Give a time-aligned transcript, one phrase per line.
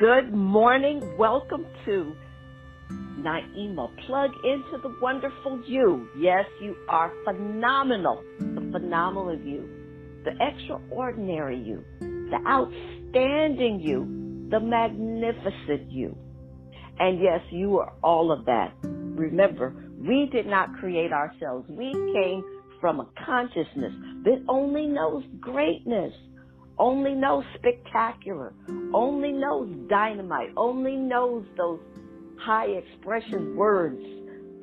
[0.00, 1.18] Good morning.
[1.18, 2.16] Welcome to
[2.90, 3.90] Naima.
[4.06, 6.08] Plug into the wonderful you.
[6.18, 8.24] Yes, you are phenomenal.
[8.38, 9.68] The phenomenal you.
[10.24, 11.84] The extraordinary you.
[12.00, 14.48] The outstanding you.
[14.50, 16.16] The magnificent you.
[16.98, 18.72] And yes, you are all of that.
[18.82, 21.68] Remember, we did not create ourselves.
[21.68, 22.42] We came
[22.80, 23.92] from a consciousness
[24.24, 26.14] that only knows greatness
[26.80, 28.54] only knows spectacular,
[28.94, 31.78] only knows dynamite, only knows those
[32.40, 34.02] high expression words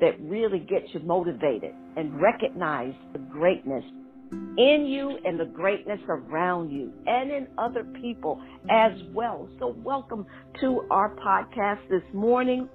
[0.01, 3.83] that really get you motivated and recognize the greatness
[4.31, 9.47] in you and the greatness around you and in other people as well.
[9.59, 10.25] So welcome
[10.59, 12.67] to our podcast this morning.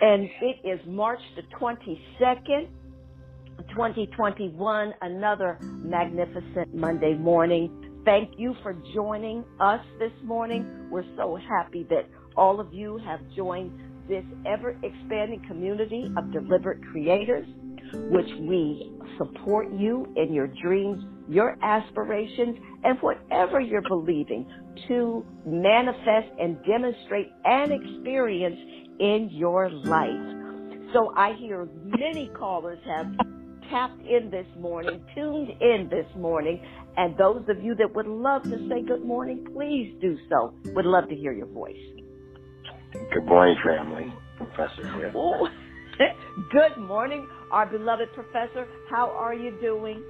[0.00, 2.68] And it is March the 22nd,
[3.70, 7.89] 2021, another magnificent Monday morning.
[8.04, 10.88] Thank you for joining us this morning.
[10.90, 13.72] We're so happy that all of you have joined
[14.08, 17.46] this ever expanding community of deliberate creators,
[18.10, 24.50] which we support you in your dreams, your aspirations, and whatever you're believing
[24.88, 28.58] to manifest and demonstrate and experience
[28.98, 30.90] in your life.
[30.94, 33.08] So I hear many callers have
[33.70, 36.60] tapped in this morning, tuned in this morning,
[36.96, 40.52] and those of you that would love to say good morning, please do so.
[40.74, 41.76] Would love to hear your voice.
[43.14, 44.12] Good morning, family.
[44.36, 44.82] Professor
[46.50, 48.66] good morning, our beloved professor.
[48.90, 50.02] How are you doing?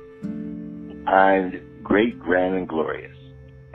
[1.07, 3.17] I'm great, grand, and glorious.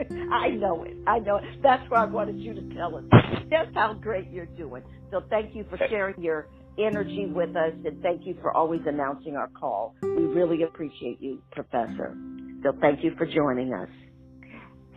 [0.32, 0.96] I know it.
[1.06, 1.44] I know it.
[1.62, 3.04] That's why I wanted you to tell us
[3.50, 4.82] just how great you're doing.
[5.10, 6.48] So thank you for sharing your
[6.78, 9.94] energy with us and thank you for always announcing our call.
[10.02, 12.16] We really appreciate you, Professor.
[12.62, 13.88] So thank you for joining us.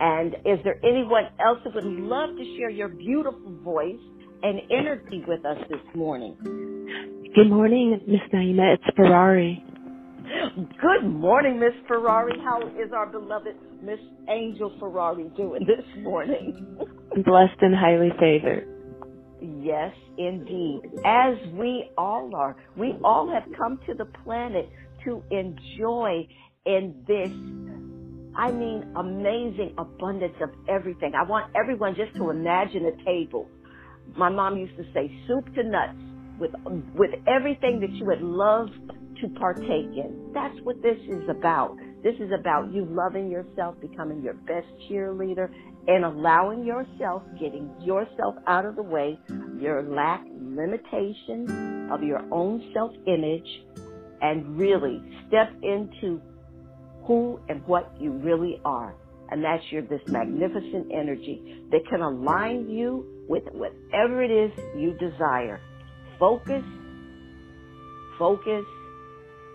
[0.00, 4.00] And is there anyone else that would love to share your beautiful voice
[4.42, 6.36] and energy with us this morning?
[7.34, 8.74] Good morning, Miss Naima.
[8.74, 9.62] It's Ferrari.
[10.80, 12.32] Good morning, Miss Ferrari.
[12.42, 16.78] How is our beloved Miss Angel Ferrari doing this morning?
[17.24, 18.79] Blessed and highly favored.
[19.42, 20.82] Yes, indeed.
[21.04, 22.56] As we all are.
[22.76, 24.68] We all have come to the planet
[25.04, 26.28] to enjoy
[26.66, 27.30] in this,
[28.36, 31.12] I mean, amazing abundance of everything.
[31.14, 33.48] I want everyone just to imagine a table.
[34.16, 35.96] My mom used to say soup to nuts
[36.38, 36.50] with,
[36.94, 38.68] with everything that you would love
[39.20, 40.30] to partake in.
[40.34, 41.76] That's what this is about.
[42.02, 45.50] This is about you loving yourself, becoming your best cheerleader,
[45.88, 49.18] and allowing yourself, getting yourself out of the way,
[49.58, 53.62] your lack, limitation of your own self image,
[54.20, 56.20] and really step into
[57.04, 58.94] who and what you really are.
[59.30, 64.92] And that's your this magnificent energy that can align you with whatever it is you
[64.94, 65.60] desire.
[66.18, 66.64] Focus,
[68.18, 68.64] focus,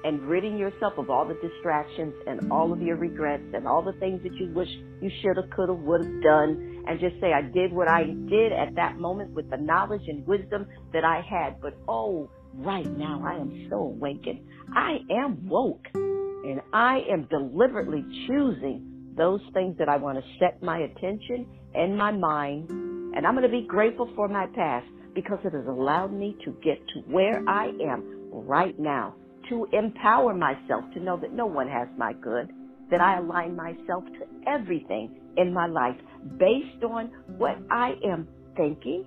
[0.05, 3.93] and ridding yourself of all the distractions and all of your regrets and all the
[3.93, 4.69] things that you wish
[5.01, 8.03] you should have, could have, would have done, and just say, I did what I
[8.03, 11.59] did at that moment with the knowledge and wisdom that I had.
[11.59, 14.41] But oh, right now I am so awakened.
[14.73, 15.87] I am woke.
[15.95, 21.97] And I am deliberately choosing those things that I want to set my attention and
[21.97, 22.69] my mind.
[22.69, 24.85] And I'm going to be grateful for my past
[25.15, 29.15] because it has allowed me to get to where I am right now,
[29.49, 32.51] to empower myself to know that no one has my good,
[32.91, 35.97] that I align myself to everything in my life
[36.39, 39.05] based on what I am thinking,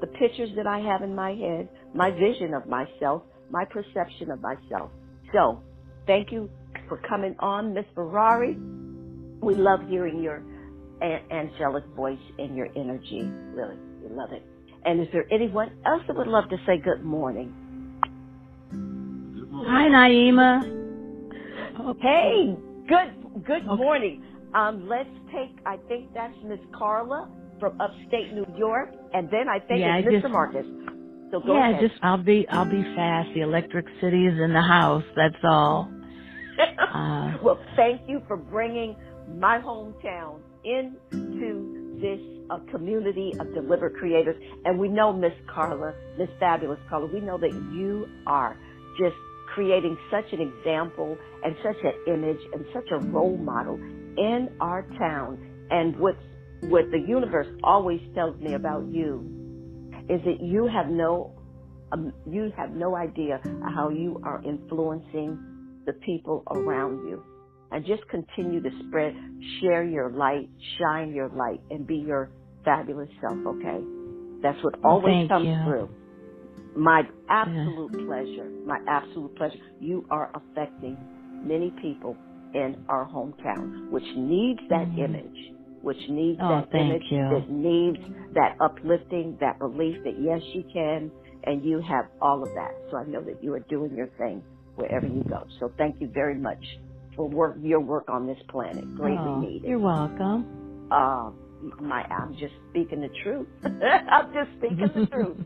[0.00, 4.40] the pictures that I have in my head, my vision of myself, my perception of
[4.40, 4.92] myself.
[5.32, 5.64] So
[6.06, 6.50] Thank you
[6.88, 8.60] for coming on, Miss Ferrari.
[9.42, 10.44] We love hearing your
[11.02, 13.36] a- angelic voice and your energy.
[13.52, 14.44] Really, we love it.
[14.84, 17.54] And is there anyone else that would love to say good morning?
[19.66, 20.82] Hi, Naima.
[22.00, 22.56] Hey,
[22.88, 23.76] good good okay.
[23.76, 24.24] morning.
[24.54, 25.56] Um, let's take.
[25.66, 27.28] I think that's Miss Carla
[27.60, 30.22] from upstate New York, and then I think yeah, it's Mr.
[30.22, 30.66] Just, Marcus.
[31.30, 31.70] So go ahead.
[31.72, 31.90] yeah, ahead.
[31.90, 33.30] just I'll be I'll be fast.
[33.34, 35.04] The electric city is in the house.
[35.16, 35.90] That's all.
[36.94, 38.96] uh, well, thank you for bringing
[39.38, 42.20] my hometown into this
[42.50, 44.36] uh, community of delivered creators.
[44.64, 48.56] And we know, Miss Carla, Miss Fabulous Carla, we know that you are
[48.98, 49.16] just
[49.54, 54.82] creating such an example and such an image and such a role model in our
[54.98, 55.66] town.
[55.70, 56.16] And what
[56.68, 59.42] what the universe always tells me about you
[60.08, 61.34] is that you have no
[61.92, 63.40] um, you have no idea
[63.74, 65.38] how you are influencing
[65.86, 67.22] the people around you.
[67.70, 69.14] And just continue to spread,
[69.60, 72.30] share your light, shine your light, and be your
[72.64, 73.80] fabulous self, okay?
[74.42, 75.56] That's what always Thank comes you.
[75.64, 75.88] through.
[76.76, 78.50] My absolute pleasure.
[78.66, 79.58] My absolute pleasure.
[79.80, 80.98] You are affecting
[81.42, 82.16] many people
[82.54, 84.98] in our hometown, which needs that Mhm.
[84.98, 87.18] image, which needs Oh, that image, you.
[87.30, 87.98] that needs
[88.34, 91.12] that uplifting, that belief that yes, you can,
[91.44, 92.74] and you have all of that.
[92.90, 94.42] So I know that you are doing your thing
[94.76, 95.46] wherever you go.
[95.60, 96.64] So thank you very much
[97.16, 98.84] for work, your work on this planet.
[98.96, 100.46] Greatly Oh, needed You're welcome.
[100.90, 101.32] uh,
[101.80, 103.48] my I'm just speaking the truth.
[103.64, 105.38] I'm just speaking the truth.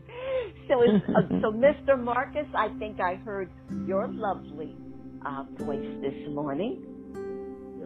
[0.69, 2.01] So, it's, uh, so Mr.
[2.01, 3.51] Marcus, I think I heard
[3.85, 4.77] your lovely
[5.25, 6.83] uh, voice this morning.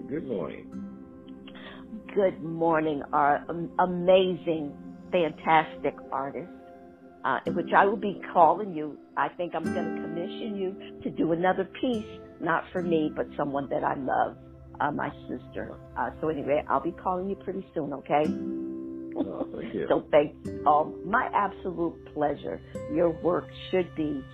[0.08, 0.68] Good morning.
[2.16, 4.78] Good morning, our um, amazing,
[5.12, 6.52] fantastic artist,
[7.26, 9.00] uh, in which I will be calling you.
[9.18, 12.06] I think I'm going to commission you to do another piece,
[12.42, 14.38] not for me, but someone that I love,
[14.82, 15.80] uh, my sister.
[15.98, 18.26] Uh, so anyway, I'll be calling you pretty soon, okay?
[19.18, 19.90] Oh, thank you.
[19.90, 20.36] So thank
[20.66, 22.62] um, my absolute pleasure.
[22.94, 24.28] Your work should be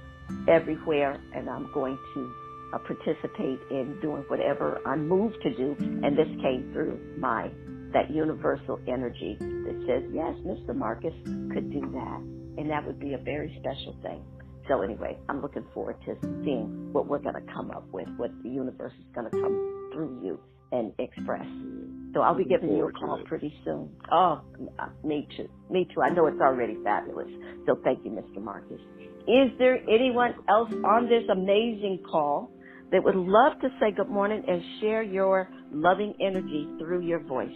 [0.48, 2.36] everywhere, and I'm going to
[2.74, 5.78] uh, participate in doing whatever I'm moved to do.
[6.04, 7.54] And this came through my
[7.94, 10.76] that universal energy that says, yes, Mr.
[10.76, 11.16] Marcus
[11.54, 12.26] could do that,
[12.58, 14.26] and that would be a very special thing.
[14.70, 18.32] So anyway, I'm looking forward to seeing what we're going to come up with, what
[18.44, 19.62] the universe is going to come
[19.98, 20.40] through you
[20.72, 21.48] and express.
[22.14, 23.90] So I'll be giving you a call pretty soon.
[24.12, 24.42] Oh,
[25.04, 25.50] me too.
[25.72, 26.02] Me too.
[26.02, 27.30] I know it's already fabulous.
[27.66, 28.42] So thank you, Mr.
[28.42, 28.80] Marcus.
[29.28, 32.52] Is there anyone else on this amazing call
[32.92, 37.50] that would love to say good morning and share your loving energy through your voice?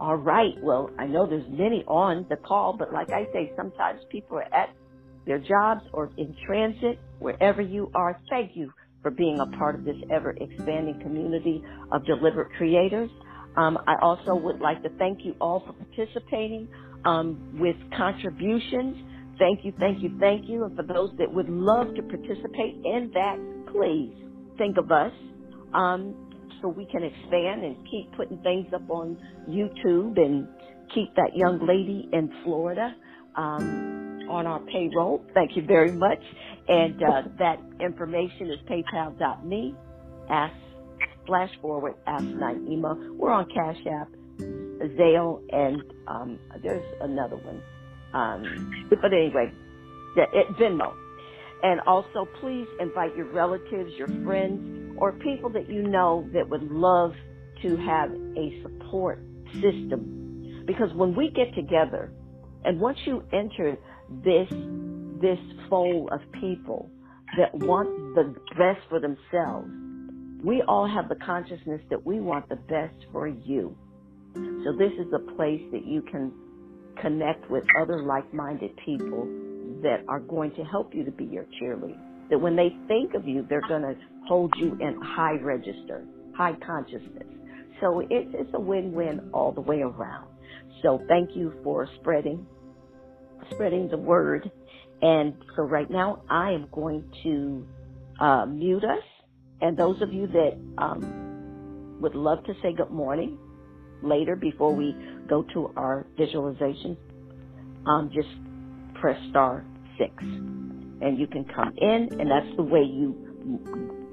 [0.00, 0.54] All right.
[0.62, 4.54] Well, I know there's many on the call, but like I say, sometimes people are
[4.54, 4.74] at
[5.26, 8.20] their jobs or in transit, wherever you are.
[8.30, 8.72] Thank you
[9.02, 13.10] for being a part of this ever expanding community of deliberate creators.
[13.56, 16.68] Um, I also would like to thank you all for participating
[17.04, 18.96] um, with contributions.
[19.38, 20.64] Thank you, thank you, thank you.
[20.64, 23.36] And for those that would love to participate in that,
[23.72, 24.14] please
[24.56, 25.12] think of us
[25.74, 26.14] um,
[26.60, 30.46] so we can expand and keep putting things up on YouTube and
[30.94, 32.94] keep that young lady in Florida
[33.36, 33.91] um,
[34.28, 35.24] on our payroll.
[35.34, 36.22] Thank you very much.
[36.68, 39.74] And uh, that information is paypal.me,
[40.30, 40.54] ask,
[41.26, 43.16] slash forward, ask Naima.
[43.16, 44.08] We're on Cash App,
[44.38, 47.62] Zelle, and um, there's another one.
[48.12, 49.52] Um, but anyway,
[50.16, 50.94] the, it, Venmo.
[51.62, 56.64] And also, please invite your relatives, your friends, or people that you know that would
[56.64, 57.12] love
[57.62, 59.20] to have a support
[59.54, 60.64] system.
[60.66, 62.12] Because when we get together,
[62.64, 63.76] and once you enter
[64.24, 64.48] this
[65.20, 65.38] this
[65.70, 66.90] fold of people
[67.38, 69.70] that want the best for themselves,
[70.44, 73.76] we all have the consciousness that we want the best for you.
[74.34, 76.32] So this is a place that you can
[77.00, 79.26] connect with other like-minded people
[79.82, 81.98] that are going to help you to be your cheerleader.
[82.30, 83.94] That when they think of you, they're going to
[84.26, 86.04] hold you in high register,
[86.36, 87.26] high consciousness.
[87.80, 90.28] So it's, it's a win-win all the way around.
[90.82, 92.46] So thank you for spreading,
[93.50, 94.50] spreading the word.
[95.00, 97.66] And so right now I am going to
[98.20, 99.02] uh, mute us.
[99.60, 103.38] And those of you that um, would love to say good morning
[104.02, 104.94] later before we
[105.28, 106.96] go to our visualization,
[107.86, 108.28] um, just
[109.00, 109.64] press star
[109.98, 110.12] six.
[110.20, 113.14] And you can come in, and that's the way you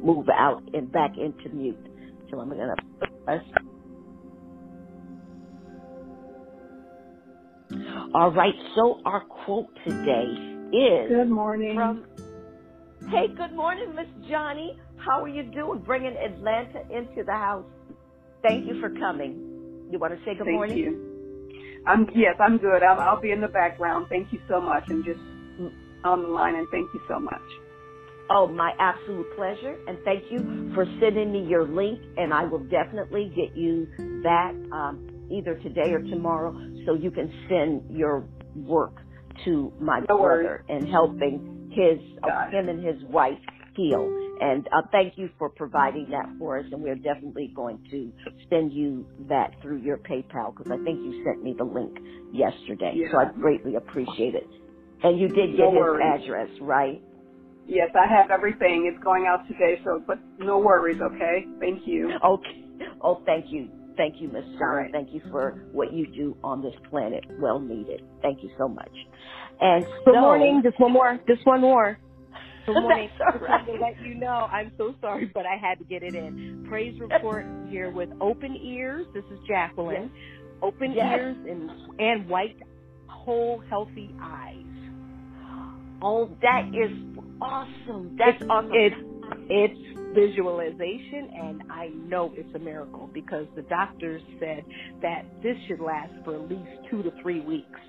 [0.02, 1.78] move out and back into mute.
[2.32, 3.44] So I'm going to press.
[8.12, 10.42] All right, so our quote today
[10.74, 11.76] is Good morning.
[11.76, 12.06] from.
[13.08, 14.78] Hey, good morning, Miss Johnny.
[14.96, 15.84] How are you doing?
[15.86, 17.66] Bringing Atlanta into the house.
[18.44, 19.40] Thank you for coming.
[19.90, 20.86] You want to say good Thank morning?
[20.86, 20.98] you.
[21.86, 22.84] I'm yes, I'm good.
[22.84, 24.08] I'll, I'll be in the background.
[24.10, 25.22] Thank you so much, and just
[26.04, 26.56] on the line.
[26.56, 27.44] And thank you so much.
[28.30, 29.78] Oh, my absolute pleasure.
[29.88, 32.02] And thank you for sending me your link.
[32.18, 33.88] And I will definitely get you
[34.24, 35.00] that um,
[35.32, 36.54] either today or tomorrow
[36.86, 38.96] so you can send your work
[39.46, 43.40] to my No brother and helping his, uh, him and his wife
[43.76, 44.14] heal.
[44.42, 46.66] And uh, thank you for providing that for us.
[46.72, 48.14] And we're definitely going to
[48.50, 51.94] send you that through your PayPal because I think you sent me the link
[52.32, 53.02] yesterday.
[53.12, 54.50] So I greatly appreciate it.
[55.04, 55.98] And you did get No his worries.
[56.00, 57.02] address, right?
[57.66, 58.92] Yes, I have everything.
[58.94, 60.98] It's going out today, so but no worries.
[61.02, 61.48] Okay.
[61.60, 62.16] Thank you.
[62.24, 62.62] Okay.
[63.04, 63.72] Oh, thank you.
[64.00, 64.88] Thank you, Miss John.
[64.94, 67.26] Thank you for what you do on this planet.
[67.38, 68.02] Well needed.
[68.22, 68.92] Thank you so much.
[69.60, 70.62] And Good so, morning.
[70.64, 71.20] Just one more.
[71.28, 72.00] Just one more.
[72.66, 73.10] Good morning.
[73.20, 76.16] That's all to let you know, I'm so sorry, but I had to get it
[76.16, 76.66] in.
[76.70, 79.06] Praise report here with open ears.
[79.14, 80.12] This is Jacqueline.
[80.62, 81.20] Open Yes.
[81.20, 82.56] ears and and white,
[83.10, 84.56] whole, healthy eyes.
[86.02, 86.92] Oh, that is
[87.42, 88.16] awesome.
[88.18, 88.72] That's awesome.
[88.74, 88.96] It's
[89.50, 94.66] it's visualization, and I know it's a miracle because the doctors said
[95.02, 97.80] that this should last for at least two to three weeks.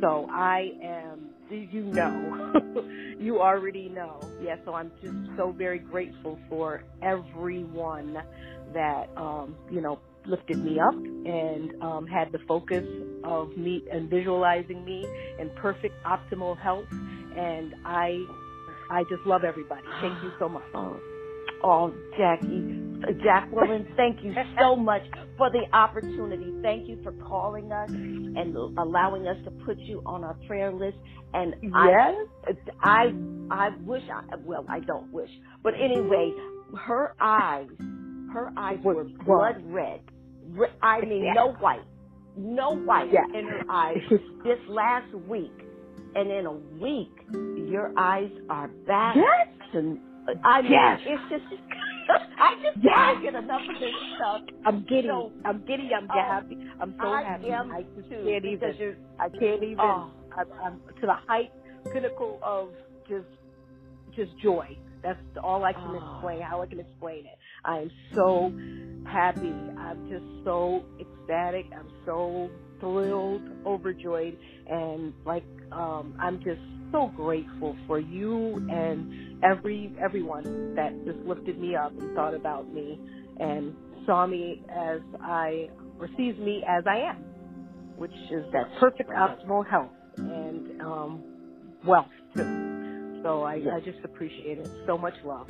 [0.00, 2.52] So I am, you know,
[3.18, 4.20] you already know.
[4.42, 8.16] Yeah, so I'm just so very grateful for everyone
[8.74, 12.84] that, um, you know, lifted me up and um, had the focus
[13.24, 15.06] of me and visualizing me
[15.40, 16.86] in perfect optimal health.
[17.36, 18.18] And I,
[18.90, 19.88] I just love everybody.
[20.00, 20.64] Thank you so much.
[21.62, 22.66] Oh, Jackie,
[23.02, 25.02] uh, Jacqueline, thank you so much
[25.38, 26.54] for the opportunity.
[26.62, 27.90] Thank you for calling us
[28.34, 30.98] and allowing us to put you on our prayer list.
[31.34, 31.72] And Yes.
[31.74, 32.14] I,
[32.82, 33.14] I,
[33.50, 35.30] I wish I, well, I don't wish,
[35.62, 36.32] but anyway,
[36.86, 37.68] her eyes,
[38.32, 40.02] her eyes were blood red.
[40.82, 41.86] I mean, no white,
[42.36, 43.98] no white in her eyes
[44.44, 45.54] this last week.
[46.14, 49.48] And in a week, your eyes are back Yes.
[49.72, 49.98] to
[50.44, 51.00] I mean, Yes.
[51.04, 51.44] it's just,
[52.38, 52.94] I just Yes.
[52.96, 54.42] can't get enough of this stuff.
[54.64, 55.08] I'm giddy.
[55.08, 55.90] So- I'm giddy.
[55.94, 56.58] I'm Oh, happy.
[56.80, 57.46] I'm so I happy.
[57.70, 58.74] I just too, can't even.
[59.18, 59.78] I can't even.
[59.80, 60.12] Oh.
[60.36, 61.50] I'm, I'm to the height,
[61.92, 62.74] pinnacle of
[63.08, 63.28] just,
[64.16, 64.78] just joy.
[65.02, 65.96] That's all I can Oh.
[65.96, 66.42] explain.
[66.42, 67.38] How I can explain it.
[67.64, 68.52] I am so
[69.10, 69.72] happy.
[69.78, 71.66] I'm just so ecstatic.
[71.78, 79.06] I'm so thrilled, overjoyed, and like um, I'm just so grateful for you and
[79.42, 83.00] every everyone that just lifted me up and thought about me
[83.38, 87.16] and saw me as I or sees me as I am,
[87.96, 89.92] which is that perfect optimal health
[90.26, 91.24] and um,
[91.86, 92.50] wealth too.
[93.22, 93.76] So I, Yes.
[93.76, 94.72] I just appreciate it.
[94.86, 95.48] So much love.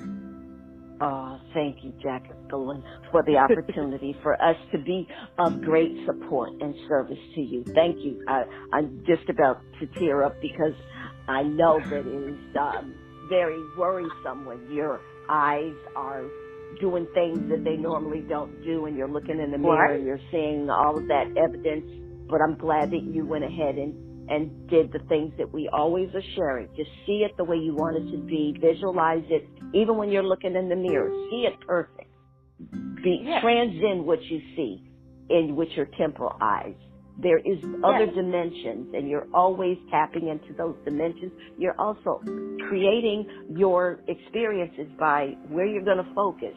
[1.02, 2.82] Oh, thank you, Jacqueline,
[3.12, 5.06] for the opportunity for us to be
[5.38, 7.66] of great support and service to you.
[7.74, 8.16] Thank you.
[8.26, 10.74] I, I'm just about to tear up because
[11.30, 16.32] I know that it is um, very worrisome when your eyes are
[16.80, 19.96] doing things that they normally don't do and you're looking in the mirror Right.
[19.96, 21.86] and you're seeing all of that evidence.
[22.28, 23.96] But I'm glad that you went ahead and
[24.28, 26.68] and did the things that we always are sharing.
[26.76, 28.56] Just see it the way you want it to be.
[28.60, 31.10] Visualize it, even when you're looking in the mirror.
[31.30, 32.10] See it perfect.
[33.02, 33.42] Be Yes.
[33.42, 34.84] transcend what you see
[35.30, 36.76] in with your temporal eyes.
[37.22, 38.14] There is other Yes.
[38.14, 41.32] dimensions, and you're always tapping into those dimensions.
[41.58, 42.20] You're also
[42.68, 46.54] creating your experiences by where you're going to focus.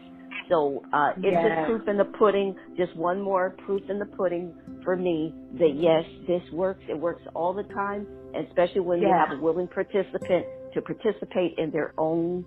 [0.50, 1.43] So uh, it's Yes.
[1.43, 2.55] just proof in the pudding.
[2.77, 4.53] Just one more proof in the pudding
[4.84, 6.84] for me that yes, this works.
[6.89, 11.72] It works all the time, especially when you have a willing participant to participate in
[11.72, 12.46] their own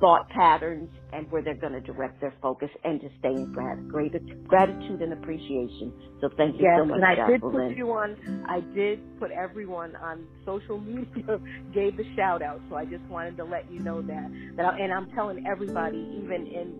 [0.00, 3.86] thought patterns and where they're going to direct their focus and to stay in grat-
[3.88, 4.12] great
[4.48, 5.94] gratitude and appreciation.
[6.20, 8.16] So thank you Yes, so much, and I did put you on.
[8.48, 11.40] I did put everyone on social media.
[11.74, 14.30] Gave the shout out, so I just wanted to let you know that.
[14.56, 16.76] That, I, and I'm telling everybody, even in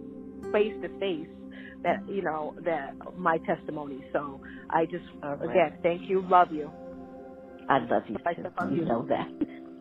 [0.53, 1.29] face to face,
[1.85, 4.05] that you know that my testimony.
[4.13, 5.07] So I just
[5.41, 5.41] right.
[5.45, 6.73] again thank you, love you.
[7.69, 8.87] I love you I on You you.
[8.87, 9.33] know that.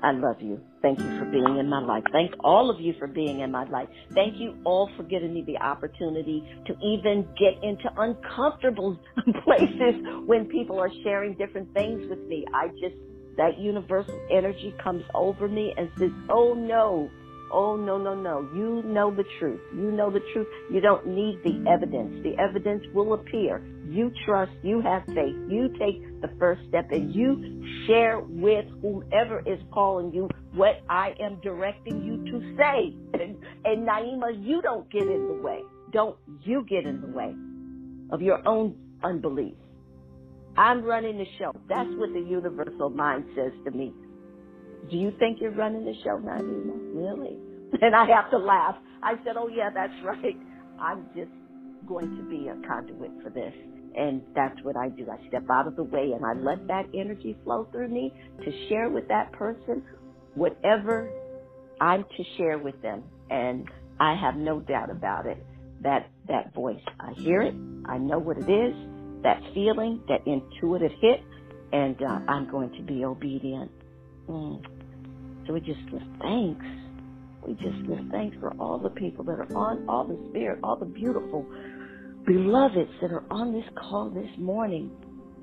[0.02, 0.62] I love you.
[0.82, 2.04] Thank you for being in my life.
[2.12, 3.90] Thank all of you for being in my life.
[4.14, 8.98] Thank you all for giving me the opportunity to even get into uncomfortable
[9.44, 12.46] places when people are sharing different things with me.
[12.54, 12.96] I just,
[13.36, 17.10] that universal energy comes over me and says, oh no,
[17.52, 18.50] oh no, no, no.
[18.56, 19.62] You know the truth.
[19.74, 20.48] You know the truth.
[20.72, 22.24] You don't need the evidence.
[22.24, 23.62] The evidence will appear.
[23.86, 29.42] You trust, you have faith, you take the first step and you share with whomever
[29.46, 32.96] is calling you what I am directing you to say.
[33.22, 35.62] And, and Naima, you don't get in the way.
[35.92, 37.34] Don't you get in the way
[38.12, 39.56] of your own unbelief.
[40.58, 41.52] I'm running the show.
[41.70, 43.94] That's what the universal mind says to me.
[44.90, 46.76] Do you think you're running the show, Naima?
[46.96, 47.38] Really?
[47.82, 48.76] And I have to laugh.
[49.04, 50.38] I said, oh yeah, that's right.
[50.80, 51.32] I'm just
[51.88, 53.54] going to be a conduit for this.
[53.96, 55.08] And that's what I do.
[55.10, 58.68] I step out of the way and I let that energy flow through me to
[58.70, 59.84] share with that person
[60.36, 61.12] whatever
[61.82, 63.04] I'm to share with them.
[63.30, 63.70] And
[64.00, 65.44] I have no doubt about it
[65.82, 67.56] that that voice, I hear it.
[67.86, 68.76] I know what it is,
[69.24, 71.22] that feeling, that intuitive hit,
[71.72, 73.72] and uh, I'm going to be obedient.
[74.28, 74.64] Mm.
[75.48, 76.66] So we just give thanks.
[77.46, 80.76] We just give thanks for all the people that are on, all the spirit, all
[80.76, 81.46] the beautiful
[82.26, 84.92] beloveds that are on this call this morning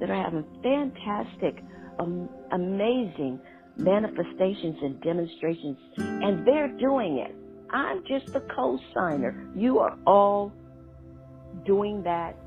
[0.01, 1.65] that are having fantastic,
[2.01, 3.41] um, amazing
[3.77, 5.79] manifestations and demonstrations,
[6.21, 7.37] and they're doing it.
[7.71, 9.37] I'm just the co-signer.
[9.55, 10.55] You are all
[11.67, 12.39] doing that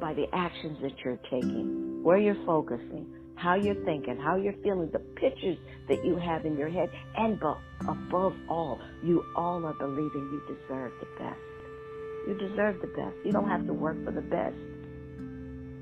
[0.00, 1.70] by the actions that you're taking,
[2.02, 6.56] where you're focusing, how you're thinking, how you're feeling, the pictures that you have in
[6.56, 7.40] your head, and
[7.88, 11.40] above all, you all are believing you deserve the best.
[12.26, 13.16] You deserve the best.
[13.24, 14.56] You don't have to work for the best.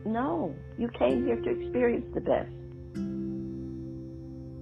[0.07, 2.51] No, you came here to experience the best.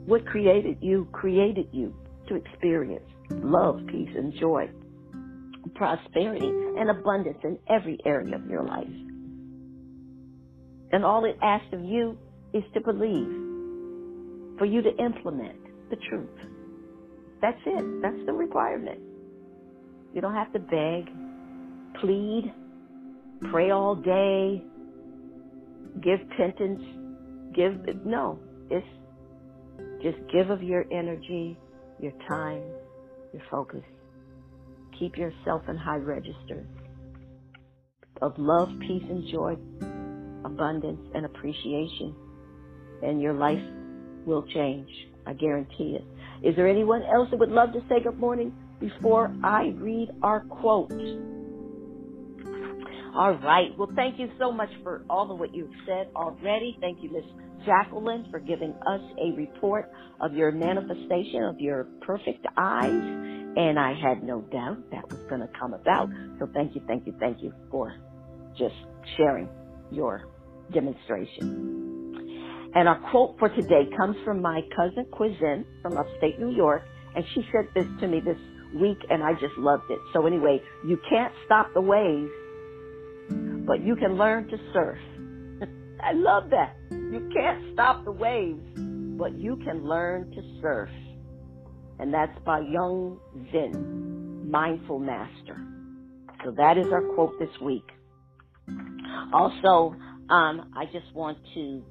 [0.07, 1.95] What created you created you
[2.29, 4.71] to experience love, peace, and joy,
[5.75, 8.87] prosperity, and abundance in every area of your life.
[10.93, 12.17] And all it asks of you
[12.53, 15.59] is to believe, for you to implement
[15.91, 16.29] the truth.
[17.43, 18.03] That's it.
[18.03, 19.01] That's the requirement.
[20.15, 21.11] You don't have to beg,
[22.01, 22.53] plead,
[23.51, 24.63] pray all day,
[26.03, 26.83] give penance,
[27.55, 28.39] give, no.
[28.71, 28.87] It's
[30.03, 31.59] just give of your energy,
[32.01, 32.63] your time,
[33.33, 33.83] your focus.
[34.99, 36.67] Keep yourself in high register
[38.23, 39.57] of love, peace, and joy,
[40.45, 42.15] abundance, and appreciation.
[43.03, 43.63] And your life
[44.25, 44.89] will change.
[45.27, 46.47] I guarantee it.
[46.47, 50.41] Is there anyone else that would love to say good morning before I read our
[50.41, 50.93] quote?
[53.17, 53.71] All right.
[53.79, 56.79] Well, thank you so much for all of what you've said already.
[56.81, 57.25] Thank you, Miss
[57.67, 63.05] Jacqueline, for giving us a report of your manifestation of your perfect eyes.
[63.57, 66.11] And I had no doubt that was going to come about.
[66.39, 67.97] So thank you, thank you, thank you for
[68.59, 68.77] just
[69.19, 69.51] sharing
[69.91, 70.29] your
[70.73, 71.51] demonstration.
[72.75, 76.85] And our quote for today comes from my cousin Quizin from upstate New York.
[77.15, 78.39] And she said this to me this
[78.75, 80.01] week and I just loved it.
[80.15, 82.31] So anyway, you can't stop the waves
[83.67, 84.99] but you can learn to surf.
[86.03, 86.77] I love that.
[86.91, 88.63] You can't stop the waves,
[89.19, 90.91] but you can learn to surf.
[91.99, 93.19] And that's by Young
[93.51, 95.57] Zen, Mindful Master.
[96.45, 97.87] So that is our quote this week.
[99.33, 99.97] Also,
[100.31, 101.83] um, I just want to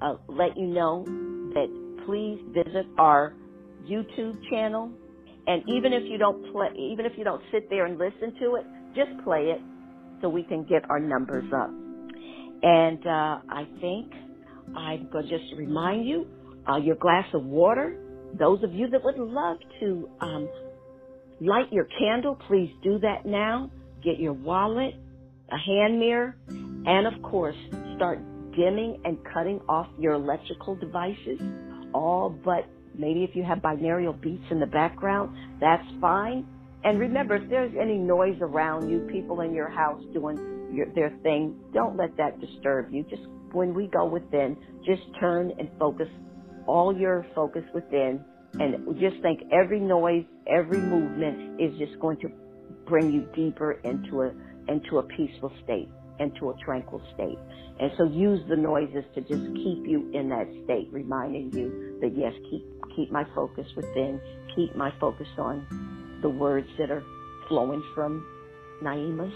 [0.00, 1.04] uh, let you know
[1.54, 1.68] that
[2.06, 3.34] please visit our
[3.88, 4.90] YouTube channel.
[5.46, 8.56] And even if you don't play, even if you don't sit there and listen to
[8.56, 9.60] it, just play it
[10.24, 11.68] so we can get our numbers up.
[12.62, 14.10] And uh, I think
[14.74, 16.26] I'm going to just remind you
[16.66, 17.94] uh, your glass of water.
[18.38, 20.48] Those of you that would love to um,
[21.42, 23.70] light your candle, please do that now.
[24.02, 24.94] Get your wallet,
[25.52, 27.56] a hand mirror, and of course,
[27.96, 28.18] start
[28.56, 31.38] dimming and cutting off your electrical devices.
[31.92, 32.64] All but
[32.96, 36.46] maybe if you have binaural beats in the background, that's fine.
[36.84, 40.36] And remember, if there's any noise around you, people in your house doing
[40.70, 43.04] your, their thing, don't let that disturb you.
[43.04, 46.08] Just when we go within, just turn and focus
[46.66, 48.22] all your focus within
[48.60, 52.28] and just think every noise, every movement is just going to
[52.86, 54.32] bring you deeper into a,
[54.68, 55.88] into a peaceful state,
[56.20, 57.38] into a tranquil state.
[57.80, 62.16] And so use the noises to just keep you in that state, reminding you that
[62.16, 62.62] yes, keep,
[62.94, 64.20] keep my focus within,
[64.54, 65.66] keep my focus on
[66.24, 67.04] the words that are
[67.50, 68.26] flowing from
[68.80, 69.34] Naima's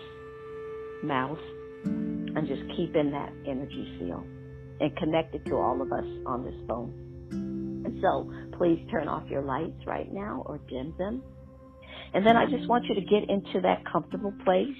[1.04, 1.38] mouth
[1.84, 4.24] and just keep in that energy field
[4.80, 6.90] and connect it to all of us on this phone.
[7.84, 11.22] And so please turn off your lights right now or dim them.
[12.14, 14.76] And then I just want you to get into that comfortable place.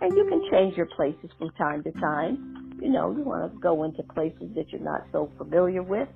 [0.00, 2.78] And you can change your places from time to time.
[2.80, 6.08] You know, you want to go into places that you're not so familiar with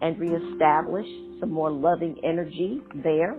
[0.00, 1.08] and reestablish
[1.40, 3.36] some more loving energy there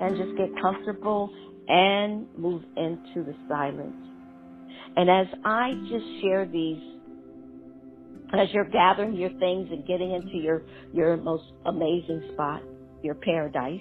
[0.00, 1.30] and just get comfortable
[1.68, 3.96] and move into the silence.
[4.96, 6.82] And as I just share these,
[8.32, 12.62] as you're gathering your things and getting into your, your most amazing spot,
[13.02, 13.80] your paradise,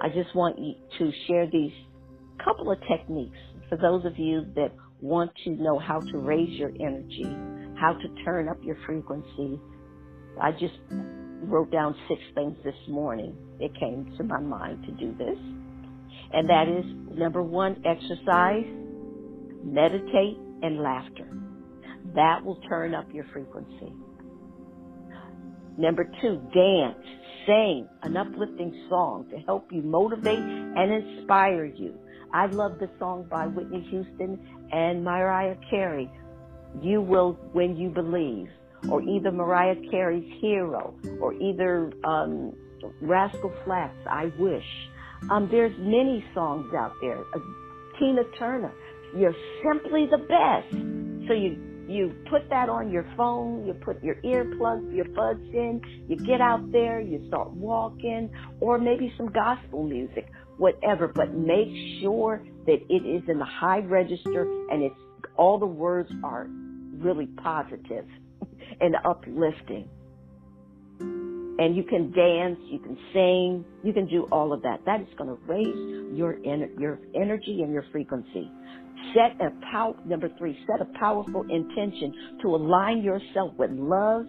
[0.00, 1.72] I just want you to share these
[2.44, 6.70] couple of techniques for those of you that want to know how to raise your
[6.80, 7.24] energy,
[7.80, 9.60] how to turn up your frequency.
[10.40, 10.74] I just
[11.42, 13.36] wrote down six things this morning.
[13.60, 15.38] It came to my mind to do this.
[16.32, 16.84] And that is
[17.16, 18.64] number one, exercise,
[19.64, 21.28] meditate, and laughter.
[22.14, 23.92] That will turn up your frequency.
[25.76, 27.04] Number two, dance,
[27.46, 31.94] sing an uplifting song to help you motivate and inspire you.
[32.32, 36.10] I love the song by Whitney Houston and Mariah Carey.
[36.80, 38.48] You will when you believe
[38.90, 42.52] or either Mariah Carey's Hero, or either um,
[43.00, 44.64] Rascal Flatts, I Wish.
[45.30, 47.20] Um, there's many songs out there.
[47.34, 47.38] Uh,
[47.98, 48.72] Tina Turner,
[49.16, 50.70] you're simply the best.
[51.28, 51.56] So you
[51.88, 56.40] you put that on your phone, you put your earplugs, your buds in, you get
[56.40, 61.68] out there, you start walking, or maybe some gospel music, whatever, but make
[62.00, 64.94] sure that it is in the high register and it's
[65.36, 66.46] all the words are
[66.98, 68.06] really positive
[68.82, 69.90] and uplifting.
[71.58, 74.80] And you can dance, you can sing, you can do all of that.
[74.86, 76.38] That is going to raise your
[76.76, 78.54] your energy and your frequency.
[79.14, 84.26] Set a pow- number three, set a powerful intention to align yourself with love,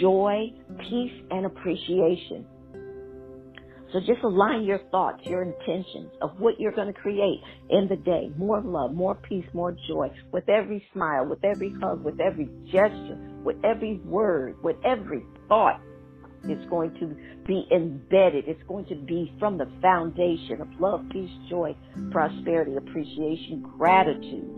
[0.00, 0.46] joy,
[0.78, 2.48] peace, and appreciation.
[3.92, 7.96] So just align your thoughts, your intentions of what you're going to create in the
[7.96, 8.32] day.
[8.36, 10.08] More love, more peace, more joy.
[10.32, 15.80] With every smile, with every hug, with every gesture, with every word, with every thought.
[16.48, 18.44] It's going to be embedded.
[18.48, 21.76] It's going to be from the foundation of love, peace, joy,
[22.10, 24.52] prosperity, appreciation, gratitude.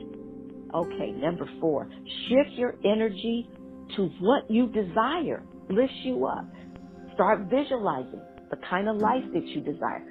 [0.74, 1.88] Okay, number four,
[2.28, 3.50] shift your energy
[3.96, 5.44] to what you desire.
[5.68, 6.46] Lift you up.
[7.14, 10.02] Start visualizing the kind of life that you desire.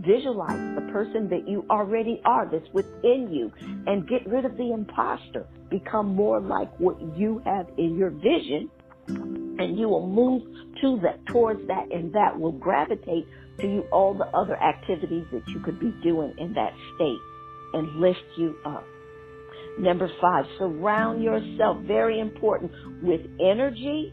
[0.00, 3.52] Visualize the person that you already are that's within you
[3.86, 5.46] and get rid of the imposter.
[5.70, 8.70] Become more like what you have in your vision
[9.08, 10.42] and you will move
[10.80, 13.26] to that, towards that, and that will gravitate
[13.60, 17.18] to you all the other activities that you could be doing in that state
[17.72, 18.84] and lift you up.
[19.78, 24.12] Number five, surround yourself, very important, with energy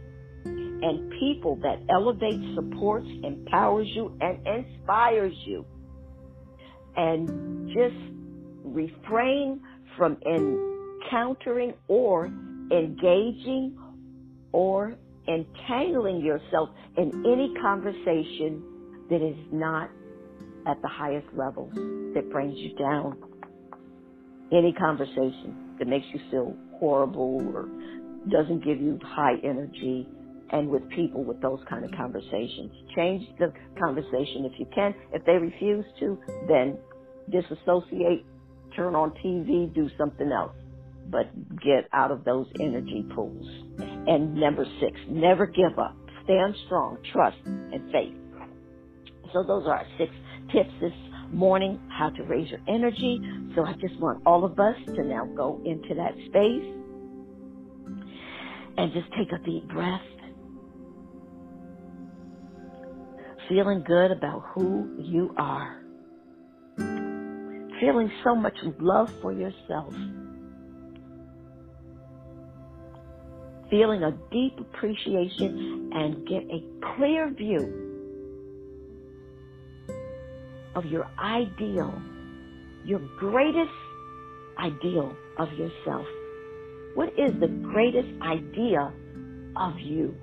[0.81, 5.65] and people that elevates, supports, empowers you, and inspires you.
[6.95, 7.95] And just
[8.63, 9.61] refrain
[9.97, 12.25] from encountering or
[12.71, 13.77] engaging
[14.51, 14.95] or
[15.27, 18.63] entangling yourself in any conversation
[19.09, 19.89] that is not
[20.67, 21.73] at the highest levels,
[22.13, 23.17] that brings you down.
[24.51, 27.69] Any conversation that makes you feel horrible or
[28.29, 30.07] doesn't give you high energy
[30.51, 32.01] and with people with those kind of mm-hmm.
[32.01, 32.71] conversations.
[32.95, 34.93] Change the conversation if you can.
[35.13, 36.77] If they refuse to, then
[37.29, 38.25] disassociate,
[38.75, 40.55] turn on TV, do something else.
[41.09, 43.47] But get out of those energy pools.
[43.79, 45.97] And number six, never give up.
[46.23, 48.13] Stand strong, trust, and faith.
[49.33, 50.11] So those are our six
[50.53, 50.93] tips this
[51.31, 53.19] morning, how to raise your energy.
[53.55, 56.81] So I just want all of us to now go into that space
[58.77, 60.01] and just take a deep breath
[63.51, 65.83] feeling good about who you are,
[67.81, 69.93] feeling so much love for yourself,
[73.69, 76.63] feeling a deep appreciation and get a
[76.95, 77.89] clear view
[80.73, 82.01] of your ideal,
[82.85, 83.69] your greatest
[84.59, 86.07] ideal of yourself.
[86.95, 88.93] What is the greatest idea
[89.57, 90.15] of you?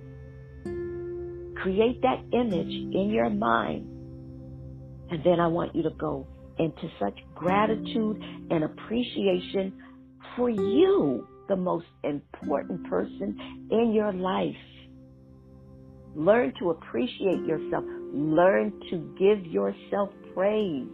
[1.63, 3.87] Create that image in your mind.
[5.11, 6.27] And then I want you to go
[6.59, 9.73] into such gratitude and appreciation
[10.37, 14.57] for you, the most important person in your life.
[16.15, 17.85] Learn to appreciate yourself.
[18.13, 20.89] Learn to give yourself praise.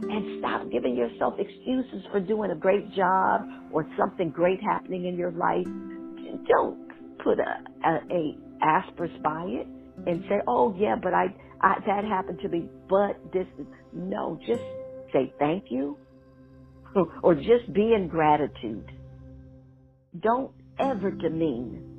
[0.00, 5.16] And stop giving yourself excuses for doing a great job or something great happening in
[5.16, 5.66] your life.
[6.48, 6.88] Don't
[7.22, 9.66] put a, a, a asterisk by it
[10.06, 14.38] and say, "Oh yeah, but I, I that happened to me." But this is no.
[14.46, 14.62] Just
[15.12, 15.98] say thank you,
[17.22, 18.90] or just be in gratitude.
[20.18, 21.90] Don't ever demean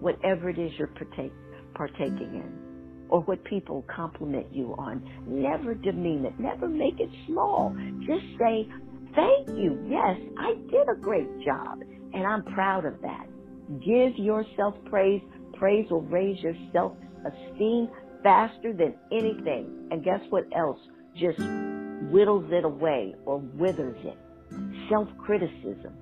[0.00, 1.32] whatever it is you're partake,
[1.74, 5.02] partaking in, or what people compliment you on.
[5.26, 6.38] Never demean it.
[6.38, 7.74] Never make it small.
[8.06, 8.68] Just say
[9.14, 9.78] thank you.
[9.88, 11.80] Yes, I did a great job,
[12.12, 13.26] and I'm proud of that.
[13.84, 15.22] Give yourself praise.
[15.54, 16.92] Praise will raise your self
[17.24, 17.88] esteem
[18.22, 19.88] faster than anything.
[19.90, 20.78] And guess what else?
[21.14, 21.38] Just
[22.10, 24.16] whittles it away or withers it.
[24.88, 25.94] Self criticism.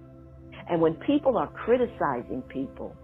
[0.69, 2.95] And when people are criticizing people,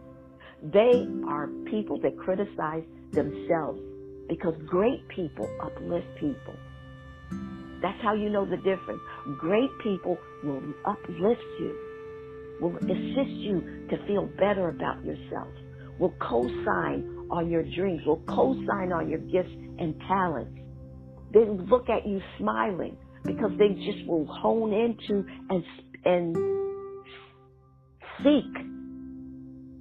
[0.62, 3.80] they are people that criticize themselves
[4.28, 6.54] because great people uplift people.
[7.80, 9.00] That's how you know the difference.
[9.38, 11.76] Great people will uplift you
[12.60, 15.54] will assist you to feel better about yourself,
[15.98, 20.52] will co-sign on your dreams, will co-sign on your gifts and talents.
[21.32, 25.64] They look at you smiling because they just will hone into and,
[26.04, 26.36] and
[28.24, 28.54] seek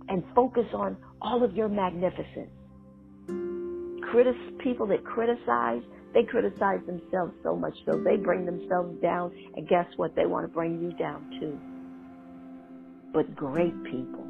[0.10, 2.52] and focus on all of your magnificence.
[3.88, 9.68] Critis- people that criticize, they criticize themselves so much so they bring themselves down, and
[9.68, 10.16] guess what?
[10.16, 11.62] They want to bring you down too.
[13.13, 14.28] But great people,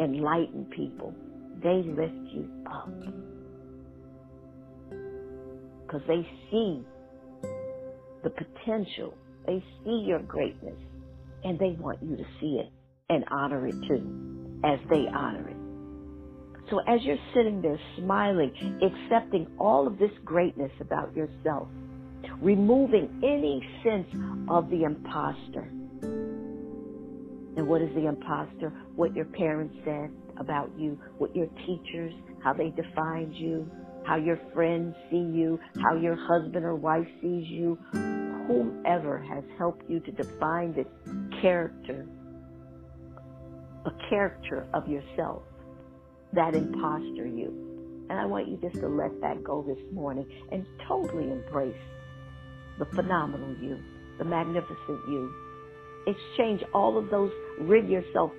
[0.00, 1.14] enlightened people,
[1.62, 2.94] they lift you up.
[5.86, 6.86] Because they see
[8.24, 9.14] the potential.
[9.46, 10.78] They see your greatness.
[11.44, 12.72] And they want you to see it
[13.08, 14.06] and honor it too,
[14.64, 15.56] as they honor it.
[16.70, 21.68] So as you're sitting there smiling, accepting all of this greatness about yourself,
[22.40, 24.08] removing any sense
[24.48, 25.72] of the imposter.
[27.60, 28.70] And what is the imposter?
[28.96, 33.70] What your parents said about you, what your teachers, how they defined you,
[34.06, 39.84] how your friends see you, how your husband or wife sees you, whomever has helped
[39.90, 40.86] you to define this
[41.42, 42.06] character,
[43.84, 45.42] a character of yourself
[46.32, 48.06] that imposter you.
[48.08, 51.76] And I want you just to let that go this morning and totally embrace
[52.78, 53.84] the phenomenal you,
[54.16, 55.49] the magnificent you.
[56.06, 58.32] Exchange all of those, rid yourself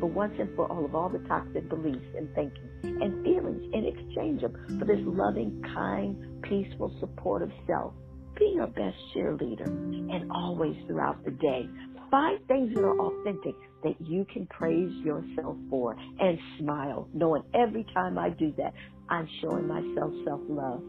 [0.00, 3.86] for once and for all of all the toxic beliefs and thinking and feelings and
[3.86, 7.94] exchange them for this loving, kind, peaceful, supportive self.
[8.38, 11.68] Be your best cheerleader and always throughout the day.
[12.10, 17.84] Find things that are authentic that you can praise yourself for and smile, knowing every
[17.94, 18.72] time I do that,
[19.08, 20.82] I'm showing myself self love.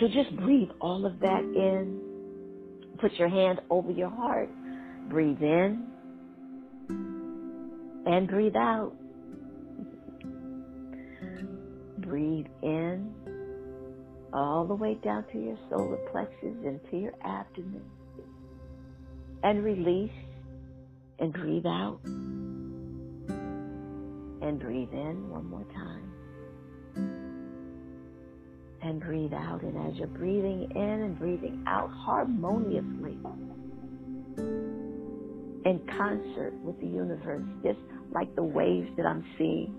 [0.00, 2.02] So just breathe all of that in.
[3.02, 4.48] Put your hand over your heart.
[5.08, 5.88] Breathe in
[8.06, 8.92] and breathe out.
[11.98, 13.12] Breathe in
[14.32, 17.82] all the way down to your solar plexus into your abdomen.
[19.42, 20.12] And release
[21.18, 21.98] and breathe out.
[24.42, 26.01] And breathe in one more time.
[28.82, 29.62] And breathe out.
[29.62, 33.16] And as you're breathing in and breathing out harmoniously,
[35.64, 37.78] in concert with the universe, just
[38.12, 39.74] like the waves that I'm seeing,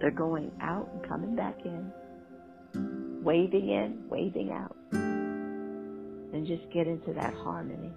[0.00, 1.92] they're going out and coming back in,
[3.22, 4.76] waving in, waving out.
[4.92, 7.92] And just get into that harmony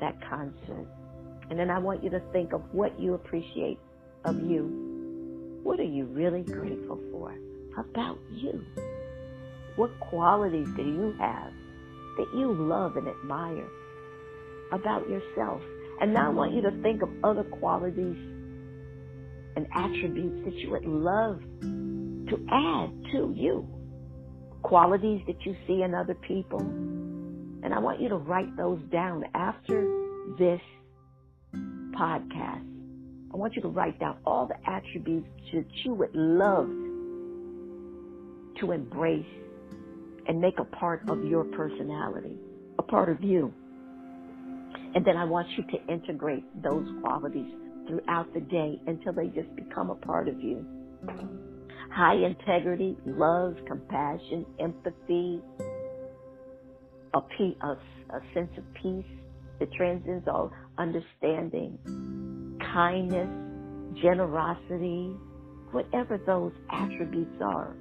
[0.00, 0.86] that concert.
[1.50, 3.78] And then I want you to think of what you appreciate
[4.24, 5.60] of you.
[5.62, 7.34] What are you really grateful for
[7.80, 8.64] about you?
[9.76, 11.52] What qualities do you have
[12.16, 13.66] that you love and admire
[14.72, 15.62] about yourself?
[16.00, 18.16] And now I want you to think of other qualities
[19.56, 23.66] and attributes that you would love to add to you.
[24.62, 29.24] Qualities that you see in other people, and I want you to write those down
[29.34, 29.82] after
[30.38, 30.60] this
[31.94, 32.66] podcast.
[33.32, 36.68] I want you to write down all the attributes that you would love
[38.60, 39.26] to embrace
[40.26, 42.38] and make a part of your personality,
[42.78, 43.52] a part of you.
[44.94, 47.52] And then I want you to integrate those qualities
[47.88, 50.64] throughout the day until they just become a part of you.
[51.90, 55.40] High integrity, love, compassion, empathy,
[57.14, 57.78] a, a,
[58.10, 59.04] a sense of peace
[59.58, 61.78] that transcends all understanding,
[62.72, 63.28] kindness,
[64.00, 65.14] generosity,
[65.72, 67.74] whatever those attributes are.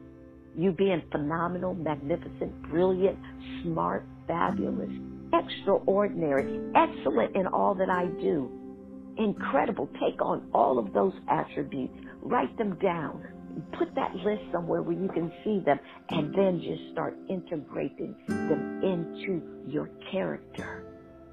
[0.59, 3.17] You being phenomenal, magnificent, brilliant,
[3.63, 4.91] smart, fabulous,
[5.33, 8.51] extraordinary, excellent in all that I do,
[9.17, 9.87] incredible.
[10.01, 13.23] Take on all of those attributes, write them down,
[13.77, 18.81] put that list somewhere where you can see them and then just start integrating them
[18.83, 20.83] into your character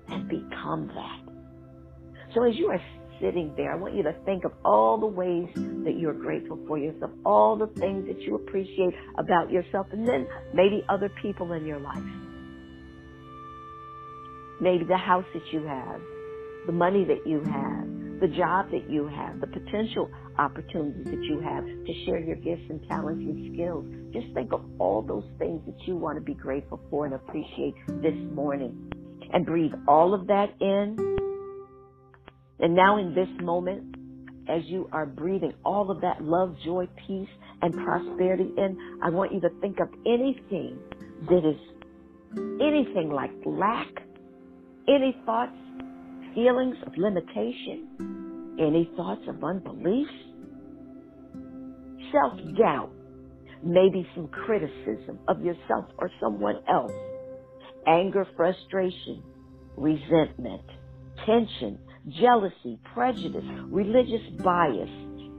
[0.06, 1.20] and become that.
[2.32, 2.80] So as you are
[3.20, 6.78] sitting there, I want you to think of all the ways that you're grateful for
[6.78, 11.64] yourself, all the things that you appreciate about yourself, and then maybe other people in
[11.64, 12.02] your life.
[14.60, 16.00] Maybe the house that you have,
[16.66, 21.40] the money that you have, the job that you have, the potential opportunities that you
[21.40, 23.84] have to share your gifts and talents and skills.
[24.12, 27.74] Just think of all those things that you want to be grateful for and appreciate
[28.02, 28.90] this morning.
[29.32, 31.25] And breathe all of that in.
[32.58, 33.94] And now in this moment,
[34.48, 37.28] as you are breathing all of that love, joy, peace,
[37.62, 40.78] and prosperity in, I want you to think of anything
[41.28, 41.60] that is
[42.60, 43.88] anything like lack,
[44.88, 45.56] any thoughts
[46.36, 50.06] feelings of limitation, any thoughts of unbelief,
[52.12, 52.90] self doubt,
[53.64, 56.92] maybe some criticism of yourself or someone else,
[57.86, 59.22] anger, frustration,
[59.76, 60.62] resentment,
[61.24, 64.90] tension, jealousy, prejudice, religious bias,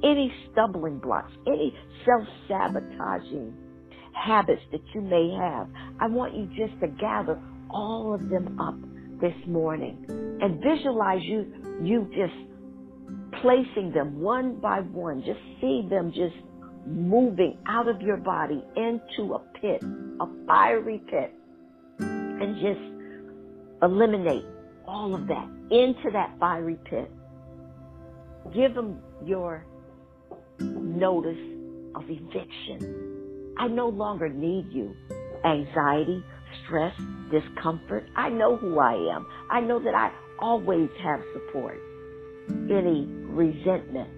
[0.04, 1.74] any stumbling blocks, any
[2.06, 3.56] self sabotaging
[4.14, 5.70] habits that you may have.
[6.00, 8.80] I want you just to gather all of them up
[9.22, 9.98] this morning
[10.42, 11.46] and visualize you
[11.82, 12.36] you just
[13.42, 15.24] placing them one by one.
[15.26, 16.36] Just see them just
[16.86, 19.84] moving out of your body into a pit,
[20.22, 21.34] a fiery pit,
[22.00, 22.82] and just
[23.84, 24.46] eliminate
[24.88, 27.12] all of that into that fiery pit.
[28.54, 29.68] Give them your
[30.60, 31.38] notice
[31.96, 32.82] of eviction.
[33.58, 34.96] I no longer need you.
[35.46, 36.24] Anxiety,
[36.66, 36.96] stress,
[37.32, 38.10] discomfort.
[38.16, 39.26] I know who I am.
[39.50, 41.84] I know that I always have support.
[42.70, 44.12] Any resentment.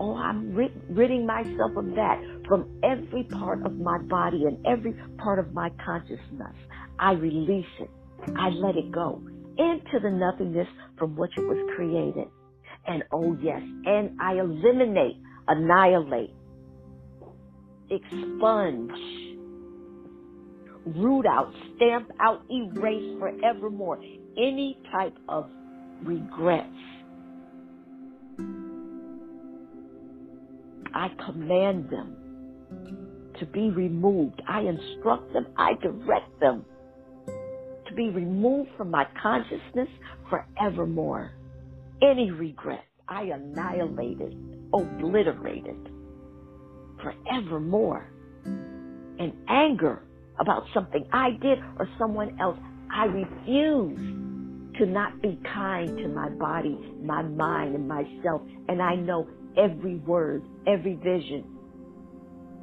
[0.00, 4.94] Oh, I'm rid- ridding myself of that from every part of my body and every
[5.18, 6.56] part of my consciousness.
[6.98, 7.90] I release it.
[8.36, 9.22] I let it go
[9.58, 12.28] into the nothingness from which it was created.
[12.86, 15.16] And oh yes, and I eliminate,
[15.48, 16.36] annihilate,
[17.90, 18.92] expunge,
[20.86, 24.00] root out, stamp out, erase forevermore
[24.36, 25.50] any type of
[26.02, 26.74] regrets.
[30.94, 32.16] I command them
[33.40, 34.42] to be removed.
[34.48, 35.46] I instruct them.
[35.56, 36.66] I direct them
[37.92, 39.88] to be removed from my consciousness
[40.30, 41.32] forevermore.
[42.02, 44.36] Any regret, I annihilated,
[44.72, 45.90] obliterated
[47.02, 48.08] forevermore.
[49.18, 50.02] And anger
[50.40, 52.58] about something I did or someone else,
[52.92, 53.98] I refuse
[54.78, 58.42] to not be kind to my body, my mind, and myself.
[58.68, 61.44] And I know every word, every vision,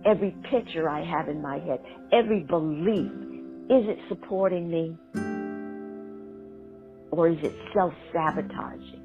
[0.06, 1.80] every picture I have in my head,
[2.12, 3.29] every belief.
[3.70, 4.98] Is it supporting me?
[7.12, 9.04] Or is it self sabotaging?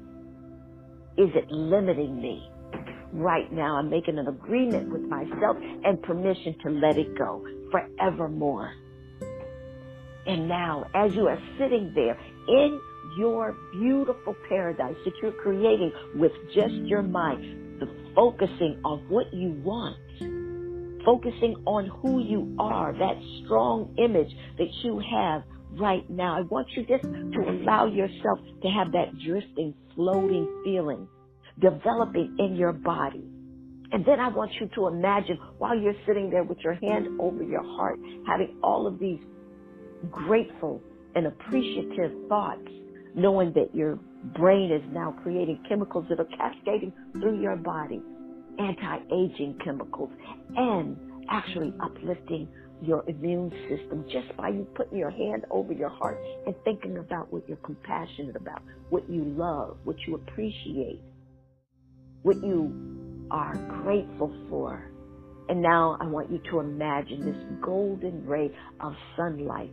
[1.17, 2.49] Is it limiting me?
[3.13, 8.73] Right now, I'm making an agreement with myself and permission to let it go forevermore.
[10.25, 12.81] And now, as you are sitting there in
[13.19, 19.51] your beautiful paradise that you're creating with just your mind, the focusing on what you
[19.63, 19.97] want,
[21.05, 25.43] focusing on who you are, that strong image that you have
[25.79, 26.37] right now.
[26.37, 31.07] I want you just to allow yourself to have that drifting, floating feeling
[31.61, 33.23] developing in your body.
[33.91, 37.43] And then I want you to imagine while you're sitting there with your hand over
[37.43, 39.19] your heart, having all of these
[40.11, 40.81] grateful
[41.15, 42.67] and appreciative thoughts,
[43.15, 43.99] knowing that your
[44.37, 48.01] brain is now creating chemicals that are cascading through your body,
[48.59, 50.11] anti-aging chemicals,
[50.55, 50.97] and
[51.29, 52.47] actually uplifting
[52.81, 57.31] your immune system just by you putting your hand over your heart and thinking about
[57.31, 61.01] what you're compassionate about, what you love, what you appreciate,
[62.21, 64.91] what you are grateful for.
[65.47, 69.71] And now I want you to imagine this golden ray of sunlight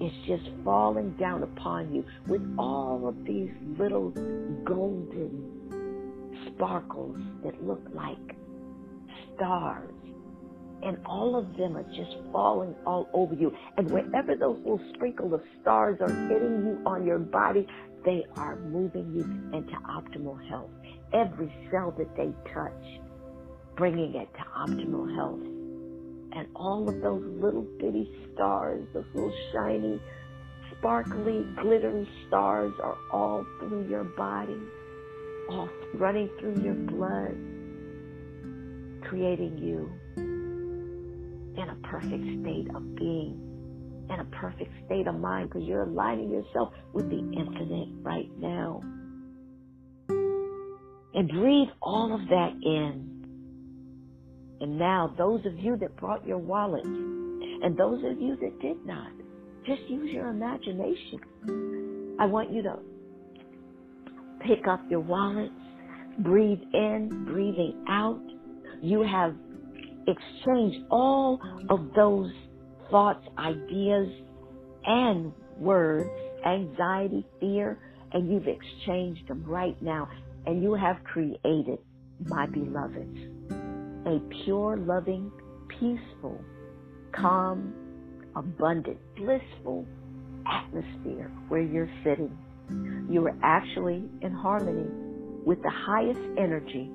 [0.00, 4.10] is just falling down upon you with all of these little
[4.64, 5.57] golden
[6.46, 8.36] sparkles that look like
[9.36, 9.94] stars.
[10.82, 13.52] And all of them are just falling all over you.
[13.76, 17.66] And wherever those little sprinkle of stars are hitting you on your body,
[18.04, 19.22] they are moving you
[19.56, 20.70] into optimal health.
[21.12, 23.00] Every cell that they touch,
[23.76, 25.58] bringing it to optimal health
[26.32, 30.00] and all of those little bitty stars, those little shiny,
[30.78, 34.56] sparkly, glittery stars are all through your body,
[35.48, 37.36] all running through your blood,
[39.08, 39.90] creating you
[41.60, 46.30] in a perfect state of being, in a perfect state of mind, because you're aligning
[46.30, 48.80] yourself with the infinite right now.
[51.14, 53.16] And breathe all of that in.
[54.60, 58.84] And now, those of you that brought your wallets, and those of you that did
[58.84, 59.10] not,
[59.66, 62.16] just use your imagination.
[62.20, 62.78] I want you to
[64.46, 65.52] pick up your wallets,
[66.20, 68.20] breathe in, breathing out.
[68.82, 69.34] You have
[70.06, 72.30] exchanged all of those
[72.90, 74.08] thoughts, ideas,
[74.84, 76.08] and words,
[76.46, 77.78] anxiety, fear,
[78.12, 80.08] and you've exchanged them right now.
[80.46, 81.78] And you have created,
[82.26, 83.18] my beloveds,
[84.06, 85.30] a pure, loving,
[85.68, 86.40] peaceful,
[87.12, 87.74] calm,
[88.34, 89.86] abundant, blissful
[90.46, 92.36] atmosphere where you're sitting.
[93.10, 94.86] You are actually in harmony
[95.44, 96.90] with the highest energy,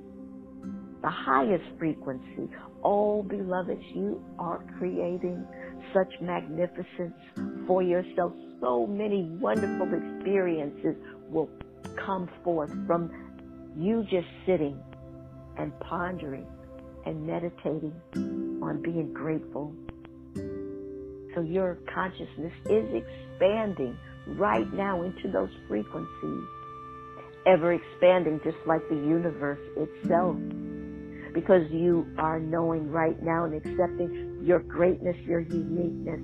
[1.01, 2.49] the highest frequency.
[2.84, 5.45] Oh, beloveds, you are creating
[5.93, 7.15] such magnificence
[7.65, 8.34] for yourself.
[8.61, 10.95] So many wonderful experiences
[11.30, 11.49] will
[12.05, 13.11] come forth from
[13.78, 14.80] you just sitting
[15.57, 16.45] and pondering
[17.05, 17.93] and meditating
[18.61, 19.74] on being grateful.
[21.36, 23.97] So your consciousness is expanding
[24.28, 26.43] right now into those frequencies,
[27.45, 30.38] ever expanding just like the universe itself.
[31.34, 36.19] Because you are knowing right now and accepting your greatness, your uniqueness,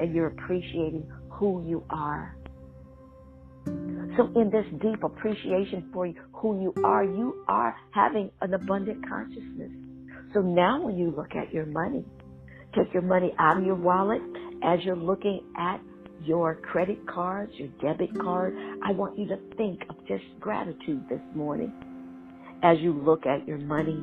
[0.00, 2.36] and you're appreciating who you are.
[4.16, 9.70] So in this deep appreciation for who you are, you are having an abundant consciousness.
[10.34, 12.04] So now when you look at your money,
[12.74, 14.20] take your money out of your wallet
[14.62, 15.80] as you're looking at
[16.24, 18.54] your credit cards, your debit card.
[18.84, 21.72] I want you to think of just gratitude this morning.
[22.62, 24.00] As you look at your money,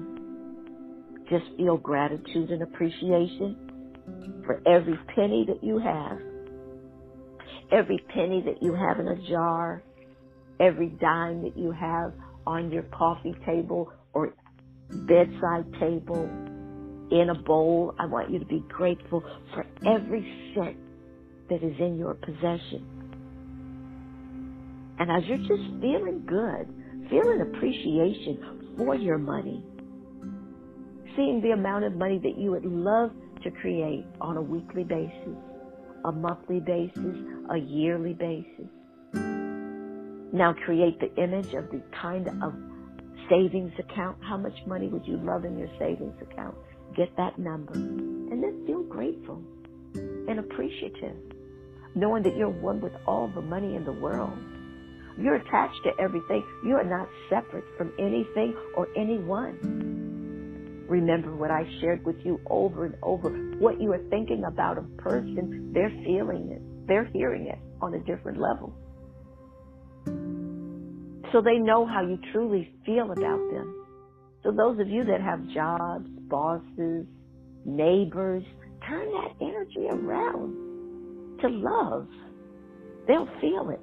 [1.29, 6.19] just feel gratitude and appreciation for every penny that you have,
[7.71, 9.83] every penny that you have in a jar,
[10.59, 12.13] every dime that you have
[12.45, 14.33] on your coffee table or
[14.89, 16.29] bedside table,
[17.11, 17.93] in a bowl.
[17.99, 20.77] I want you to be grateful for every cent
[21.49, 22.85] that is in your possession.
[24.99, 26.67] And as you're just feeling good,
[27.09, 29.63] feeling appreciation for your money,
[31.15, 33.11] seeing the amount of money that you would love
[33.43, 35.37] to create on a weekly basis,
[36.05, 37.15] a monthly basis,
[37.51, 38.67] a yearly basis.
[40.33, 42.53] Now create the image of the kind of
[43.29, 44.17] savings account.
[44.21, 46.55] How much money would you love in your savings account?
[46.95, 49.41] Get that number and then feel grateful
[49.95, 51.17] and appreciative,
[51.95, 54.37] knowing that you're one with all the money in the world.
[55.17, 56.43] You're attached to everything.
[56.63, 60.85] You are not separate from anything or anyone.
[60.87, 63.29] Remember what I shared with you over and over.
[63.59, 66.87] What you are thinking about a person, they're feeling it.
[66.87, 68.73] They're hearing it on a different level.
[71.31, 73.85] So they know how you truly feel about them.
[74.41, 77.05] So those of you that have jobs, bosses,
[77.65, 78.43] neighbors,
[78.87, 80.68] turn that energy around
[81.41, 82.07] to love.
[83.07, 83.79] They'll feel it.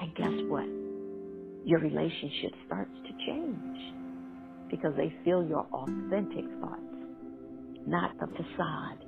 [0.00, 0.66] And guess what?
[1.64, 6.82] Your relationship starts to change because they feel your authentic thoughts,
[7.86, 9.04] not the facade,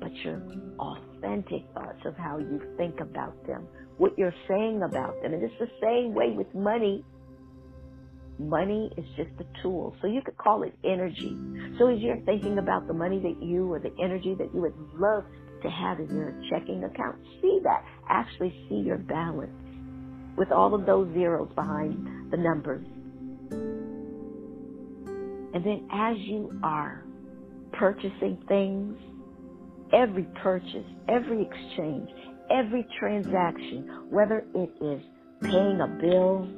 [0.00, 0.42] but your
[0.78, 3.66] authentic thoughts of how you think about them,
[3.96, 5.34] what you're saying about them.
[5.34, 7.04] And it's the same way with money
[8.38, 9.94] Money is just a tool.
[10.00, 11.36] So you could call it energy.
[11.78, 14.74] So as you're thinking about the money that you or the energy that you would
[14.94, 15.24] love
[15.64, 17.84] to have in your checking account, see that.
[18.08, 19.50] Actually see your balance
[20.36, 22.86] with all of those zeros behind the numbers.
[25.54, 27.04] And then as you are
[27.72, 28.96] purchasing things,
[29.92, 32.10] every purchase, every exchange,
[32.50, 35.00] every transaction, whether it is
[35.40, 36.48] paying a bill,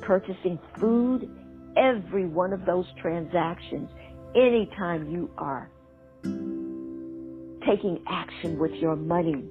[0.00, 1.30] purchasing food,
[1.76, 3.90] every one of those transactions,
[4.34, 5.70] anytime you are
[7.66, 9.44] taking action with your money,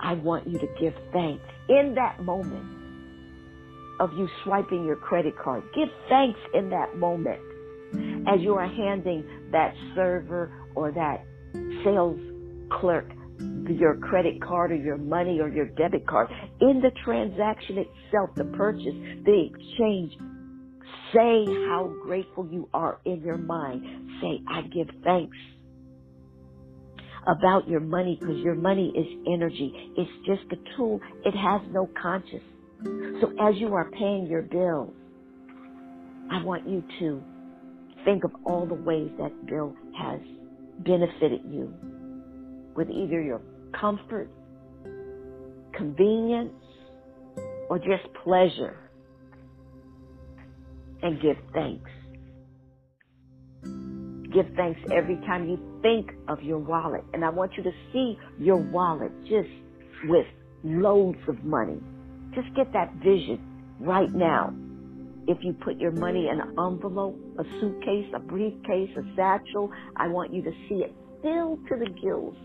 [0.00, 2.66] I want you to give thanks in that moment
[4.00, 5.64] of you swiping your credit card.
[5.74, 7.40] Give thanks in that moment
[8.28, 11.24] as you are handing that server or that
[11.84, 12.18] sales
[12.70, 13.06] clerk
[13.68, 16.28] your credit card or your money or your debit card.
[16.60, 18.94] In the transaction itself, the purchase,
[19.24, 20.12] the exchange,
[21.12, 23.84] say how grateful you are in your mind.
[24.20, 25.36] Say, I give thanks
[27.26, 29.72] about your money because your money is energy.
[29.96, 31.00] It's just a tool.
[31.24, 32.44] It has no conscience.
[33.20, 34.94] So as you are paying your bills,
[36.30, 37.24] I want you to
[38.04, 40.20] think of all the ways that bill has
[40.78, 41.74] benefited you
[42.76, 43.42] with either your
[43.78, 44.32] comfort,
[45.74, 46.54] convenience,
[47.68, 48.78] or just pleasure.
[51.02, 51.90] And give thanks.
[54.32, 57.04] Give thanks every time you think of your wallet.
[57.14, 59.48] And I want you to see your wallet just
[60.04, 60.26] with
[60.64, 61.80] loads of money.
[62.34, 63.40] Just get that vision
[63.80, 64.52] right now.
[65.28, 70.08] If you put your money in an envelope, a suitcase, a briefcase, a satchel, I
[70.08, 72.36] want you to see it filled to the gills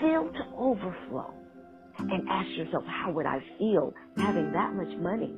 [0.00, 1.34] filled to overflow
[1.98, 5.34] and ask yourself, how would I feel having that much money?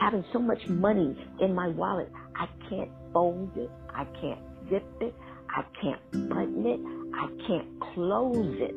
[0.00, 4.40] Having so much money in my wallet, I can't fold it, I can't
[4.70, 5.14] zip it,
[5.54, 6.80] I can't button it,
[7.14, 8.74] I can't close it.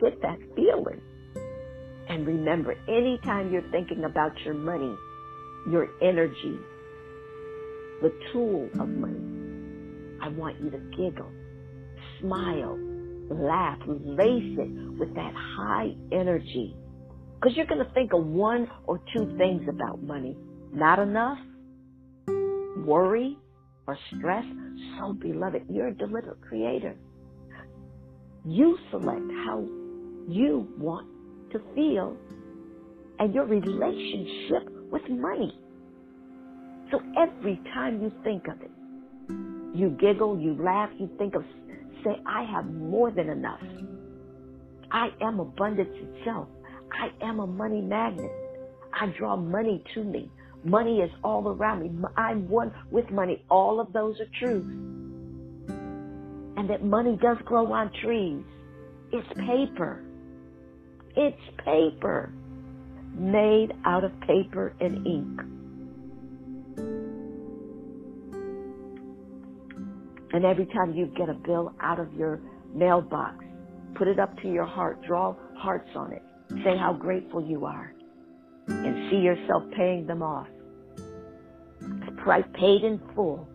[0.00, 1.00] Get that feeling.
[2.08, 4.94] And remember, anytime you're thinking about your money,
[5.70, 6.58] your energy,
[8.02, 11.30] the tool of money, I want you to giggle,
[12.20, 12.78] smile,
[13.30, 16.76] laugh, lace it with that high energy.
[17.34, 20.36] Because you're going to think of one or two things about money.
[20.72, 21.38] Not enough,
[22.78, 23.38] worry,
[23.86, 24.44] or stress.
[24.98, 26.96] So, beloved, you're a deliberate creator.
[28.44, 29.66] You select how
[30.28, 31.08] you want
[31.52, 32.16] to feel
[33.18, 35.58] and your relationship with money.
[36.90, 38.70] So every time you think of it,
[39.74, 41.44] you giggle, you laugh, you think of,
[42.04, 43.60] say, I have more than enough.
[44.90, 46.48] I am abundance itself.
[46.92, 48.30] I am a money magnet.
[48.92, 50.30] I draw money to me.
[50.64, 51.90] Money is all around me.
[52.16, 53.44] I'm one with money.
[53.50, 54.62] All of those are true.
[56.56, 58.44] And that money does grow on trees.
[59.12, 60.02] It's paper.
[61.16, 62.32] It's paper
[63.14, 65.40] made out of paper and ink.
[70.32, 72.40] And every time you get a bill out of your
[72.74, 73.44] mailbox,
[73.94, 76.22] put it up to your heart, draw hearts on it,
[76.64, 77.94] say how grateful you are,
[78.66, 80.48] and see yourself paying them off.
[82.24, 83.46] Price paid in full.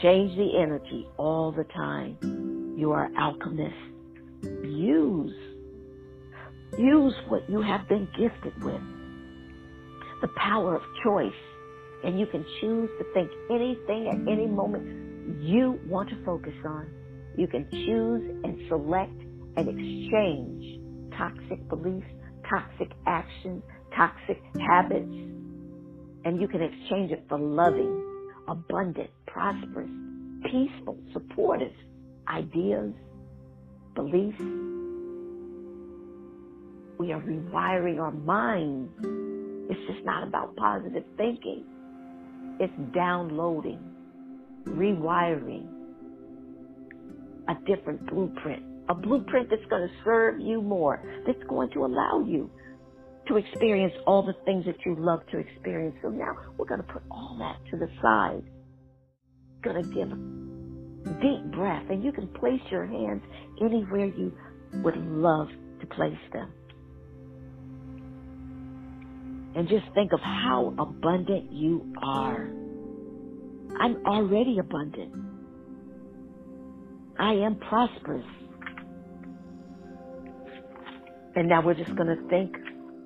[0.00, 2.16] Change the energy all the time.
[2.78, 3.74] You are alchemist.
[4.62, 5.34] Use.
[6.78, 8.80] Use what you have been gifted with.
[10.22, 11.32] The power of choice.
[12.04, 16.88] And you can choose to think anything at any moment you want to focus on.
[17.36, 19.20] You can choose and select
[19.56, 20.80] and exchange
[21.18, 22.06] toxic beliefs,
[22.48, 23.64] toxic actions,
[23.96, 25.10] toxic habits,
[26.28, 28.04] and you can exchange it for loving,
[28.48, 29.88] abundant, prosperous,
[30.44, 31.72] peaceful, supportive
[32.28, 32.92] ideas,
[33.94, 34.38] beliefs.
[36.98, 38.92] We are rewiring our minds.
[39.70, 41.64] It's just not about positive thinking.
[42.60, 43.80] It's downloading
[44.66, 45.66] rewiring,
[47.48, 52.20] a different blueprint, a blueprint that's going to serve you more, that's going to allow
[52.20, 52.50] you
[53.28, 55.96] to experience all the things that you love to experience.
[56.02, 58.42] So now we're going to put all that to the side.
[59.62, 63.22] Going to give a deep breath, and you can place your hands
[63.60, 64.32] anywhere you
[64.82, 65.48] would love
[65.80, 66.52] to place them.
[69.54, 72.48] And just think of how abundant you are.
[73.80, 75.14] I'm already abundant.
[77.18, 78.26] I am prosperous.
[81.34, 82.54] And now we're just going to think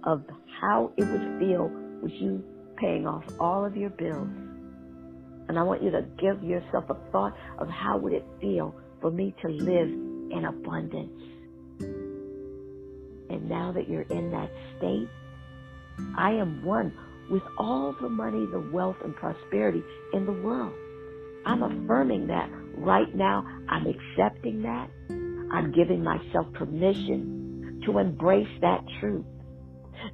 [0.04, 0.24] of
[0.60, 1.70] how it would feel
[2.02, 2.44] with you
[2.76, 4.28] paying off all of your bills.
[5.48, 9.10] And I want you to give yourself a thought of how would it feel for
[9.10, 11.22] me to live in abundance.
[13.30, 15.08] And now that you're in that state,
[16.16, 16.92] I am one
[17.30, 19.82] with all the money, the wealth, and prosperity
[20.12, 20.74] in the world.
[21.44, 23.44] I'm affirming that right now.
[23.68, 24.90] I'm accepting that.
[25.52, 29.24] I'm giving myself permission to embrace that truth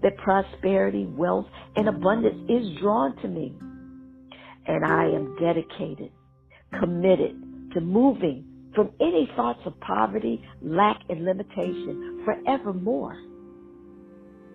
[0.02, 3.54] that prosperity, wealth, and abundance is drawn to me.
[4.66, 6.12] And I am dedicated,
[6.78, 13.16] committed to moving from any thoughts of poverty, lack, and limitation forevermore.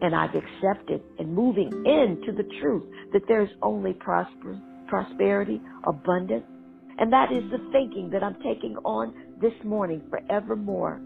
[0.01, 6.45] And I've accepted and moving into the truth that there's only prosper, prosperity, abundance.
[6.97, 11.01] And that is the thinking that I'm taking on this morning forevermore.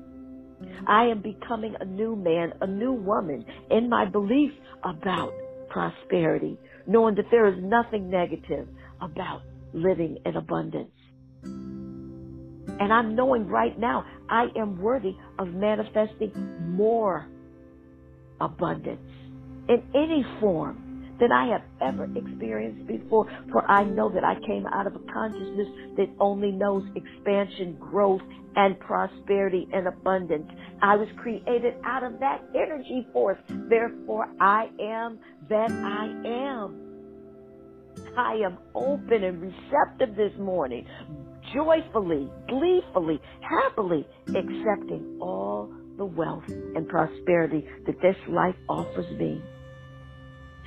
[0.88, 4.52] I am becoming a new man, a new woman in my belief
[4.84, 5.34] about
[5.70, 8.68] prosperity, knowing that there is nothing negative
[9.02, 9.42] about
[9.74, 10.92] living in abundance.
[11.44, 16.32] And I'm knowing right now I am worthy of manifesting
[16.76, 17.28] more
[18.40, 19.02] abundance
[19.68, 20.87] in any form
[21.20, 23.28] than I have ever experienced before.
[23.52, 28.22] For I know that I came out of a consciousness that only knows expansion, growth,
[28.56, 30.50] and prosperity and abundance.
[30.82, 33.38] I was created out of that energy force.
[33.70, 36.78] Therefore, I am that I am.
[38.18, 40.86] I am open and receptive this morning,
[41.54, 49.42] joyfully, gleefully, happily accepting all the wealth and prosperity that this life offers me.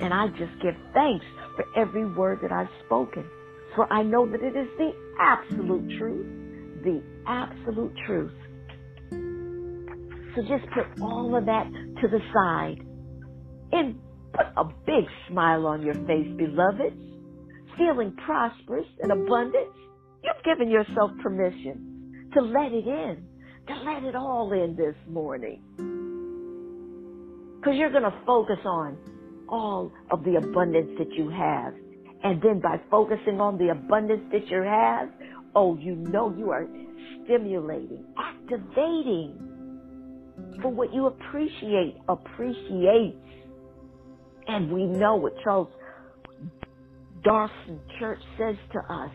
[0.01, 1.25] And I just give thanks
[1.55, 3.25] for every word that I've spoken.
[3.75, 6.25] For I know that it is the absolute truth.
[6.83, 8.33] The absolute truth.
[10.35, 11.67] So just put all of that
[12.01, 12.85] to the side
[13.71, 13.99] and
[14.33, 16.97] put a big smile on your face, beloved.
[17.77, 19.69] Feeling prosperous and abundant.
[20.23, 23.27] You've given yourself permission to let it in
[23.67, 25.61] to let it all in this morning.
[27.59, 28.97] Because you're going to focus on
[29.51, 31.73] all of the abundance that you have.
[32.23, 35.09] And then by focusing on the abundance that you have,
[35.55, 36.67] oh, you know you are
[37.23, 39.51] stimulating, activating
[40.61, 43.17] for what you appreciate, appreciates.
[44.47, 45.69] And we know what Charles
[47.23, 49.11] Dawson Church says to us.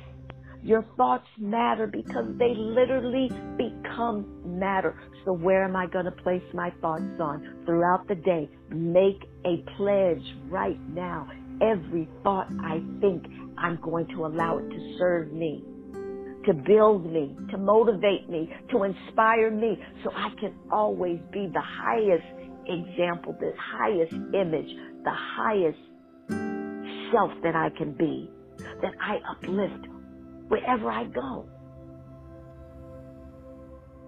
[0.62, 4.98] Your thoughts matter because they literally become matter.
[5.26, 8.48] So where am I going to place my thoughts on throughout the day?
[8.70, 11.28] Make a pledge right now.
[11.60, 13.24] Every thought I think,
[13.58, 15.64] I'm going to allow it to serve me,
[16.44, 21.60] to build me, to motivate me, to inspire me, so I can always be the
[21.60, 22.26] highest
[22.68, 24.70] example, the highest image,
[25.02, 25.78] the highest
[27.10, 28.30] self that I can be,
[28.80, 29.88] that I uplift
[30.48, 31.48] wherever I go.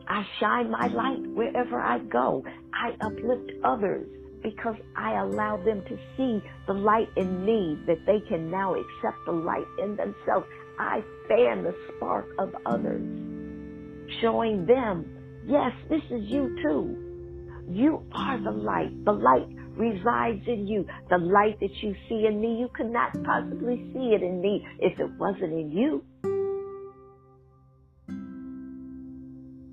[0.08, 2.42] I shine my light wherever I go.
[2.72, 4.06] I uplift others
[4.42, 9.18] because I allow them to see the light in me that they can now accept
[9.26, 10.46] the light in themselves.
[10.78, 13.02] I fan the spark of others,
[14.22, 15.04] showing them,
[15.44, 16.96] yes, this is you too.
[17.68, 19.04] You are the light.
[19.04, 20.86] The light resides in you.
[21.10, 24.66] The light that you see in me, you could not possibly see it in me
[24.78, 26.02] if it wasn't in you.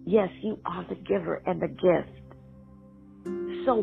[0.05, 2.11] Yes, you are the giver and the gift.
[3.65, 3.81] So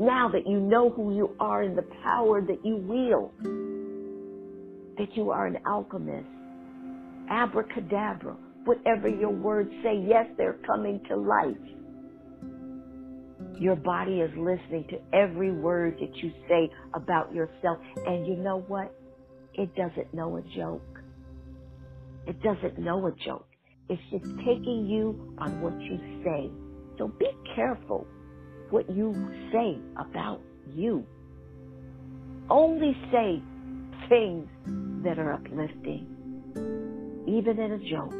[0.00, 3.32] now that you know who you are and the power that you wield,
[4.98, 6.26] that you are an alchemist,
[7.30, 11.56] abracadabra, whatever your words say, yes, they're coming to life.
[13.60, 17.78] Your body is listening to every word that you say about yourself.
[18.06, 18.94] And you know what?
[19.54, 21.00] It doesn't know a joke.
[22.26, 23.49] It doesn't know a joke.
[23.90, 26.48] It's just taking you on what you say.
[26.96, 27.26] So be
[27.56, 28.06] careful
[28.70, 29.12] what you
[29.50, 30.40] say about
[30.72, 31.04] you.
[32.48, 33.42] Only say
[34.08, 34.48] things
[35.02, 36.06] that are uplifting,
[37.26, 38.14] even in a joke.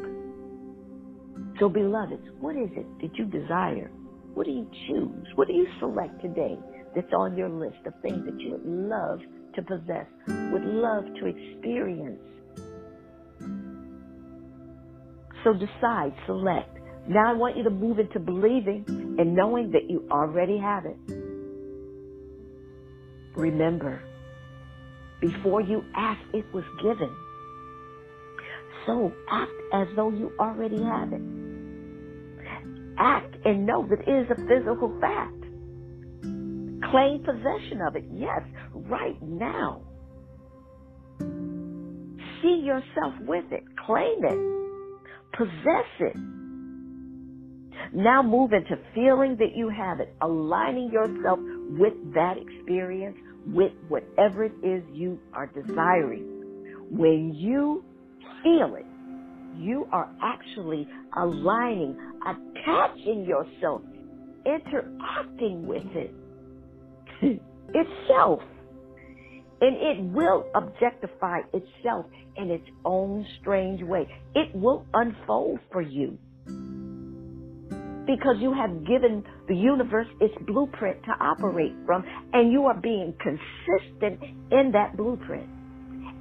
[1.57, 3.89] So, beloveds, what is it that you desire?
[4.33, 5.27] What do you choose?
[5.35, 6.57] What do you select today
[6.95, 9.21] that's on your list of things that you would love
[9.55, 12.19] to possess, would love to experience?
[15.43, 16.77] So decide, select.
[17.07, 20.97] Now I want you to move into believing and knowing that you already have it.
[23.35, 24.01] Remember,
[25.19, 27.15] before you ask, it was given.
[28.85, 31.21] So act as though you already have it.
[32.97, 35.33] Act and know that it is a physical fact.
[36.91, 38.41] Claim possession of it, yes,
[38.73, 39.81] right now.
[42.41, 43.63] See yourself with it.
[43.85, 44.60] Claim it
[45.33, 46.15] possess it.
[47.93, 51.39] Now move into feeling that you have it, aligning yourself
[51.77, 53.17] with that experience,
[53.47, 56.87] with whatever it is you are desiring.
[56.89, 57.83] When you
[58.43, 58.85] feel it,
[59.57, 63.81] you are actually aligning, attaching yourself,
[64.45, 66.13] interacting with it
[67.73, 68.41] itself.
[69.61, 74.07] And it will objectify itself in its own strange way.
[74.33, 76.17] It will unfold for you.
[78.07, 82.03] Because you have given the universe its blueprint to operate from,
[82.33, 84.19] and you are being consistent
[84.51, 85.47] in that blueprint.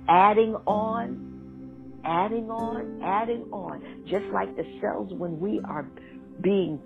[0.08, 4.04] Adding on, adding on, adding on.
[4.06, 5.90] Just like the cells when we are
[6.42, 6.80] being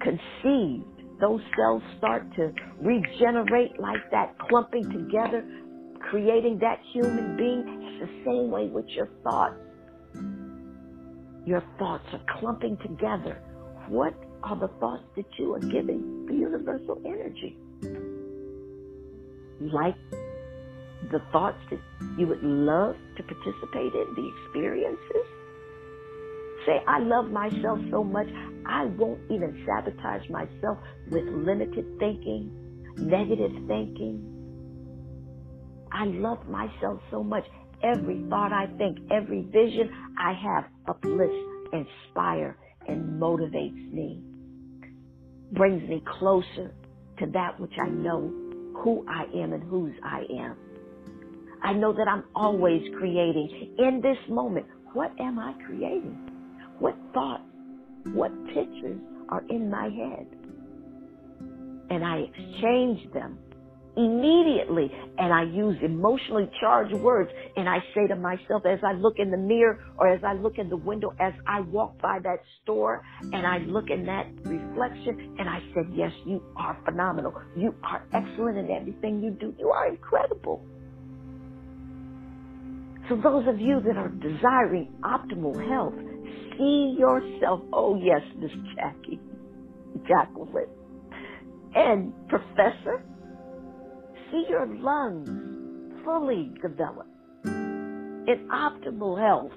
[0.00, 0.84] conceived,
[1.20, 5.44] those cells start to regenerate like that, clumping together
[6.10, 9.56] creating that human being, it's the same way with your thoughts.
[11.44, 13.40] Your thoughts are clumping together.
[13.88, 17.56] What are the thoughts that you are giving the universal energy?
[19.60, 19.96] Like
[21.10, 21.80] the thoughts that
[22.18, 25.26] you would love to participate in, the experiences?
[26.66, 28.28] Say, I love myself so much,
[28.66, 30.78] I won't even sabotage myself
[31.10, 32.50] with limited thinking,
[32.98, 34.31] negative thinking,
[35.92, 37.44] I love myself so much.
[37.82, 41.36] Every thought I think, every vision I have uplifts,
[41.72, 42.56] inspire,
[42.88, 44.22] and motivates me.
[45.52, 46.74] Brings me closer
[47.18, 48.32] to that which I know
[48.82, 50.56] who I am and whose I am.
[51.62, 53.76] I know that I'm always creating.
[53.78, 56.18] In this moment, what am I creating?
[56.78, 57.44] What thoughts,
[58.12, 60.26] what pictures are in my head?
[61.90, 63.38] And I exchange them
[63.96, 69.14] immediately and I use emotionally charged words and I say to myself as I look
[69.18, 72.40] in the mirror or as I look in the window as I walk by that
[72.62, 77.34] store and I look in that reflection and I said, yes, you are phenomenal.
[77.56, 79.54] You are excellent in everything you do.
[79.58, 80.64] You are incredible.
[83.08, 85.94] So those of you that are desiring optimal health,
[86.56, 89.20] see yourself, oh yes, Miss Jackie,
[90.08, 90.68] Jacqueline,
[91.74, 93.02] and Professor,
[94.32, 95.28] see your lungs
[96.04, 97.06] fully develop
[97.44, 99.52] in optimal health.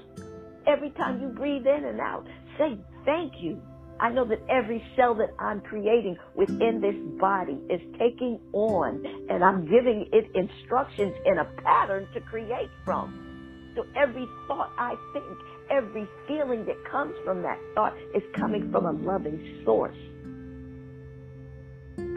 [0.67, 2.27] Every time you breathe in and out,
[2.59, 3.59] say thank you
[3.99, 9.43] I know that every cell that I'm creating within this body is taking on and
[9.43, 13.71] I'm giving it instructions in a pattern to create from.
[13.75, 15.37] So every thought I think,
[15.71, 19.97] every feeling that comes from that thought is coming from a loving source.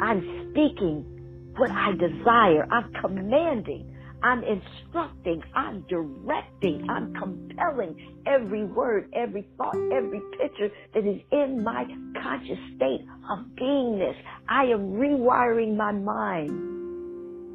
[0.00, 1.17] I'm speaking
[1.58, 2.66] what I desire.
[2.70, 3.94] I'm commanding.
[4.22, 5.42] I'm instructing.
[5.54, 6.86] I'm directing.
[6.88, 11.84] I'm compelling every word, every thought, every picture that is in my
[12.22, 13.00] conscious state
[13.30, 14.14] of beingness.
[14.48, 16.50] I am rewiring my mind.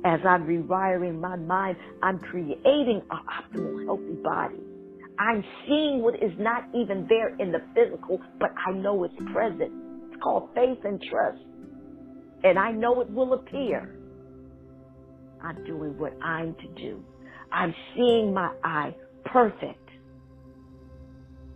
[0.05, 4.59] As I'm rewiring my mind, I'm creating an optimal, healthy body.
[5.19, 9.71] I'm seeing what is not even there in the physical, but I know it's present.
[10.11, 11.39] It's called faith and trust.
[12.43, 13.99] And I know it will appear.
[15.41, 17.03] I'm doing what I'm to do.
[17.51, 19.89] I'm seeing my eye perfect.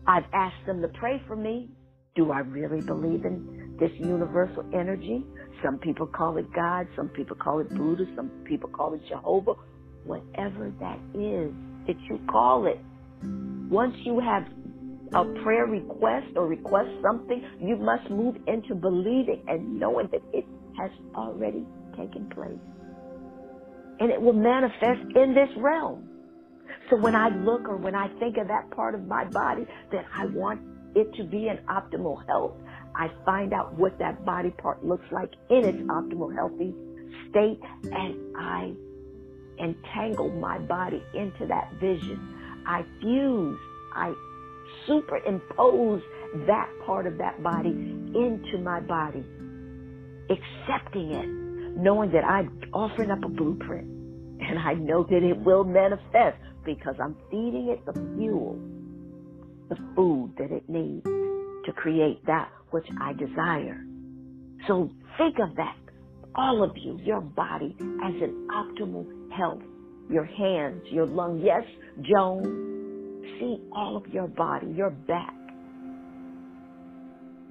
[0.08, 1.70] I've asked them to pray for me.
[2.16, 5.24] Do I really believe in this universal energy?
[5.64, 9.54] Some people call it God, some people call it Buddha, some people call it Jehovah.
[10.06, 11.52] Whatever that is
[11.88, 12.80] that you call it.
[13.70, 14.44] Once you have
[15.14, 20.46] a prayer request or request something, you must move into believing and knowing that it
[20.78, 21.66] has already
[21.98, 22.60] taken place
[24.00, 26.08] and it will manifest in this realm.
[26.90, 30.06] So when I look or when I think of that part of my body that
[30.14, 30.62] I want
[30.96, 32.54] it to be in optimal health,
[32.96, 36.74] I find out what that body part looks like in its optimal healthy
[37.30, 38.74] state and I
[39.60, 42.64] entangle my body into that vision.
[42.66, 43.58] I fuse,
[43.96, 44.14] I
[44.88, 46.02] superimpose
[46.46, 49.24] that part of that body into my body,
[50.30, 51.28] accepting it
[51.78, 53.88] knowing that I'm offering up a blueprint
[54.42, 58.60] and I know that it will manifest because I'm feeding it the fuel,
[59.70, 63.84] the food that it needs to create that which I desire.
[64.68, 65.78] So think of that,
[66.36, 69.62] all of you, your body as an optimal health.
[70.10, 71.42] Your hands, your lungs.
[71.44, 71.64] Yes,
[72.02, 75.34] Joan, see all of your body, your back,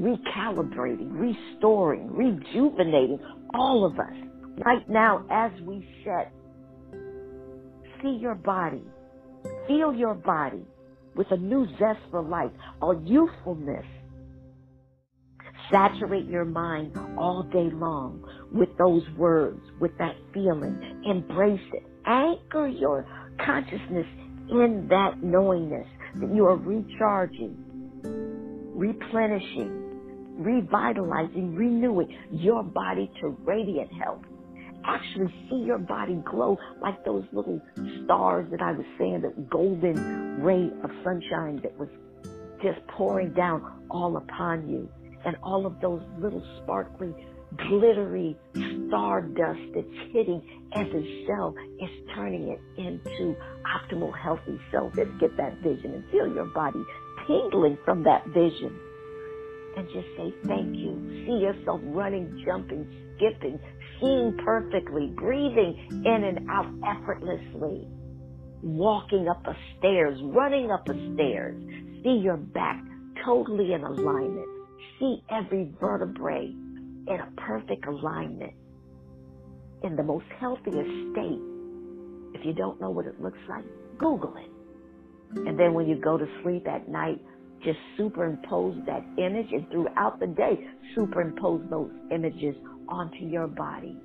[0.01, 3.19] recalibrating, restoring, rejuvenating
[3.55, 4.15] all of us
[4.65, 6.33] right now as we sit.
[8.03, 8.85] See your body,
[9.67, 10.65] feel your body
[11.15, 13.87] with a new zest for life, a youthfulness.
[15.73, 18.23] Saturate your mind all day long
[18.53, 21.03] with those words, with that feeling.
[21.05, 21.83] Embrace it.
[22.07, 23.07] Anchor your
[23.45, 24.07] consciousness
[24.51, 25.89] in that knowingness
[26.21, 27.57] that you are recharging,
[28.61, 29.86] replenishing,
[30.37, 34.23] revitalizing, renewing your body to radiant health.
[34.85, 37.61] Actually see your body glow like those little
[38.05, 41.89] stars that I was saying, that golden ray of sunshine that was
[42.63, 44.89] just pouring down all upon you.
[45.25, 47.13] And all of those little sparkly,
[47.57, 48.37] glittery
[48.87, 50.43] stardust that's hitting
[50.75, 53.35] every cell is turning it into
[53.67, 54.93] optimal, healthy cells.
[54.97, 56.83] Let's get that vision and feel your body
[57.27, 58.79] tingling from that vision
[59.77, 61.25] and just say thank you.
[61.27, 63.61] See yourself running, jumping, skipping,
[64.01, 67.89] seeing perfectly, breathing in and out effortlessly,
[68.63, 71.57] walking up a stairs, running up a stairs.
[72.05, 72.83] See your back
[73.25, 74.49] totally in alignment.
[75.01, 76.47] See every vertebrae
[77.09, 78.55] in a perfect alignment,
[79.83, 81.43] in the most healthiest state.
[82.35, 83.65] If you don't know what it looks like,
[83.99, 84.51] Google it.
[85.47, 87.21] And then when you go to sleep at night,
[87.65, 90.59] just superimpose that image and throughout the day,
[90.95, 92.55] superimpose those images
[92.89, 93.97] onto your body.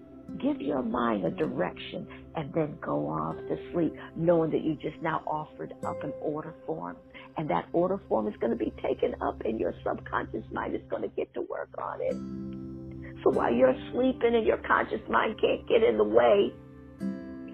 [0.41, 5.01] Give your mind a direction and then go off to sleep, knowing that you just
[5.01, 6.95] now offered up an order form.
[7.37, 10.81] And that order form is going to be taken up and your subconscious mind is
[10.89, 13.23] going to get to work on it.
[13.23, 16.53] So while you're sleeping and your conscious mind can't get in the way,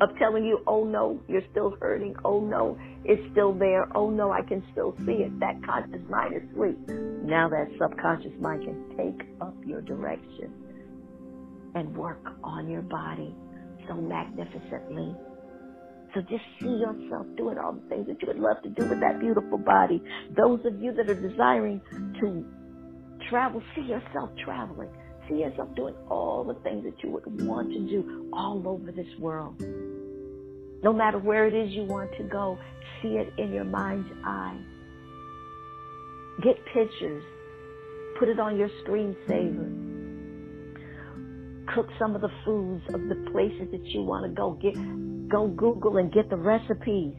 [0.02, 2.16] of telling you, oh no, you're still hurting.
[2.24, 2.78] Oh no,
[3.08, 3.88] it's still there.
[3.96, 5.40] Oh no, I can still see it.
[5.40, 6.78] That conscious mind is asleep.
[7.24, 10.52] Now that subconscious mind can take up your direction
[11.74, 13.34] and work on your body
[13.88, 15.16] so magnificently.
[16.14, 19.00] So just see yourself doing all the things that you would love to do with
[19.00, 20.04] that beautiful body.
[20.36, 21.82] Those of you that are desiring
[22.20, 22.46] to
[23.30, 24.90] travel, see yourself traveling.
[25.30, 29.08] See yourself doing all the things that you would want to do all over this
[29.20, 29.62] world.
[30.84, 32.58] No matter where it is you want to go,
[33.02, 34.58] see it in your mind's eye.
[36.44, 37.24] Get pictures.
[38.20, 39.86] Put it on your screensaver.
[41.74, 44.52] Cook some of the foods of the places that you want to go.
[44.54, 44.76] Get,
[45.30, 47.16] go Google and get the recipes.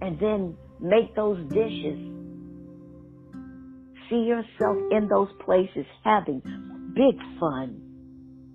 [0.00, 1.98] And then make those dishes.
[4.10, 6.42] See yourself in those places having
[6.94, 7.82] big fun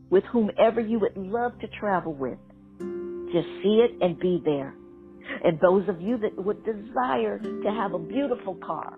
[0.09, 2.39] with whomever you would love to travel with.
[3.31, 4.75] Just see it and be there.
[5.43, 8.97] And those of you that would desire to have a beautiful car,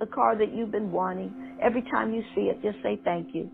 [0.00, 3.50] the car that you've been wanting, every time you see it, just say thank you.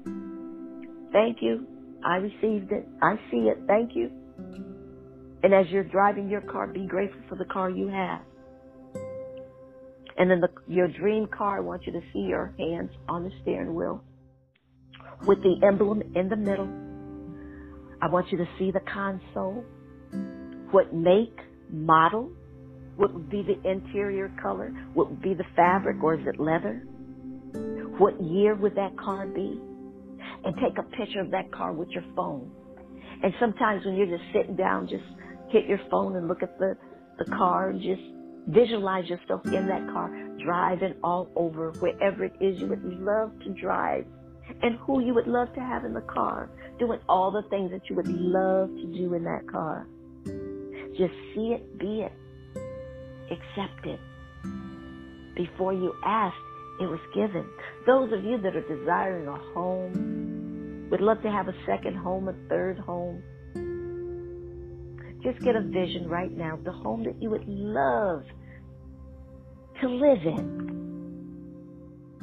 [1.12, 1.66] Thank you.
[2.04, 2.88] I received it.
[3.02, 3.58] I see it.
[3.66, 4.10] Thank you.
[5.42, 8.22] And as you're driving your car, be grateful for the car you have.
[10.18, 13.30] And then the, your dream car, I want you to see your hands on the
[13.40, 14.04] steering wheel
[15.26, 16.68] with the emblem in the middle.
[18.02, 19.64] I want you to see the console,
[20.70, 21.36] what make,
[21.72, 22.30] model,
[22.96, 26.82] what would be the interior color, what would be the fabric, or is it leather?
[27.98, 29.60] What year would that car be?
[30.44, 32.50] And take a picture of that car with your phone.
[33.22, 35.04] And sometimes when you're just sitting down, just
[35.50, 36.76] hit your phone and look at the,
[37.18, 38.00] the car and just
[38.48, 40.10] visualize yourself in that car,
[40.42, 44.06] driving all over wherever it is you would love to drive
[44.62, 47.88] and who you would love to have in the car, doing all the things that
[47.88, 49.86] you would love to do in that car.
[51.00, 52.12] Just see it, be it,
[53.30, 54.00] accept it.
[55.34, 56.36] Before you asked,
[56.78, 57.48] it was given.
[57.86, 62.28] Those of you that are desiring a home, would love to have a second home,
[62.28, 63.22] a third home,
[65.22, 68.24] just get a vision right now, the home that you would love
[69.80, 71.56] to live in,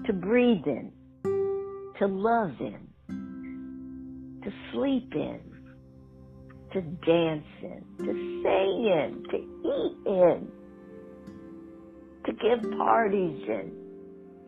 [0.06, 0.92] to breathe in,
[1.98, 2.78] to love in,
[4.44, 5.40] to sleep in,
[6.78, 8.14] to dance in, to
[8.44, 10.48] sing in, to eat in,
[12.24, 13.72] to give parties in.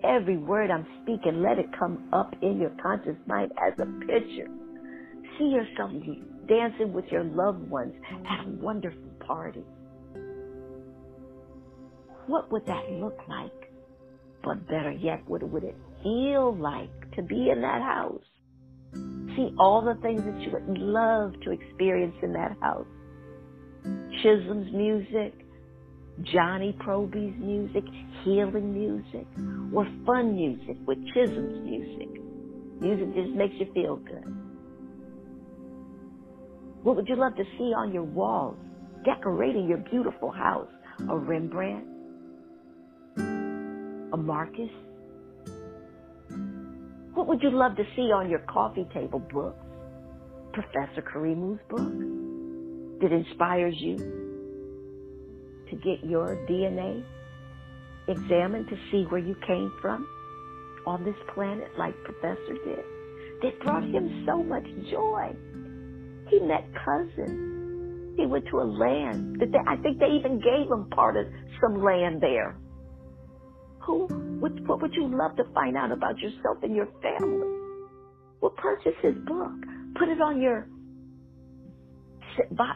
[0.04, 4.48] Every word I'm speaking, let it come up in your conscious mind as a picture.
[5.38, 5.92] See yourself
[6.48, 7.96] dancing with your loved ones
[8.30, 9.64] at a wonderful party.
[12.28, 13.52] What would that look like?
[14.44, 18.22] But better yet, what would it feel like to be in that house?
[19.40, 22.86] See all the things that you would love to experience in that house.
[24.22, 25.34] Chisholm's music,
[26.24, 27.86] Johnny Proby's music,
[28.26, 29.26] healing music,
[29.74, 32.10] or fun music with Chisholm's music.
[32.82, 34.26] Music just makes you feel good.
[36.84, 38.58] What would you love to see on your walls,
[39.06, 40.68] decorating your beautiful house?
[41.10, 41.86] A Rembrandt?
[43.18, 44.70] A Marcus?
[47.20, 49.60] What would you love to see on your coffee table books?
[50.54, 51.92] Professor Karimu's book
[53.02, 53.98] that inspires you
[55.70, 57.04] to get your DNA
[58.08, 60.08] examined to see where you came from
[60.88, 62.86] on this planet like Professor did.
[63.42, 65.36] That brought him so much joy.
[66.30, 68.16] He met cousins.
[68.16, 71.26] He went to a land that they, I think they even gave him part of
[71.60, 72.56] some land there.
[73.90, 74.06] Who,
[74.40, 77.48] what, what would you love to find out about yourself and your family?
[78.40, 79.52] Well, purchase his book.
[79.98, 80.68] Put it on your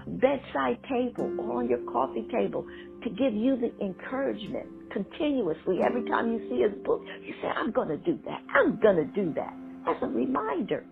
[0.07, 2.65] bedside table or on your coffee table
[3.03, 5.77] to give you the encouragement continuously.
[5.85, 8.41] Every time you see his book, you say, I'm going to do that.
[8.55, 9.53] I'm going to do that.
[9.87, 10.83] As a reminder.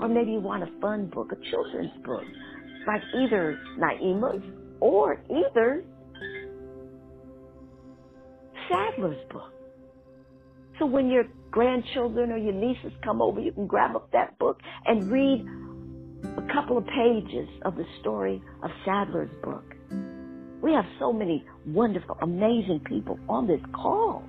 [0.00, 2.24] Or maybe you want a fun book, a children's book,
[2.86, 4.42] like either Naima's
[4.80, 5.84] or either
[8.68, 9.52] Sadler's book.
[10.78, 14.58] So when your grandchildren or your nieces come over, you can grab up that book
[14.86, 15.46] and read
[16.36, 19.64] a couple of pages of the story of Sadler's book.
[20.62, 24.24] We have so many wonderful, amazing people on this call.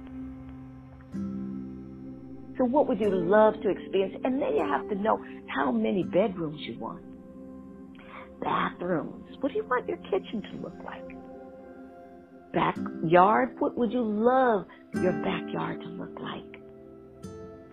[2.58, 4.16] So what would you love to experience?
[4.24, 7.04] And then you have to know how many bedrooms you want.
[8.42, 9.38] Bathrooms.
[9.40, 11.23] What do you want your kitchen to look like?
[12.54, 13.56] Backyard.
[13.60, 16.62] What would you love your backyard to look like?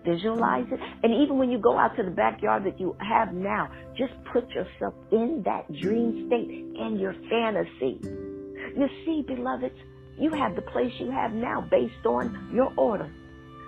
[0.03, 0.79] Visualize it.
[1.03, 4.49] And even when you go out to the backyard that you have now, just put
[4.49, 6.49] yourself in that dream state
[6.81, 7.99] and your fantasy.
[8.01, 9.75] You see, beloveds,
[10.17, 13.11] you have the place you have now based on your order.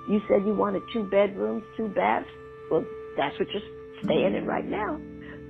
[0.09, 2.27] You said you wanted two bedrooms, two baths.
[2.71, 2.83] Well,
[3.15, 4.99] that's what you're staying in right now.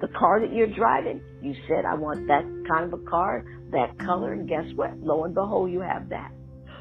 [0.02, 3.98] The car that you're driving, you said, I want that kind of a car, that
[4.00, 4.98] color, and guess what?
[5.00, 6.32] Lo and behold, you have that.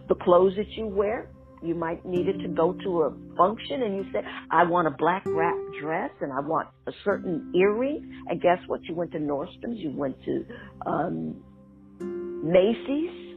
[0.09, 1.29] The clothes that you wear,
[1.63, 4.91] you might need it to go to a function and you said, I want a
[4.91, 8.25] black wrap dress and I want a certain earring.
[8.29, 8.83] And guess what?
[8.85, 10.45] You went to Nordstrom's, you went to
[10.87, 11.37] um,
[12.01, 13.37] Macy's,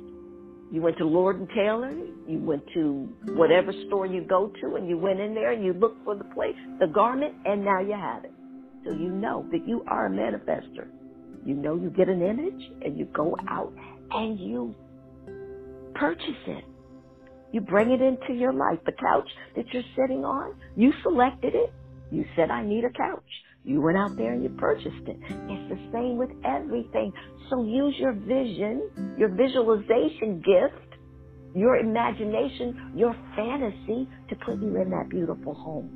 [0.72, 1.94] you went to Lord and Taylor,
[2.28, 5.74] you went to whatever store you go to, and you went in there and you
[5.74, 8.34] looked for the place, the garment, and now you have it.
[8.84, 10.88] So you know that you are a manifester.
[11.46, 13.74] You know you get an image and you go out
[14.12, 14.76] and you
[15.96, 16.66] purchase it.
[17.52, 18.80] You bring it into your life.
[18.86, 21.74] The couch that you're sitting on, you selected it.
[22.12, 23.26] You said, I need a couch.
[23.64, 25.18] You went out there and you purchased it.
[25.48, 27.14] It's the same with everything.
[27.50, 30.96] So use your vision, your visualization gift,
[31.54, 35.92] your imagination, your fantasy to put you in that beautiful home.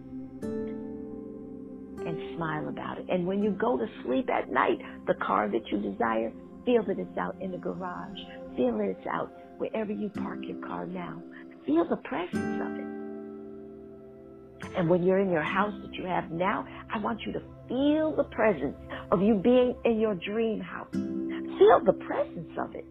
[2.10, 3.06] And smile about it.
[3.08, 6.32] And when you go to sleep at night, the car that you desire,
[6.66, 8.18] feel that it's out in the garage.
[8.58, 11.22] Feel that it's out wherever you park your car now.
[11.68, 14.76] Feel the presence of it.
[14.76, 18.16] And when you're in your house that you have now, I want you to feel
[18.16, 18.76] the presence
[19.12, 20.92] of you being in your dream house.
[20.92, 22.86] Feel the presence of it.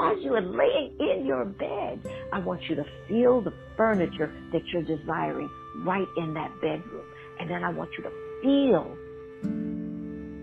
[0.00, 4.62] As you are laying in your bed, I want you to feel the furniture that
[4.72, 5.50] you're desiring
[5.84, 7.04] right in that bedroom.
[7.40, 8.98] And then I want you to feel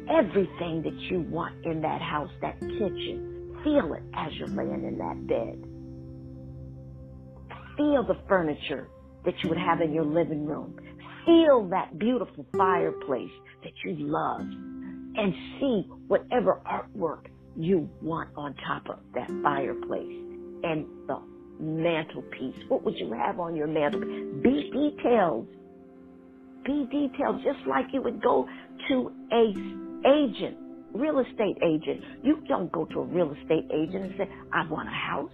[0.10, 3.28] everything that you want in that house, that kitchen.
[3.64, 5.60] Feel it as you're laying in that bed
[7.78, 8.90] feel the furniture
[9.26, 10.76] that you would have in your living room.
[11.26, 13.32] Feel that beautiful fireplace
[13.64, 20.18] that you love and see whatever artwork you want on top of that fireplace
[20.64, 21.20] and the
[21.60, 22.58] mantelpiece.
[22.70, 24.44] What would you have on your mantelpiece?
[24.44, 25.48] Be detailed.
[26.68, 28.46] Be detailed just like you would go
[28.90, 29.54] to a
[30.06, 30.58] agent,
[30.94, 32.04] real estate agent.
[32.24, 35.32] You don't go to a real estate agent and say, I want a house.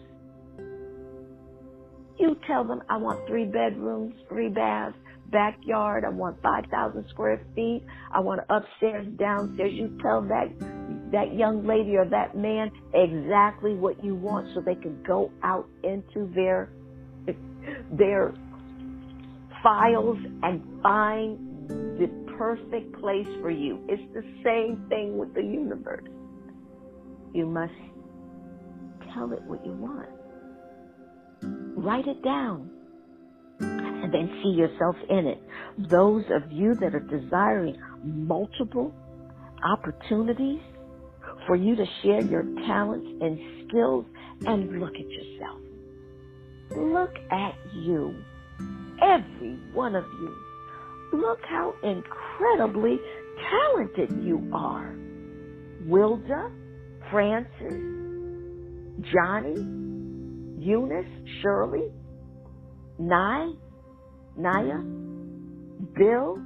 [2.20, 4.96] You tell them I want three bedrooms, three baths,
[5.32, 6.06] backyard.
[6.06, 7.82] I want 5,000 square feet.
[8.12, 9.74] I want upstairs, downstairs.
[9.74, 10.52] You tell that
[11.12, 15.68] that young lady or that man exactly what you want so they can go out
[15.84, 16.70] into their
[17.92, 18.34] their
[19.64, 21.40] files and find
[22.00, 23.86] the perfect place for you.
[23.90, 26.08] It's the same thing with the universe.
[27.34, 27.74] You must
[29.14, 30.10] tell it what you want.
[31.78, 32.70] Write it down
[33.60, 35.42] and then see yourself in it.
[35.78, 38.94] Those of you that are desiring multiple
[39.64, 40.62] opportunities
[41.48, 44.06] for you to share your talents and skills
[44.46, 45.62] and look at yourself.
[46.76, 48.26] Look at you.
[49.04, 50.36] Every one of you.
[51.14, 53.00] Look how incredibly
[53.52, 54.96] talented you are.
[55.86, 56.50] Wilda,
[57.12, 57.74] Francis,
[59.14, 59.60] Johnny,
[60.58, 61.06] Eunice,
[61.42, 61.92] Shirley,
[62.98, 63.52] Nye,
[64.38, 64.80] Naya,
[65.98, 66.38] Bill,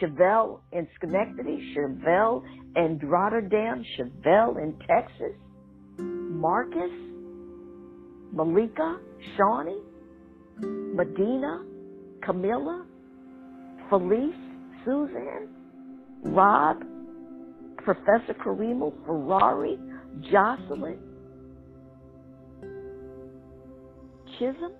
[0.00, 2.42] Chevelle in Schenectady, Chevelle
[2.76, 5.36] in Rotterdam, Chevelle in Texas,
[5.98, 6.90] Marcus,
[8.32, 8.98] Malika,
[9.36, 9.80] Shawnee,
[10.60, 11.64] Medina,
[12.22, 12.86] Camilla,
[13.90, 14.34] Felice,
[14.84, 15.48] Suzanne,
[16.22, 16.82] Rob,
[17.78, 19.78] Professor Karimo, Ferrari,
[20.30, 20.98] Jocelyn,
[24.38, 24.72] Chisholm,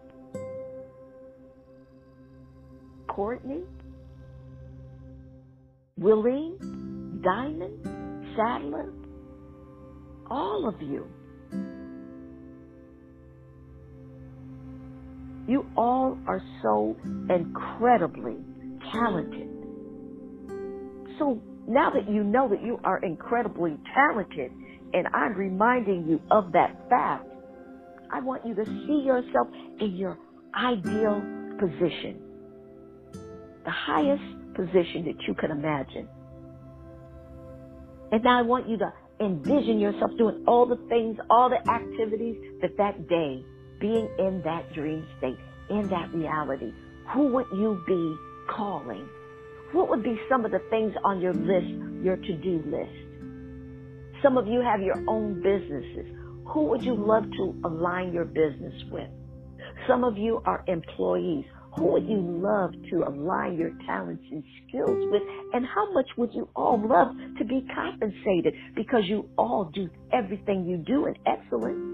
[3.09, 3.63] Courtney,
[6.01, 7.87] Willeen, Diamond,
[8.37, 8.93] Sadler,
[10.31, 11.07] all of you.
[15.47, 16.97] You all are so
[17.29, 18.37] incredibly
[18.93, 19.49] talented.
[21.19, 24.53] So now that you know that you are incredibly talented,
[24.93, 27.27] and I'm reminding you of that fact,
[28.11, 29.49] I want you to see yourself
[29.81, 30.19] in your
[30.55, 31.21] ideal
[31.59, 32.21] position,
[33.65, 34.23] the highest
[34.55, 36.09] position that you can imagine.
[38.13, 42.37] And now I want you to envision yourself doing all the things, all the activities
[42.63, 43.45] that that day,
[43.85, 45.37] being in that dream state,
[45.69, 46.73] in that reality.
[47.13, 48.17] Who would you be
[48.57, 49.07] calling?
[49.73, 51.69] What would be some of the things on your list,
[52.03, 54.23] your to-do list?
[54.23, 56.07] Some of you have your own businesses.
[56.55, 59.11] Who would you love to align your business with?
[59.87, 61.45] Some of you are employees.
[61.77, 65.23] Who would you love to align your talents and skills with?
[65.53, 67.09] And how much would you all love
[67.39, 68.55] to be compensated?
[68.75, 71.94] Because you all do everything you do in excellence.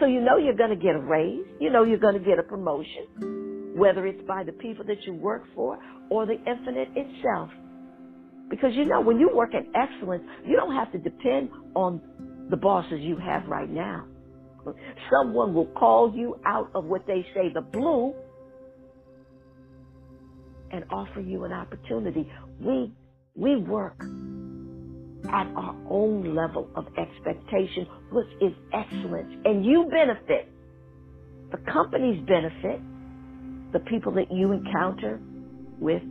[0.00, 1.46] So you know you're going to get a raise.
[1.60, 5.14] You know you're going to get a promotion, whether it's by the people that you
[5.14, 5.78] work for
[6.10, 7.50] or the infinite itself.
[8.50, 12.56] Because you know, when you work in excellence, you don't have to depend on the
[12.58, 14.06] bosses you have right now.
[15.12, 18.14] Someone will call you out of what they say the blue
[20.72, 22.30] and offer you an opportunity.
[22.60, 22.94] We
[23.36, 23.98] we work
[25.28, 29.30] at our own level of expectation, which is excellence.
[29.44, 30.52] And you benefit.
[31.52, 32.82] The companies benefit.
[33.72, 35.20] The people that you encounter
[35.80, 36.02] with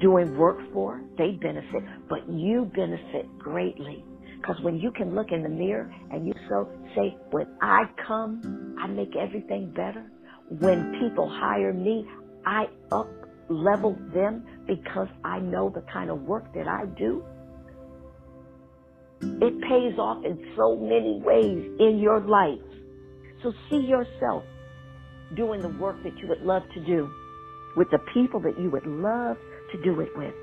[0.00, 1.84] doing work for, they benefit.
[2.08, 4.04] But you benefit greatly
[4.40, 8.76] Because when you can look in the mirror and you so say, when I come,
[8.80, 10.10] I make everything better.
[10.50, 12.06] When people hire me,
[12.46, 13.14] I up
[13.48, 17.24] level them because I know the kind of work that I do.
[19.20, 22.60] It pays off in so many ways in your life.
[23.42, 24.44] So see yourself
[25.36, 27.10] doing the work that you would love to do
[27.76, 29.36] with the people that you would love
[29.72, 30.34] to do it with.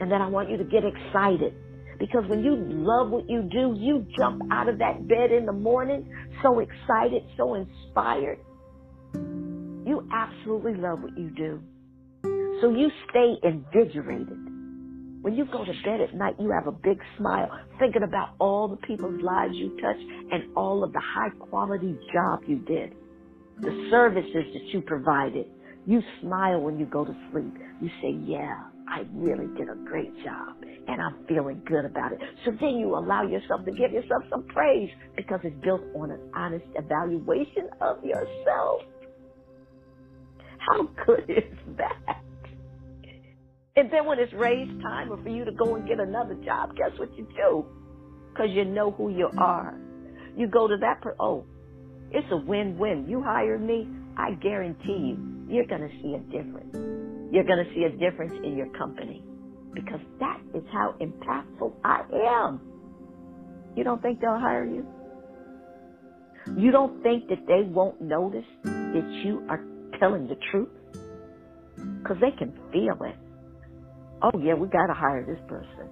[0.00, 1.54] And then I want you to get excited
[1.98, 5.52] because when you love what you do, you jump out of that bed in the
[5.52, 6.08] morning
[6.42, 8.38] so excited, so inspired.
[9.14, 11.62] You absolutely love what you do.
[12.60, 14.57] So you stay invigorated.
[15.28, 18.66] When you go to bed at night, you have a big smile thinking about all
[18.66, 20.00] the people's lives you touched
[20.32, 22.94] and all of the high quality job you did,
[23.60, 25.46] the services that you provided.
[25.84, 27.52] You smile when you go to sleep.
[27.82, 30.56] You say, yeah, I really did a great job
[30.88, 32.20] and I'm feeling good about it.
[32.46, 36.22] So then you allow yourself to give yourself some praise because it's built on an
[36.34, 38.80] honest evaluation of yourself.
[40.58, 42.22] How good is that?
[43.78, 46.74] And then when it's raise time or for you to go and get another job,
[46.74, 47.64] guess what you do?
[48.32, 49.78] Because you know who you are.
[50.36, 51.44] You go to that per oh,
[52.10, 53.06] it's a win-win.
[53.08, 56.74] You hire me, I guarantee you, you're to see a difference.
[57.32, 59.22] You're to see a difference in your company
[59.72, 62.60] because that is how impactful I am.
[63.76, 64.84] You don't think they'll hire you?
[66.56, 69.64] You don't think that they won't notice that you are
[70.00, 70.68] telling the truth?
[71.76, 73.14] Because they can feel it
[74.22, 75.88] oh yeah, we got to hire this person.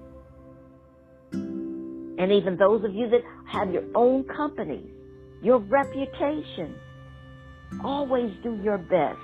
[2.18, 3.20] And even those of you that
[3.50, 4.90] have your own companies,
[5.42, 6.74] your reputation,
[7.84, 9.18] always do your best.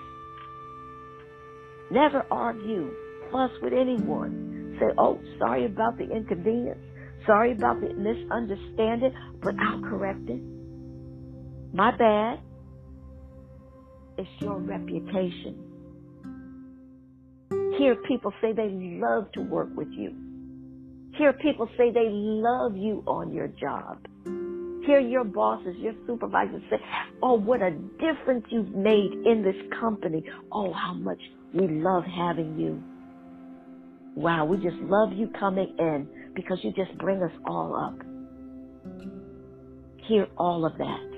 [1.90, 2.90] Never argue,
[3.30, 4.76] fuss with anyone.
[4.78, 6.80] Say, oh, sorry about the inconvenience.
[7.26, 10.40] Sorry about the misunderstanding, but I'll correct it.
[11.72, 12.40] My bad.
[14.18, 15.71] It's your reputation.
[17.78, 20.14] Hear people say they love to work with you.
[21.16, 23.98] Hear people say they love you on your job.
[24.86, 26.76] Hear your bosses, your supervisors say,
[27.22, 30.24] oh, what a difference you've made in this company.
[30.50, 31.20] Oh, how much
[31.54, 32.82] we love having you.
[34.16, 37.98] Wow, we just love you coming in because you just bring us all up.
[40.08, 41.12] Hear all of that.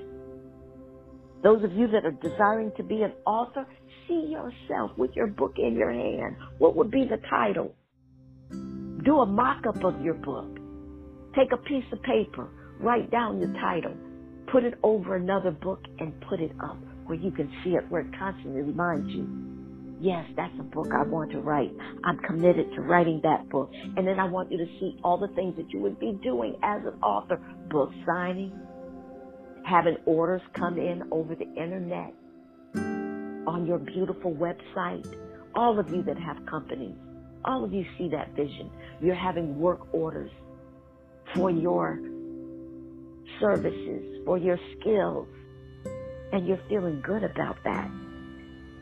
[1.43, 3.65] Those of you that are desiring to be an author,
[4.07, 6.35] see yourself with your book in your hand.
[6.57, 7.73] What would be the title?
[8.51, 10.57] Do a mock up of your book.
[11.35, 12.49] Take a piece of paper,
[12.79, 13.93] write down your title,
[14.51, 18.01] put it over another book, and put it up where you can see it, where
[18.01, 19.27] it constantly reminds you.
[19.99, 21.71] Yes, that's a book I want to write.
[22.03, 23.71] I'm committed to writing that book.
[23.95, 26.57] And then I want you to see all the things that you would be doing
[26.63, 28.51] as an author book signing,
[29.65, 32.13] having orders come in over the internet,
[33.47, 35.05] on your beautiful website.
[35.53, 36.95] All of you that have companies,
[37.45, 38.69] all of you see that vision.
[39.01, 40.31] You're having work orders
[41.33, 41.99] for your
[43.39, 45.27] services, for your skills,
[46.31, 47.89] and you're feeling good about that.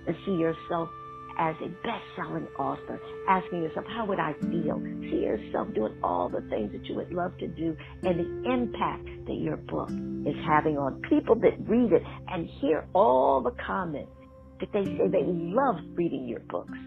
[0.06, 0.90] And see yourself
[1.38, 4.82] as a best-selling author, asking yourself, how would I feel?
[5.02, 9.06] See yourself doing all the things that you would love to do and the impact
[9.26, 14.12] that your book is having on people that read it and hear all the comments
[14.60, 16.78] that they say they love reading your books.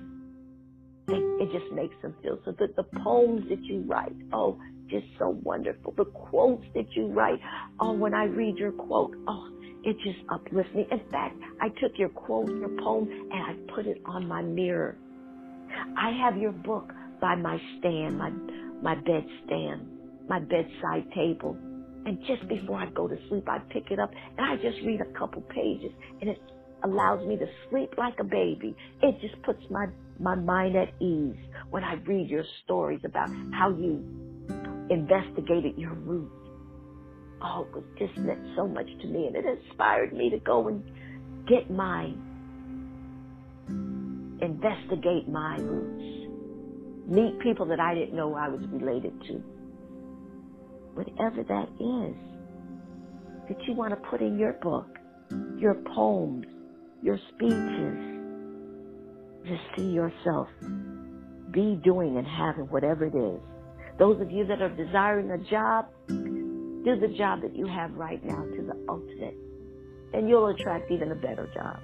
[1.09, 2.75] It, just makes them feel so good.
[2.77, 5.95] The poems that you write, oh, just so wonderful.
[5.97, 7.39] The quotes that you write,
[7.81, 9.51] oh, when I read your quote, oh,
[9.85, 10.87] it just uplifts me.
[10.91, 14.99] In fact, I took your quote, your poem, and I put it on my mirror.
[15.97, 18.31] I have your book by my stand, my
[18.83, 19.89] my bed stand,
[20.29, 21.57] my bedside table.
[22.05, 25.01] And just before I go to sleep, I pick it up and I just read
[25.01, 26.39] a couple pages, and it
[26.85, 28.77] allows me to sleep like a baby.
[29.03, 29.87] It just puts my
[30.19, 31.37] my mind at ease
[31.71, 34.03] when I read your stories about how you
[34.89, 36.33] investigated your roots
[37.43, 40.83] oh, it just meant so much to me, and it inspired me to go and
[41.47, 42.13] get my,
[44.41, 46.29] investigate my roots,
[47.07, 49.43] meet people that I didn't know I was related to.
[50.95, 52.17] Whatever that is
[53.49, 54.89] that you want to put in your book,
[55.59, 56.47] your poems,
[57.03, 57.99] your speeches,
[59.47, 60.49] just see yourself
[61.53, 63.43] be doing and having whatever it is.
[63.99, 68.23] Those of you that are desiring a job, do the job that you have right
[68.25, 69.39] now to the ultimate,
[70.13, 71.81] and you'll attract even a better job.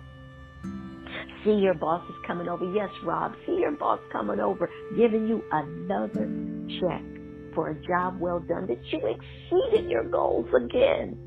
[1.45, 2.65] See your boss is coming over.
[2.65, 3.33] Yes, Rob.
[3.47, 6.33] See your boss coming over, giving you another
[6.81, 7.07] check.
[7.55, 11.19] for a job well done, that you exceeded your goals again.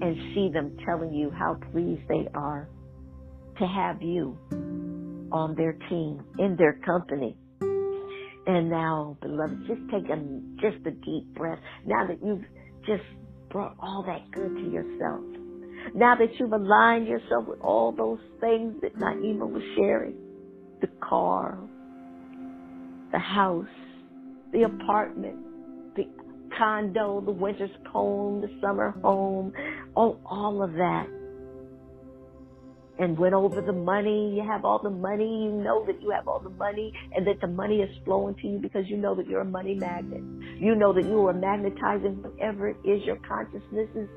[0.00, 2.70] And see them telling you how pleased they are
[3.58, 4.36] to have you
[5.32, 7.36] on their team, in their company.
[8.46, 10.16] And now, beloved, just take a,
[10.60, 11.58] just a deep breath.
[11.84, 12.44] Now that you've
[12.86, 13.02] just
[13.50, 15.24] brought all that good to yourself.
[15.94, 20.14] Now that you've aligned yourself with all those things that Naima was sharing,
[20.80, 21.58] the car,
[23.12, 23.66] the house,
[24.52, 25.36] the apartment,
[25.96, 26.04] the
[26.56, 29.52] condo, the winter's home, the summer home,
[29.94, 31.06] all, all of that.
[32.98, 36.26] And went over the money, you have all the money, you know that you have
[36.26, 39.28] all the money and that the money is flowing to you because you know that
[39.28, 40.22] you're a money magnet.
[40.58, 44.08] You know that you are magnetizing whatever it is your consciousness is,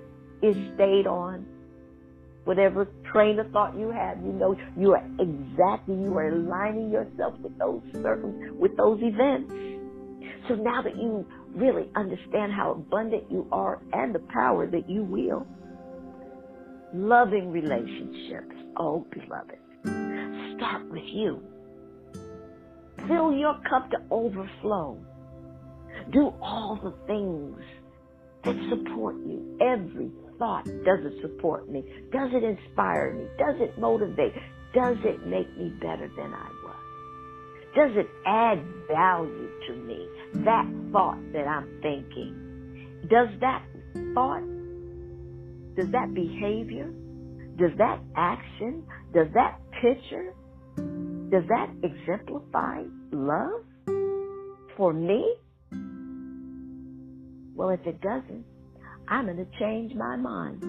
[0.41, 1.45] is stayed on
[2.49, 7.37] whatever train of thought you have, you know you are exactly you are aligning yourself
[7.39, 9.53] with those circum with those events.
[10.47, 15.03] So now that you really understand how abundant you are and the power that you
[15.03, 15.45] will,
[16.93, 19.57] loving relationships, oh beloved,
[20.57, 21.41] start with you.
[23.07, 24.97] Fill your cup to overflow.
[26.11, 27.59] Do all the things
[28.43, 31.83] that support you every thought does it support me?
[32.11, 33.25] Does it inspire me?
[33.37, 34.33] Does it motivate?
[34.73, 36.75] Does it make me better than I was?
[37.75, 40.07] Does it add value to me?
[40.45, 43.05] That thought that I'm thinking.
[43.09, 43.63] Does that
[44.13, 44.43] thought,
[45.79, 46.91] does that behavior,
[47.57, 48.83] does that action,
[49.13, 50.33] does that picture,
[51.31, 52.83] does that exemplify
[53.13, 53.61] love
[54.75, 55.35] for me?
[57.55, 58.43] Well, if it doesn't,
[59.07, 60.59] I'm going to change my mind.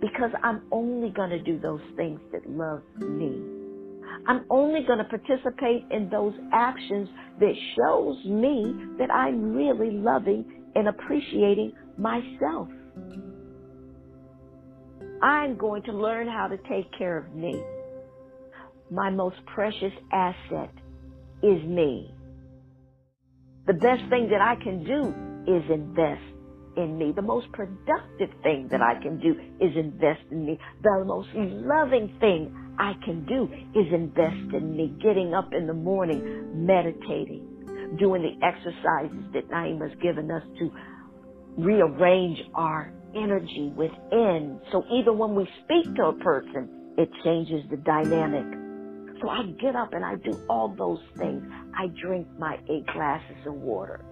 [0.00, 3.40] Because I'm only going to do those things that love me.
[4.26, 7.08] I'm only going to participate in those actions
[7.38, 10.44] that shows me that I'm really loving
[10.74, 12.68] and appreciating myself.
[15.24, 17.58] I'm going to learn how to take care of me.
[18.90, 20.70] My most precious asset
[21.42, 22.14] is me.
[23.66, 25.14] The best thing that I can do
[25.50, 26.20] is invest
[26.76, 27.14] in me.
[27.16, 29.30] The most productive thing that I can do
[29.64, 30.58] is invest in me.
[30.82, 34.94] The most loving thing I can do is invest in me.
[35.02, 40.70] Getting up in the morning, meditating, doing the exercises that Naima's given us to
[41.56, 44.60] rearrange our energy within.
[44.72, 46.68] So even when we speak to a person,
[46.98, 48.46] it changes the dynamic.
[49.20, 51.42] So I get up and I do all those things.
[51.76, 54.04] I drink my eight glasses of water.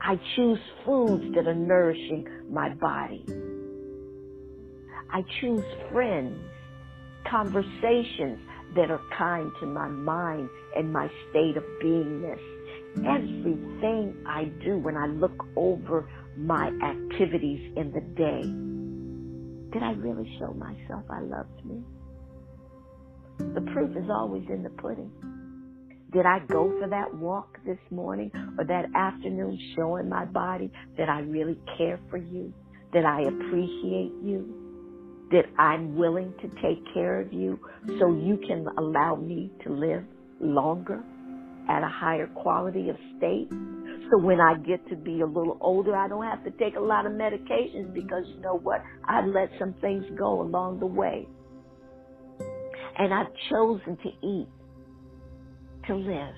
[0.00, 3.24] I choose foods that are nourishing my body.
[5.10, 6.38] I choose friends,
[7.28, 8.38] conversations
[8.74, 12.40] that are kind to my mind and my state of beingness.
[12.98, 16.08] Everything I do when I look over
[16.38, 18.42] my activities in the day,
[19.72, 21.82] did I really show myself I loved me?
[23.38, 25.10] The proof is always in the pudding.
[26.12, 31.08] Did I go for that walk this morning or that afternoon showing my body that
[31.08, 32.52] I really care for you,
[32.94, 37.60] that I appreciate you, that I'm willing to take care of you
[37.98, 40.04] so you can allow me to live
[40.40, 41.02] longer
[41.68, 43.48] at a higher quality of state?
[44.10, 46.80] So when I get to be a little older, I don't have to take a
[46.80, 48.82] lot of medications because you know what?
[49.04, 51.26] I let some things go along the way.
[52.98, 54.48] And I've chosen to eat
[55.86, 56.34] to live.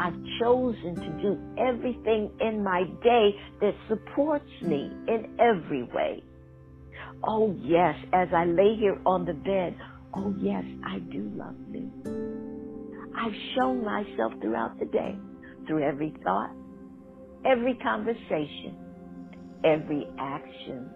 [0.00, 6.22] I've chosen to do everything in my day that supports me in every way.
[7.22, 9.76] Oh, yes, as I lay here on the bed,
[10.14, 11.90] oh, yes, I do love me.
[13.16, 15.16] I've shown myself throughout the day,
[15.66, 16.50] through every thought,
[17.44, 18.76] every conversation,
[19.64, 20.90] every action,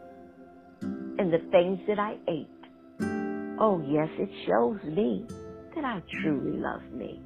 [0.83, 2.49] and the things that I ate.
[3.61, 5.27] Oh, yes, it shows me
[5.75, 7.21] that I truly love me.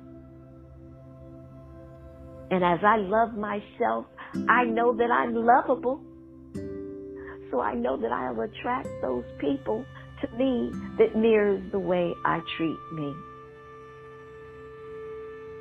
[2.51, 4.07] And as I love myself,
[4.49, 6.01] I know that I'm lovable.
[7.51, 9.85] So I know that I'll attract those people
[10.23, 13.15] to me that mirrors the way I treat me.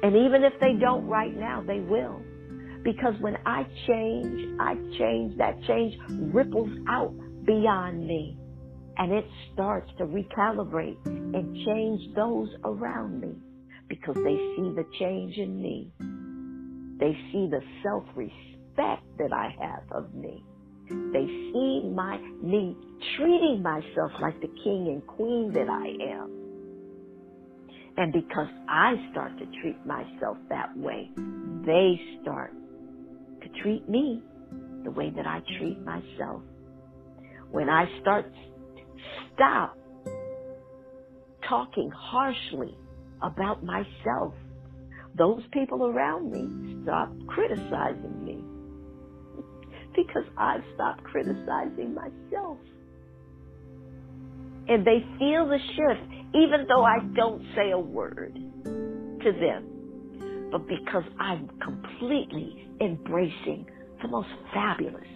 [0.03, 2.25] And even if they don't right now, they will.
[2.83, 7.13] Because when I change, I change, that change ripples out
[7.45, 8.37] beyond me
[8.97, 13.41] and it starts to recalibrate and change those around me
[13.89, 15.93] because they see the change in me.
[16.99, 20.45] They see the self-respect that I have of me.
[21.13, 22.77] They see my me
[23.17, 26.40] treating myself like the king and queen that I am.
[27.97, 31.09] And because I start to treat myself that way,
[31.65, 32.53] they start
[33.41, 34.21] to treat me
[34.83, 36.41] the way that I treat myself.
[37.51, 38.25] When I start
[39.33, 39.77] stop
[41.47, 42.77] talking harshly
[43.21, 44.33] about myself,
[45.17, 48.43] those people around me stop criticizing me
[49.95, 52.57] because I've stopped criticizing myself.
[54.67, 58.35] And they feel the shift, even though I don't say a word
[59.23, 60.49] to them.
[60.51, 63.67] But because I'm completely embracing
[64.01, 65.07] the most fabulous,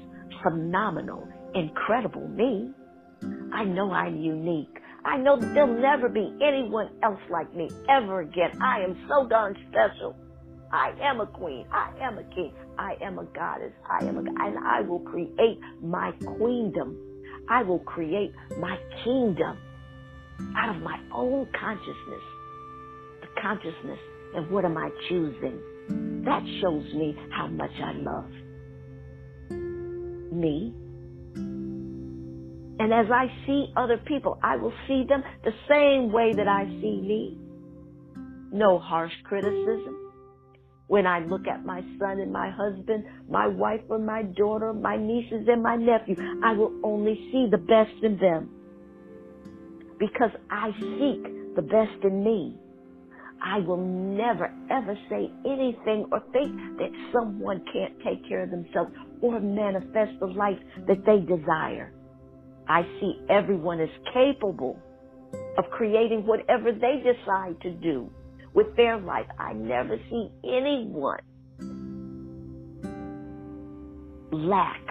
[0.44, 2.72] phenomenal, incredible me,
[3.54, 4.78] I know I'm unique.
[5.06, 8.52] I know that there'll never be anyone else like me ever again.
[8.62, 10.16] I am so darn special.
[10.72, 11.66] I am a queen.
[11.72, 12.54] I am a king.
[12.78, 13.74] I am a goddess.
[13.90, 16.98] I am a, god and I will create my queendom.
[17.50, 19.58] I will create my kingdom
[20.58, 22.24] out of my own consciousness.
[23.22, 24.00] The consciousness
[24.36, 26.24] and what am I choosing?
[26.26, 28.30] That shows me how much I love
[30.32, 30.74] me.
[32.78, 36.66] And as I see other people, I will see them the same way that I
[36.66, 37.38] see me.
[38.52, 40.06] No harsh criticism
[40.88, 44.98] when I look at my son and my husband, my wife or my daughter, my
[44.98, 48.50] nieces and my nephew, I will only see the best in them.
[50.00, 52.56] Because I seek the best in me.
[53.44, 58.92] I will never ever say anything or think that someone can't take care of themselves
[59.22, 60.58] or manifest the life
[60.88, 61.94] that they desire.
[62.68, 64.80] I see everyone as capable
[65.58, 68.10] of creating whatever they decide to do
[68.54, 69.28] with their life.
[69.38, 71.20] I never see anyone
[74.32, 74.82] lack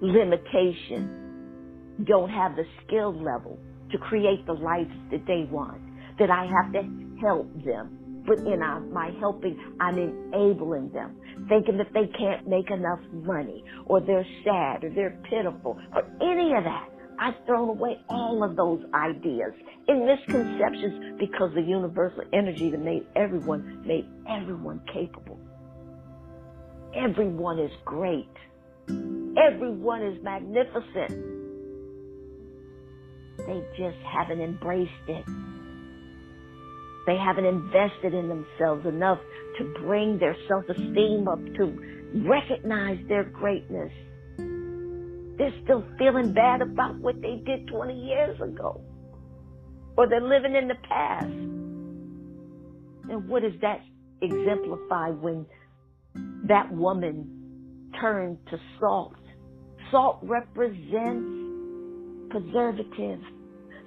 [0.00, 3.58] limitation, don't have the skill level
[3.92, 5.80] to create the life that they want,
[6.18, 6.82] that I have to
[7.20, 7.96] help them.
[8.26, 11.16] But in uh, my helping, I'm enabling them,
[11.48, 16.52] thinking that they can't make enough money, or they're sad, or they're pitiful, or any
[16.54, 16.88] of that.
[17.18, 19.52] I've thrown away all of those ideas
[19.88, 25.38] and misconceptions because the universal energy that made everyone, made everyone capable.
[26.94, 28.30] Everyone is great.
[28.88, 31.39] Everyone is magnificent.
[33.46, 35.24] They just haven't embraced it.
[37.06, 39.18] They haven't invested in themselves enough
[39.58, 43.92] to bring their self-esteem up to recognize their greatness
[45.40, 48.78] they're still feeling bad about what they did 20 years ago.
[49.96, 51.24] Or they're living in the past.
[53.08, 53.80] And what does that
[54.20, 55.46] exemplify when
[56.46, 59.14] that woman turned to salt?
[59.90, 61.39] Salt represents
[62.30, 63.20] preservative.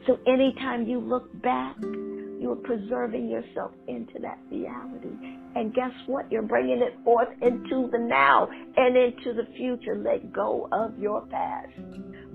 [0.07, 5.15] So anytime you look back, you are preserving yourself into that reality.
[5.55, 6.29] And guess what?
[6.31, 9.95] You're bringing it forth into the now and into the future.
[9.95, 11.71] Let go of your past.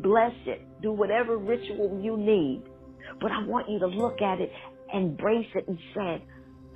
[0.03, 0.67] Bless it.
[0.81, 2.63] Do whatever ritual you need.
[3.21, 4.51] But I want you to look at it,
[4.95, 6.25] embrace it, and say,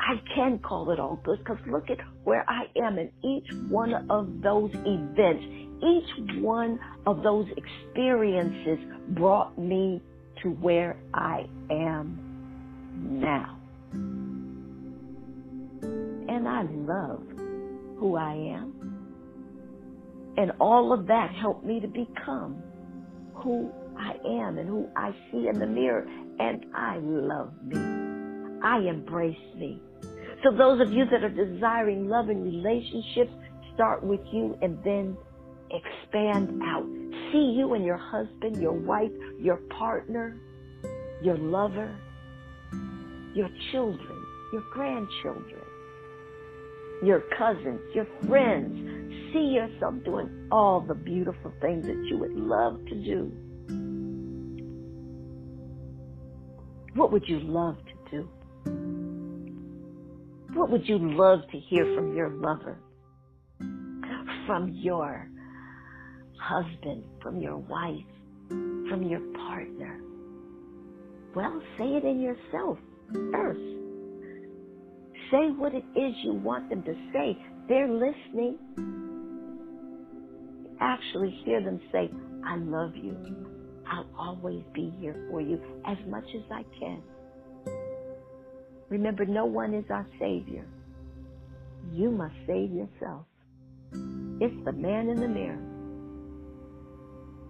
[0.04, 3.94] I can call it all good because look at where I am in each one
[4.10, 5.44] of those events.
[5.84, 8.78] Each one of those experiences
[9.10, 10.02] brought me
[10.42, 12.18] to where I am
[13.20, 13.56] now.
[16.28, 17.22] And I love
[17.98, 20.34] who I am.
[20.36, 22.60] And all of that helped me to become
[23.34, 26.08] who I am and who I see in the mirror.
[26.40, 27.76] And I love me.
[28.64, 29.80] I embrace me.
[30.42, 33.32] So those of you that are desiring loving relationships,
[33.74, 35.16] start with you and then
[35.70, 36.84] expand out.
[37.32, 40.36] See you and your husband, your wife, your partner,
[41.22, 41.96] your lover,
[43.34, 45.62] your children, your grandchildren,
[47.02, 49.32] your cousins, your friends.
[49.32, 53.32] See yourself doing all the beautiful things that you would love to do.
[56.94, 57.91] What would you love to?
[60.54, 62.78] What would you love to hear from your lover?
[64.46, 65.28] From your
[66.38, 68.04] husband, from your wife,
[68.48, 70.00] from your partner?
[71.34, 72.78] Well, say it in yourself
[73.32, 73.60] first.
[75.30, 77.38] Say what it is you want them to say.
[77.68, 78.58] They're listening.
[80.80, 82.10] Actually hear them say,
[82.44, 83.16] I love you.
[83.90, 87.02] I'll always be here for you as much as I can.
[88.92, 90.66] Remember, no one is our Savior.
[91.90, 93.24] You must save yourself.
[94.38, 95.62] It's the man in the mirror.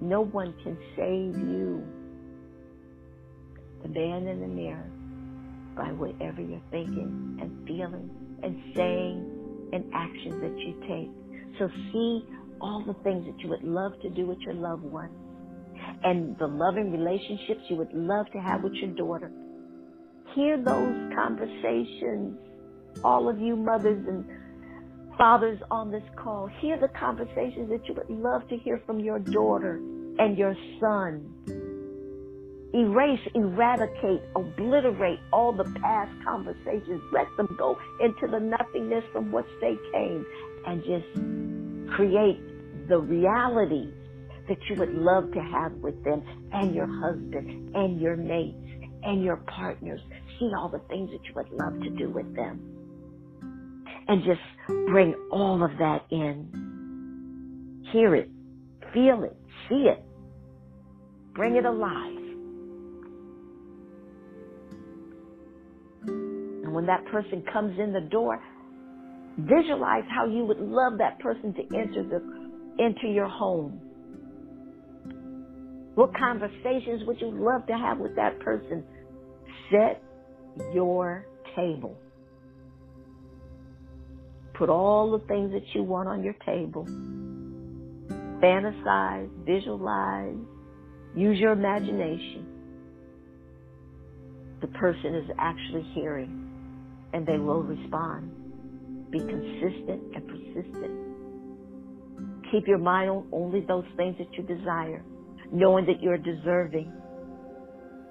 [0.01, 1.82] No one can save you.
[3.82, 4.89] The man in the mirror
[5.77, 8.09] by whatever you're thinking and feeling
[8.44, 11.59] and saying and actions that you take.
[11.59, 12.24] So see
[12.60, 15.10] all the things that you would love to do with your loved one
[16.05, 19.32] and the loving relationships you would love to have with your daughter.
[20.35, 22.39] Hear those conversations,
[23.05, 24.25] all of you mothers and
[25.19, 26.47] fathers on this call.
[26.61, 29.75] Hear the conversations that you would love to hear from your daughter
[30.19, 31.29] and your son.
[32.75, 37.03] Erase, eradicate, obliterate all the past conversations.
[37.13, 40.25] Let them go into the nothingness from which they came
[40.67, 42.41] and just create
[42.89, 43.93] the reality
[44.49, 46.23] that you would love to have with them
[46.53, 48.57] and your husband and your mates
[49.03, 50.01] and your partners.
[50.39, 52.61] See all the things that you would love to do with them.
[54.09, 54.41] And just
[54.89, 57.83] bring all of that in.
[57.93, 58.31] Hear it,
[58.93, 59.37] feel it,
[59.69, 60.05] see it.
[61.35, 62.19] Bring it alive.
[66.03, 68.43] And when that person comes in the door,
[69.39, 72.21] visualize how you would love that person to enter the
[72.79, 73.81] into your home.
[75.95, 78.83] What conversations would you love to have with that person?
[79.71, 80.03] Set
[80.73, 81.27] your
[81.57, 81.97] table.
[84.55, 86.85] Put all the things that you want on your table.
[88.41, 90.37] Fantasize, visualize,
[91.15, 92.47] use your imagination.
[94.61, 96.49] The person is actually hearing
[97.12, 98.31] and they will respond.
[99.11, 100.99] Be consistent and persistent.
[102.51, 105.03] Keep your mind on only those things that you desire
[105.53, 106.91] knowing that you're deserving,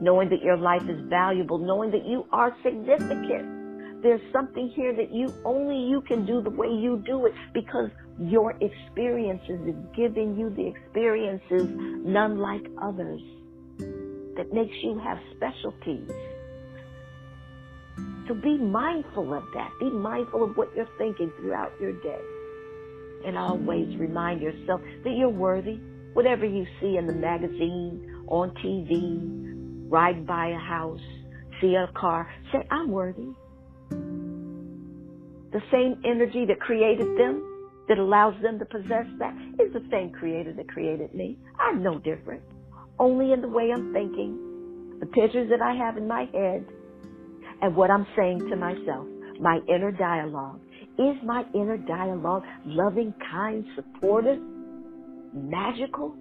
[0.02, 4.02] knowing that your life is valuable, knowing that you are significant.
[4.02, 7.92] There's something here that you only you can do the way you do it because
[8.20, 11.68] your experiences is giving you the experiences
[12.04, 13.22] none like others
[14.36, 16.10] that makes you have specialties.
[18.28, 19.72] So be mindful of that.
[19.80, 22.22] Be mindful of what you're thinking throughout your day.
[23.26, 25.80] And always remind yourself that you're worthy,
[26.14, 29.51] Whatever you see in the magazine, on TV,
[29.92, 31.02] riding by a house,
[31.60, 33.30] see a car, say, I'm worthy.
[35.52, 37.44] The same energy that created them,
[37.90, 41.38] that allows them to possess that, is the same creator that created me.
[41.60, 42.42] I'm no different.
[42.98, 46.66] Only in the way I'm thinking, the pictures that I have in my head,
[47.62, 49.06] and what I'm saying to myself,
[49.40, 50.62] my inner dialogue.
[50.98, 54.40] Is my inner dialogue loving, kind, supportive?
[55.34, 56.16] magical?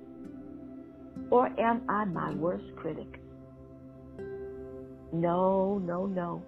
[1.30, 3.19] Or am I my worst critic?
[5.12, 6.42] No, no, no.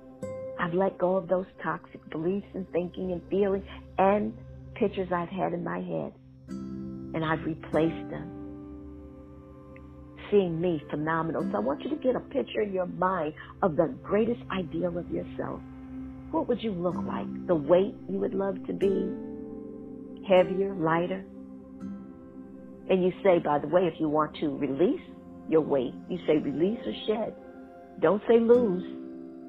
[0.59, 3.65] I've let go of those toxic beliefs and thinking and feeling
[3.99, 4.33] and
[4.75, 6.13] pictures I've had in my head.
[6.49, 8.39] And I've replaced them.
[10.31, 11.43] Seeing me phenomenal.
[11.51, 14.97] So I want you to get a picture in your mind of the greatest ideal
[14.97, 15.61] of yourself.
[16.31, 17.27] What would you look like?
[17.47, 19.13] The weight you would love to be?
[20.27, 21.25] Heavier, lighter?
[22.89, 25.03] And you say, by the way, if you want to release
[25.49, 27.35] your weight, you say release or shed.
[28.03, 28.83] Don't say lose.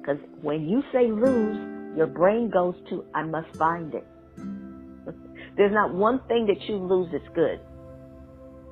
[0.00, 4.06] Because when you say lose, your brain goes to, I must find it.
[5.56, 7.60] There's not one thing that you lose that's good.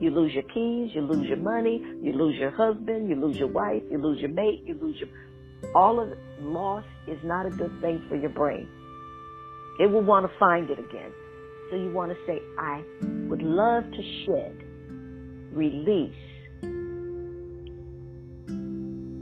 [0.01, 3.49] You lose your keys, you lose your money, you lose your husband, you lose your
[3.49, 5.09] wife, you lose your mate, you lose your.
[5.77, 6.09] All of
[6.41, 8.69] loss is not a good thing for your brain.
[9.79, 11.13] It will want to find it again.
[11.71, 12.83] So you want to say, I
[13.29, 14.65] would love to shed,
[15.53, 16.32] release.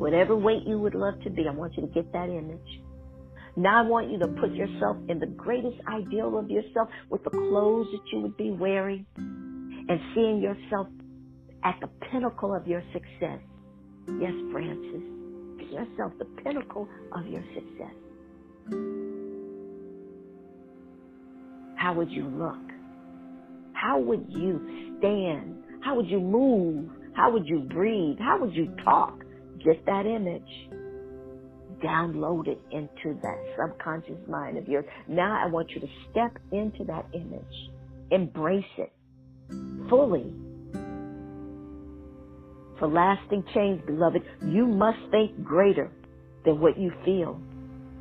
[0.00, 2.80] Whatever weight you would love to be, I want you to get that image.
[3.54, 7.28] Now I want you to put yourself in the greatest ideal of yourself with the
[7.28, 10.86] clothes that you would be wearing and seeing yourself
[11.64, 13.40] at the pinnacle of your success.
[14.18, 15.02] Yes, Francis.
[15.58, 17.94] Get yourself the pinnacle of your success.
[21.76, 22.72] How would you look?
[23.74, 25.62] How would you stand?
[25.82, 26.88] How would you move?
[27.12, 28.16] How would you breathe?
[28.18, 29.19] How would you talk?
[29.64, 30.42] Get that image.
[31.82, 34.84] Download it into that subconscious mind of yours.
[35.08, 37.70] Now I want you to step into that image.
[38.10, 38.92] Embrace it
[39.88, 40.34] fully.
[42.78, 45.90] For lasting change, beloved, you must think greater
[46.44, 47.40] than what you feel.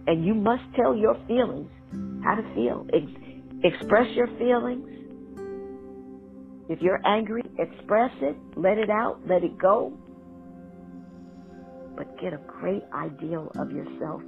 [0.08, 1.70] And you must tell your feelings
[2.24, 2.88] how to feel.
[3.64, 4.88] Express your feelings.
[6.70, 9.94] If you're angry, express it, let it out, let it go.
[12.00, 14.24] But get a great ideal of yourself.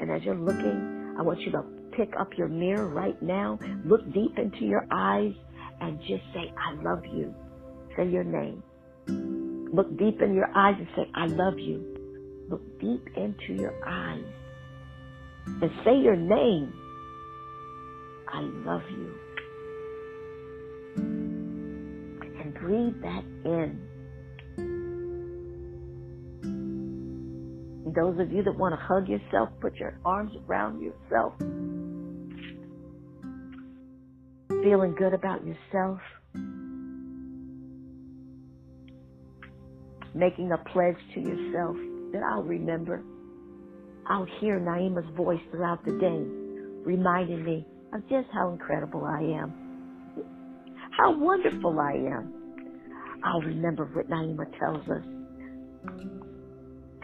[0.00, 1.62] And as you're looking, I want you to
[1.96, 5.32] pick up your mirror right now, look deep into your eyes,
[5.80, 7.32] and just say, I love you.
[7.96, 8.62] Say your name.
[9.72, 11.94] Look deep in your eyes and say, I love you.
[12.48, 14.24] look deep into your eyes
[15.46, 16.72] and say your name.
[18.28, 19.14] I love you.
[22.40, 23.80] And breathe that in.
[27.94, 31.34] Those of you that want to hug yourself, put your arms around yourself.
[34.62, 36.00] Feeling good about yourself.
[40.14, 41.76] Making a pledge to yourself
[42.12, 43.02] that I'll remember.
[44.06, 46.24] I'll hear Naima's voice throughout the day,
[46.84, 49.52] reminding me of just how incredible I am,
[50.98, 52.32] how wonderful I am.
[53.22, 55.04] I'll remember what Naima tells us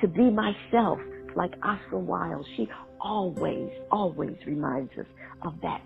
[0.01, 0.99] to be myself,
[1.37, 2.47] like Oscar Wilde.
[2.57, 2.69] She
[3.01, 5.07] always, always reminds us
[5.43, 5.83] of that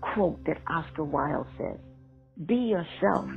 [0.00, 1.78] quote that Oscar Wilde says
[2.46, 3.28] Be yourself.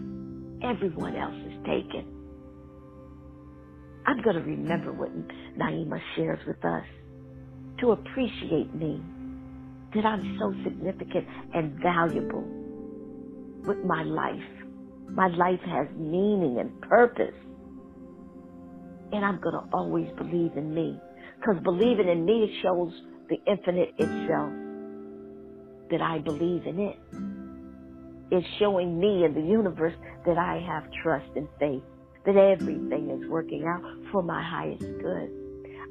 [0.63, 2.05] Everyone else is taken.
[4.05, 5.11] I'm going to remember what
[5.57, 6.83] Naima shares with us
[7.79, 9.01] to appreciate me,
[9.95, 12.43] that I'm so significant and valuable
[13.65, 14.41] with my life.
[15.09, 17.35] My life has meaning and purpose.
[19.13, 20.99] And I'm going to always believe in me.
[21.37, 22.91] Because believing in me shows
[23.29, 24.51] the infinite itself
[25.91, 26.99] that I believe in it.
[28.31, 29.93] It's showing me and the universe
[30.25, 31.83] that I have trust and faith,
[32.25, 35.29] that everything is working out for my highest good.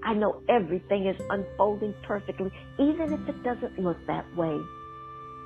[0.03, 2.51] I know everything is unfolding perfectly,
[2.81, 4.59] even if it doesn't look that way.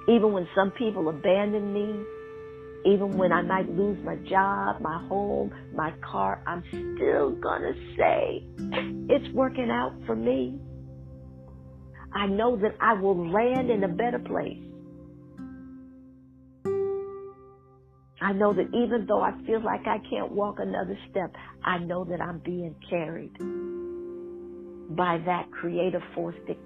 [0.09, 2.01] Even when some people abandon me,
[2.87, 8.45] even when I might lose my job, my home, my car, I'm still gonna say
[9.09, 10.59] it's working out for me.
[12.15, 14.63] I know that I will land in a better place.
[18.21, 21.35] I know that even though I feel like I can't walk another step,
[21.65, 23.37] I know that I'm being carried
[24.97, 26.57] by that creative force that,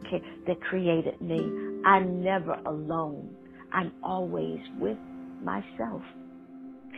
[0.47, 1.41] that created me.
[1.85, 3.35] I'm never alone.
[3.73, 4.99] I'm always with
[5.43, 6.03] myself.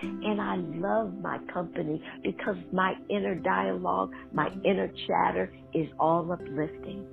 [0.02, 7.06] And I love my company because my inner dialogue, my inner chatter is all uplifting.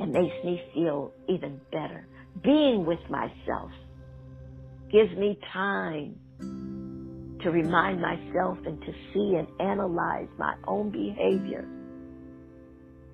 [0.00, 2.06] It makes me feel even better.
[2.42, 3.70] Being with myself
[4.90, 6.18] gives me time
[7.42, 11.66] to remind myself and to see and analyze my own behavior.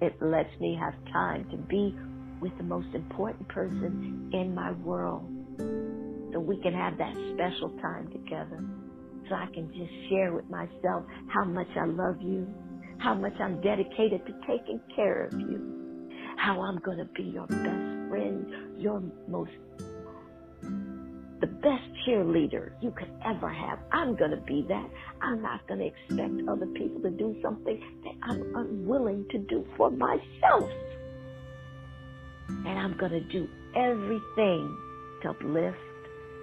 [0.00, 1.94] It lets me have time to be
[2.40, 5.28] with the most important person in my world
[6.32, 8.64] so we can have that special time together.
[9.28, 12.54] So I can just share with myself how much I love you,
[12.98, 15.62] how much I'm dedicated to taking care of you,
[16.36, 18.46] how I'm going to be your best friend,
[18.76, 19.52] your most,
[21.40, 23.80] the best cheerleader you could ever have.
[23.92, 24.90] I'm going to be that.
[25.22, 29.66] I'm not going to expect other people to do something that I'm unwilling to do
[29.76, 30.70] for myself.
[32.48, 34.78] And I'm going to do everything
[35.22, 35.78] to uplift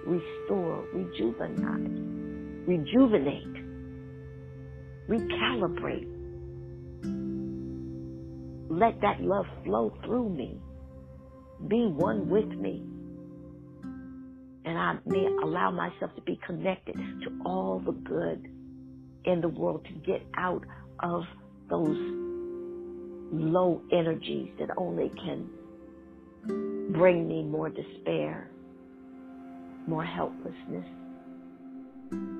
[0.08, 3.64] restore, rejuvenate, rejuvenate,
[5.08, 6.08] recalibrate.
[8.70, 10.60] Let that love flow through me.
[11.68, 12.82] Be one with me.
[14.64, 18.46] And I may allow myself to be connected to all the good
[19.24, 20.64] in the world to get out
[21.00, 21.24] of
[21.68, 21.96] those
[23.30, 25.48] low energies that only can
[26.92, 28.50] bring me more despair
[29.88, 30.86] more helplessness,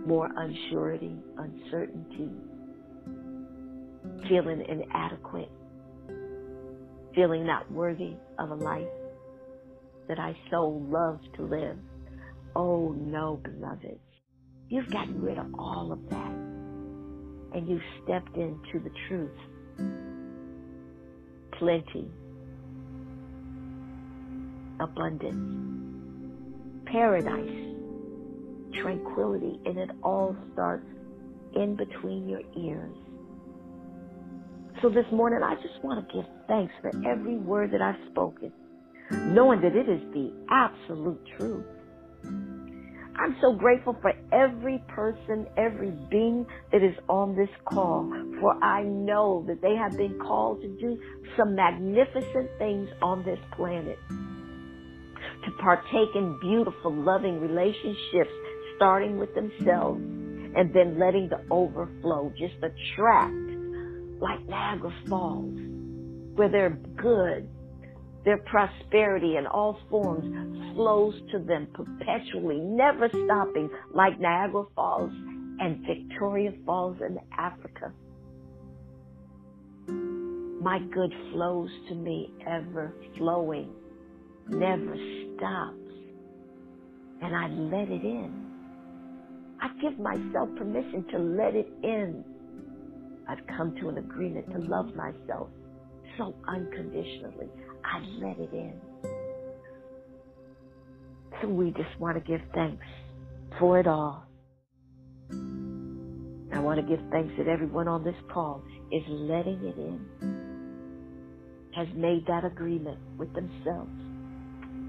[0.07, 2.31] more unsurety, uncertainty,
[4.29, 5.51] feeling inadequate,
[7.15, 8.87] feeling not worthy of a life
[10.09, 11.79] that I so love to live.
[12.55, 13.99] Oh no, beloved.
[14.69, 16.33] You've gotten rid of all of that.
[17.55, 19.31] And you've stepped into the truth.
[21.59, 22.11] Plenty.
[24.81, 25.88] Abundance
[26.91, 27.75] paradise,
[28.81, 30.87] tranquility, and it all starts
[31.55, 32.97] in between your ears.
[34.81, 38.53] So this morning, I just want to give thanks for every word that I've spoken,
[39.11, 41.65] knowing that it is the absolute truth.
[43.21, 48.09] I'm so grateful for every person, every being that is on this call,
[48.41, 51.01] for I know that they have been called to do
[51.37, 53.99] some magnificent things on this planet
[55.49, 58.31] to partake in beautiful, loving relationships,
[58.77, 63.35] starting with themselves and then letting the overflow just attract
[64.21, 65.55] like Niagara Falls,
[66.35, 67.49] where their good,
[68.25, 75.13] their prosperity in all forms flows to them perpetually, never stopping like Niagara Falls
[75.61, 77.93] and Victoria Falls in Africa.
[80.61, 83.71] My good flows to me ever flowing,
[84.49, 84.97] never
[85.37, 85.75] stops.
[87.21, 88.49] And I let it in.
[89.61, 92.25] I give myself permission to let it in.
[93.29, 95.49] I've come to an agreement to love myself
[96.17, 97.49] so unconditionally.
[97.85, 98.81] I let it in.
[101.43, 102.87] So we just want to give thanks
[103.59, 104.25] for it all.
[106.53, 110.01] I want to give thanks that everyone on this call is letting it in,
[111.75, 113.98] has made that agreement with themselves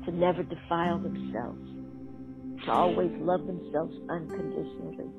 [0.06, 1.68] to never defile themselves,
[2.66, 5.10] to always love themselves unconditionally,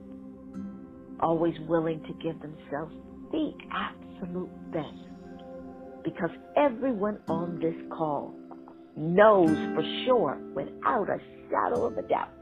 [1.21, 2.95] always willing to give themselves
[3.31, 4.87] the absolute best.
[6.05, 8.35] Because everyone on this call
[8.97, 11.19] knows for sure, without a
[11.51, 12.33] shadow of a doubt,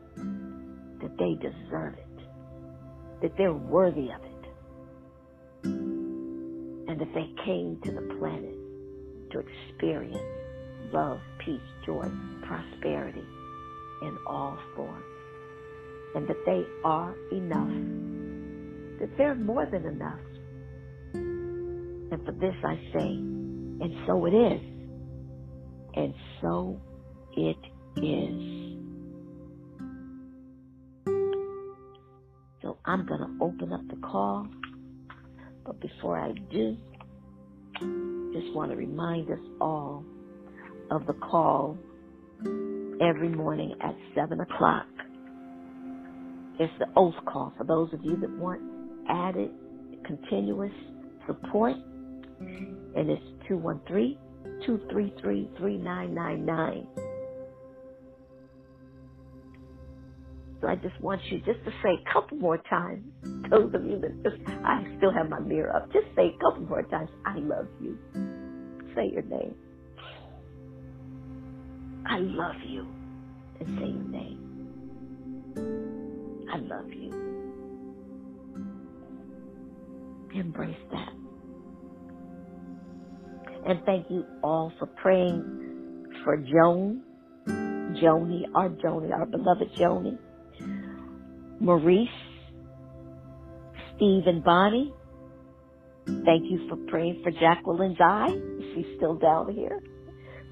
[1.01, 4.45] that they deserve it, that they're worthy of it,
[5.65, 8.55] and that they came to the planet
[9.31, 10.19] to experience
[10.93, 12.05] love, peace, joy,
[12.43, 13.25] prosperity
[14.03, 15.03] in all forms,
[16.15, 20.21] and that they are enough, that they're more than enough.
[21.15, 23.09] And for this I say,
[23.81, 24.61] and so it is.
[25.95, 26.79] And so
[27.35, 27.57] it
[27.97, 28.77] is.
[32.61, 34.47] So I'm going to open up the call.
[35.65, 36.77] But before I do,
[38.35, 40.05] just want to remind us all
[40.91, 41.79] of the call
[43.01, 44.87] every morning at 7 o'clock.
[46.59, 48.63] It's the oath call for those of you that want
[49.09, 49.51] added
[50.07, 50.73] continuous
[51.27, 51.77] support.
[52.95, 54.19] And it's 213
[54.67, 56.89] 233 3999.
[60.61, 63.05] So I just want you just to say a couple more times.
[63.51, 65.93] Those of you that just, I still have my mirror up.
[65.93, 67.99] Just say a couple more times, I love you.
[68.95, 69.57] Say your name.
[72.07, 72.87] I love you.
[73.61, 74.39] And say your name.
[76.53, 77.13] I love you.
[80.35, 81.13] Embrace that.
[83.67, 85.45] And thank you all for praying
[86.25, 87.03] for Joan,
[87.47, 90.19] Joni, our Joni, our beloved Joni,
[91.61, 92.09] Maurice,
[93.97, 94.93] Steve and Bonnie.
[96.07, 98.35] Thank you for praying for Jacqueline's eye.
[98.75, 99.81] She's still down here.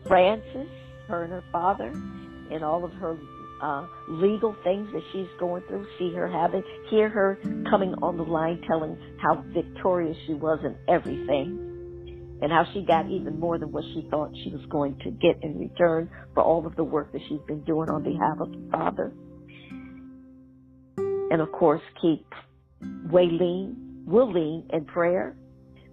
[0.07, 0.69] Frances,
[1.09, 3.17] her and her father, and all of her
[3.63, 5.87] uh, legal things that she's going through.
[5.99, 7.39] See her having, hear her
[7.71, 11.67] coming on the line telling how victorious she was in everything
[12.43, 15.43] and how she got even more than what she thought she was going to get
[15.43, 18.69] in return for all of the work that she's been doing on behalf of the
[18.71, 19.13] Father.
[21.31, 22.27] And of course, keep
[22.83, 25.35] Waylene, Willeen in prayer,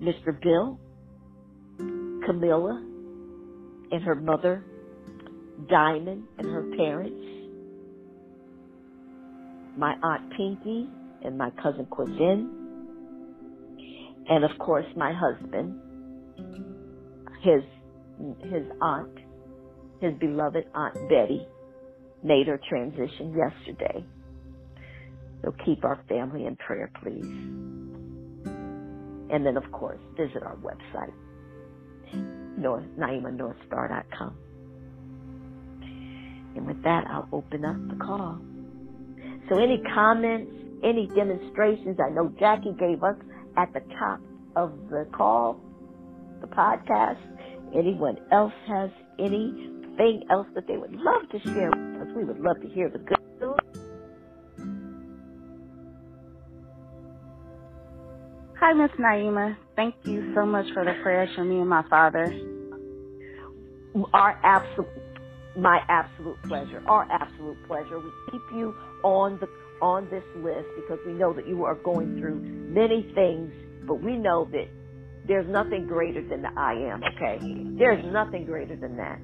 [0.01, 0.39] Mr.
[0.41, 0.79] Bill,
[1.77, 2.83] Camilla,
[3.91, 4.65] and her mother,
[5.69, 7.21] Diamond, and her parents,
[9.77, 10.87] my Aunt Pinky,
[11.23, 12.49] and my cousin Quizin,
[14.29, 15.79] and of course, my husband,
[17.41, 17.63] his
[18.43, 19.17] his aunt,
[19.99, 21.47] his beloved Aunt Betty,
[22.23, 24.05] made her transition yesterday.
[25.43, 27.25] So keep our family in prayer, please.
[29.31, 31.13] And then, of course, visit our website,
[32.57, 34.37] North, NaimaNorthstar.com.
[36.55, 38.41] And with that, I'll open up the call.
[39.49, 40.51] So any comments,
[40.83, 43.17] any demonstrations, I know Jackie gave us
[43.57, 44.21] at the top
[44.55, 45.61] of the call
[46.41, 47.19] the podcast.
[47.75, 52.39] Anyone else has anything else that they would love to share with us, we would
[52.39, 53.57] love to hear the good news.
[58.59, 59.57] Hi, Miss Naima.
[59.75, 62.37] Thank you so much for the prayers for me and my father.
[64.13, 65.02] Our absolute,
[65.55, 66.83] my absolute pleasure.
[66.87, 67.99] Our absolute pleasure.
[67.99, 69.47] We keep you on the
[69.81, 73.51] on this list because we know that you are going through many things,
[73.85, 74.67] but we know that
[75.27, 77.39] there's nothing greater than the I am, okay?
[77.77, 79.19] There's nothing greater than that.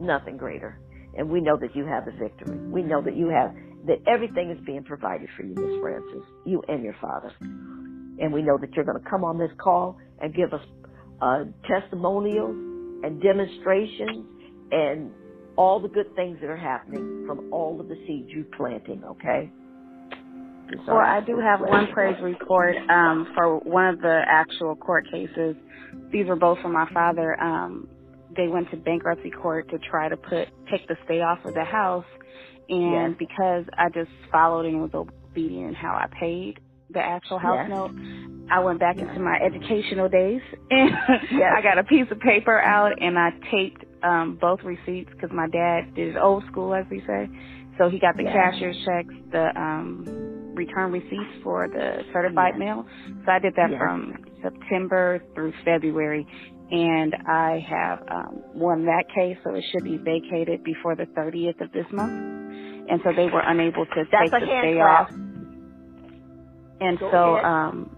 [0.00, 0.78] Nothing greater.
[1.16, 2.56] And we know that you have the victory.
[2.56, 3.54] We know that you have,
[3.86, 7.32] that everything is being provided for you, Miss Francis, you and your father.
[7.40, 10.64] And we know that you're going to come on this call and give us
[11.20, 12.56] uh, testimonials
[13.04, 14.26] and demonstrations
[14.70, 15.10] and
[15.56, 19.50] all the good things that are happening from all of the seeds you're planting, okay?
[20.86, 25.54] Well, I do have one praise report um, for one of the actual court cases.
[26.10, 27.38] These were both from my father.
[27.40, 27.88] Um,
[28.34, 31.64] they went to bankruptcy court to try to put take the stay off of the
[31.64, 32.06] house,
[32.70, 33.18] and yes.
[33.18, 36.58] because I just followed and was obedient in how I paid
[36.92, 37.70] the actual house yes.
[37.70, 37.92] note,
[38.50, 40.90] I went back into my educational days and
[41.56, 45.48] I got a piece of paper out and I taped um both receipts because my
[45.48, 47.28] dad did it old school, as we say.
[47.78, 48.32] So he got the yeah.
[48.32, 52.64] cashier's checks, the um return receipts for the certified yeah.
[52.64, 52.86] mail.
[53.24, 53.78] So I did that yeah.
[53.78, 56.26] from September through February
[56.72, 61.60] and I have um, won that case, so it should be vacated before the 30th
[61.60, 62.88] of this month.
[62.88, 65.10] And so they were unable to That's take the day off.
[66.80, 67.96] And Go so, um,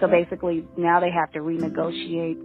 [0.00, 2.38] so basically now they have to renegotiate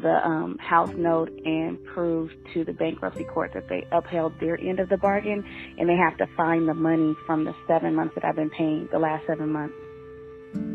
[0.00, 4.80] the um, house note and prove to the bankruptcy court that they upheld their end
[4.80, 5.44] of the bargain,
[5.78, 8.88] and they have to find the money from the seven months that I've been paying,
[8.92, 9.74] the last seven months.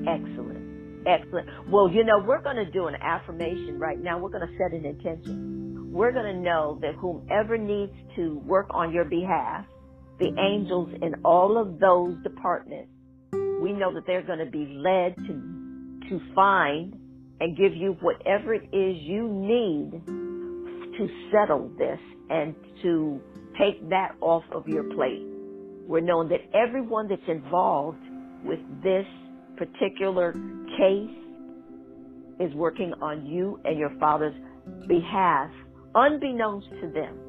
[0.07, 1.05] Excellent.
[1.07, 1.47] Excellent.
[1.69, 4.17] Well, you know, we're going to do an affirmation right now.
[4.17, 5.91] We're going to set an intention.
[5.91, 9.65] We're going to know that whomever needs to work on your behalf,
[10.19, 12.89] the angels in all of those departments,
[13.61, 15.55] we know that they're going to be led to
[16.09, 16.93] to find
[17.39, 20.05] and give you whatever it is you need
[20.97, 21.99] to settle this
[22.29, 23.21] and to
[23.59, 25.25] take that off of your plate.
[25.87, 27.99] We're knowing that everyone that's involved
[28.43, 29.05] with this
[29.57, 30.33] particular
[30.77, 31.11] case
[32.39, 34.35] is working on you and your father's
[34.87, 35.51] behalf,
[35.93, 37.19] unbeknownst to them.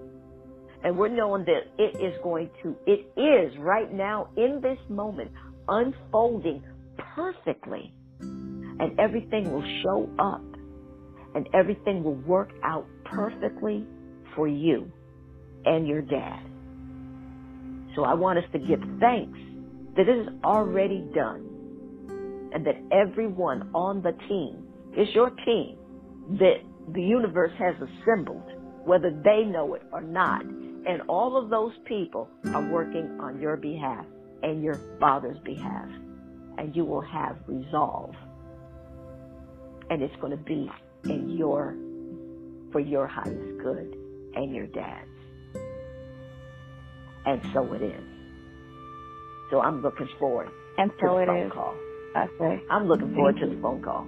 [0.82, 5.30] And we're knowing that it is going to, it is right now in this moment
[5.68, 6.62] unfolding
[7.14, 7.92] perfectly.
[8.78, 10.42] And everything will show up
[11.34, 13.86] and everything will work out perfectly
[14.34, 14.90] for you
[15.64, 16.40] and your dad.
[17.94, 19.38] So I want us to give thanks
[19.96, 24.66] that it is already done and that everyone on the team
[24.96, 25.78] is your team
[26.38, 26.60] that
[26.92, 28.50] the universe has assembled,
[28.84, 30.42] whether they know it or not.
[30.42, 34.06] And all of those people are working on your behalf
[34.42, 35.88] and your father's behalf.
[36.58, 38.14] And you will have resolve.
[39.90, 40.70] And it's going to be
[41.04, 41.74] in your,
[42.72, 43.96] for your highest good
[44.34, 45.08] and your dad's.
[47.24, 48.04] And so it is.
[49.50, 50.48] So I'm looking forward
[50.78, 51.52] and so to the phone is.
[51.52, 51.74] call.
[52.14, 52.62] I say.
[52.70, 54.06] I'm looking forward to the phone call.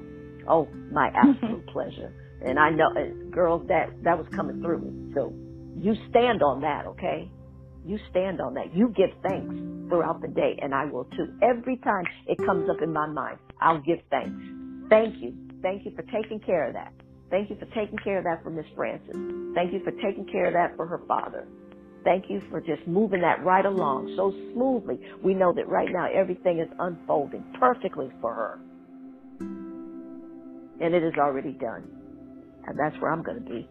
[0.48, 2.12] Oh, my absolute pleasure.
[2.44, 5.12] And I know, uh, girls, that that was coming through me.
[5.14, 5.32] So
[5.76, 7.30] you stand on that, okay?
[7.84, 8.74] You stand on that.
[8.74, 9.54] You give thanks
[9.88, 11.34] throughout the day, and I will too.
[11.42, 14.40] Every time it comes up in my mind, I'll give thanks.
[14.88, 15.34] Thank you.
[15.62, 16.92] Thank you for taking care of that.
[17.30, 19.16] Thank you for taking care of that for Miss Francis.
[19.54, 21.46] Thank you for taking care of that for her father.
[22.04, 24.98] Thank you for just moving that right along so smoothly.
[25.22, 28.60] We know that right now everything is unfolding perfectly for her.
[30.80, 31.90] And it is already done.
[32.66, 33.68] And that's where I'm going to be.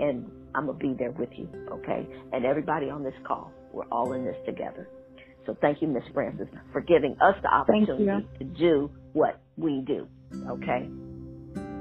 [0.00, 2.06] And I'm going to be there with you, okay?
[2.32, 4.88] And everybody on this call, we're all in this together.
[5.46, 10.08] So thank you, Miss Francis, for giving us the opportunity to do what we do,
[10.48, 10.88] okay?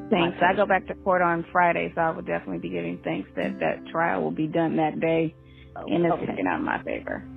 [0.09, 0.37] Thanks.
[0.41, 3.59] I go back to court on Friday, so I will definitely be giving thanks that
[3.59, 5.35] that trial will be done that day
[5.77, 6.33] oh, and it's okay.
[6.47, 7.29] out in my favor.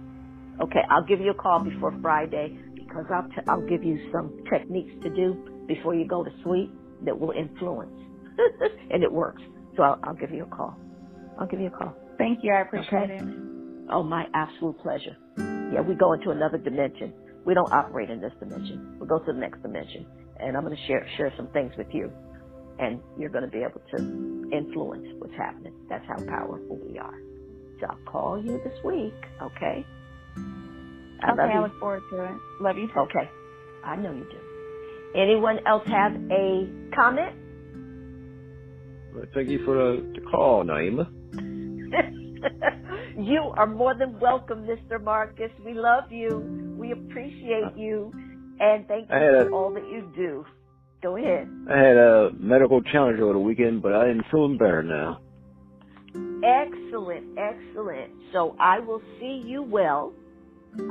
[0.60, 4.32] Okay, I'll give you a call before Friday because I'll t- I'll give you some
[4.50, 5.36] techniques to do
[5.68, 7.94] before you go to sleep that will influence,
[8.90, 9.42] and it works.
[9.76, 10.80] So I'll, I'll give you a call.
[11.38, 11.96] I'll give you a call.
[12.18, 12.52] Thank you.
[12.54, 13.10] I appreciate okay?
[13.10, 13.26] it.
[13.90, 15.18] Oh, my absolute pleasure.
[15.70, 17.14] Yeah, we go into another dimension.
[17.46, 18.80] We don't operate in this dimension.
[19.00, 20.06] We go to the next dimension,
[20.38, 22.12] and I'm going to share share some things with you,
[22.78, 23.98] and you're going to be able to
[24.52, 25.74] influence what's happening.
[25.88, 27.14] That's how powerful we are.
[27.80, 29.86] So I'll call you this week, okay?
[31.20, 32.42] I okay, I look forward to it.
[32.60, 33.00] Love you too.
[33.00, 33.30] Okay.
[33.82, 34.38] I know you do.
[35.14, 37.34] Anyone else have a comment?
[39.14, 41.10] Well, thank you for the, the call, Naima.
[43.18, 45.02] you are more than welcome, Mr.
[45.02, 45.50] Marcus.
[45.64, 46.46] We love you.
[46.76, 48.14] We appreciate uh, you.
[48.60, 50.44] And thank you for a, all that you do.
[51.02, 51.48] Go ahead.
[51.70, 55.20] I had a medical challenge over the weekend, but I am feeling better now.
[56.42, 58.12] Excellent, excellent.
[58.32, 60.12] So I will see you well.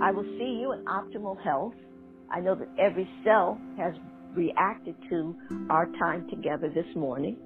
[0.01, 1.73] I will see you in optimal health.
[2.31, 3.93] I know that every cell has
[4.35, 5.35] reacted to
[5.69, 7.37] our time together this morning.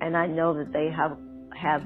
[0.00, 1.18] And I know that they have,
[1.60, 1.82] have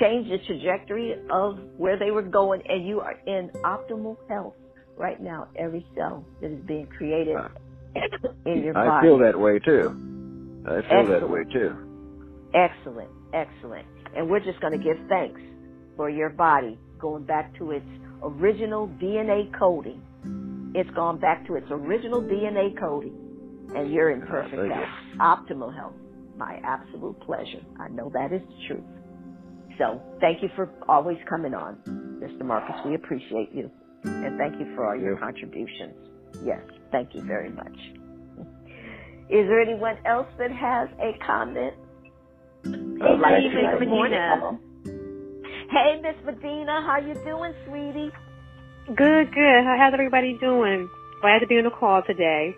[0.00, 4.54] changed the trajectory of where they were going and you are in optimal health
[4.96, 5.48] right now.
[5.56, 7.36] Every cell that is being created
[8.46, 8.98] in your I body.
[8.98, 10.64] I feel that way too.
[10.66, 11.20] I feel excellent.
[11.20, 11.76] that way too.
[12.54, 13.86] Excellent, excellent.
[14.16, 15.40] And we're just going to give thanks
[15.96, 17.86] for your body going back to its
[18.22, 20.02] original DNA coding.
[20.74, 23.16] It's gone back to its original DNA coding.
[23.74, 25.20] And you're in perfect oh, health, you.
[25.20, 25.94] optimal health.
[26.36, 27.60] My absolute pleasure.
[27.78, 28.84] I know that is the truth.
[29.78, 31.76] So thank you for always coming on,
[32.22, 32.44] Mr.
[32.44, 32.76] Marcus.
[32.84, 33.70] We appreciate you.
[34.04, 35.94] And thank you for all your contributions.
[36.44, 36.60] Yes,
[36.90, 37.76] thank you very much.
[39.30, 41.74] Is there anyone else that has a comment?
[42.64, 44.58] Hey, my name is Medina.
[45.70, 48.10] Hey, Miss Medina, how you doing, sweetie?
[48.88, 49.64] Good, good.
[49.64, 50.88] How's everybody doing?
[51.20, 52.56] Glad to be on the call today.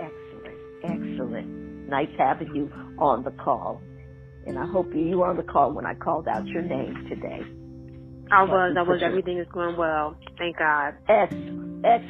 [0.00, 1.88] Excellent, excellent.
[1.88, 3.80] Nice having you on the call.
[4.46, 7.06] And I hope you, you were on the call when I called out your name
[7.08, 7.40] today.
[8.30, 9.00] I was, I was.
[9.02, 10.16] Everything is going well.
[10.36, 10.94] Thank God.
[11.08, 11.34] X,
[11.84, 12.04] X.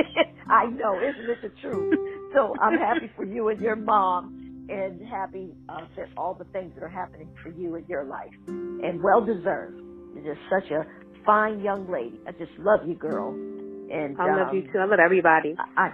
[0.50, 1.94] I know, isn't it the truth?
[2.34, 6.72] So I'm happy for you and your mom and happy uh, that all the things
[6.74, 9.80] that are happening for you in your life and well deserved.
[10.14, 10.84] You're just such a
[11.24, 12.20] fine young lady.
[12.26, 13.30] I just love you, girl.
[13.32, 14.78] And I love um, you too.
[14.78, 15.54] I love everybody.
[15.76, 15.90] I, I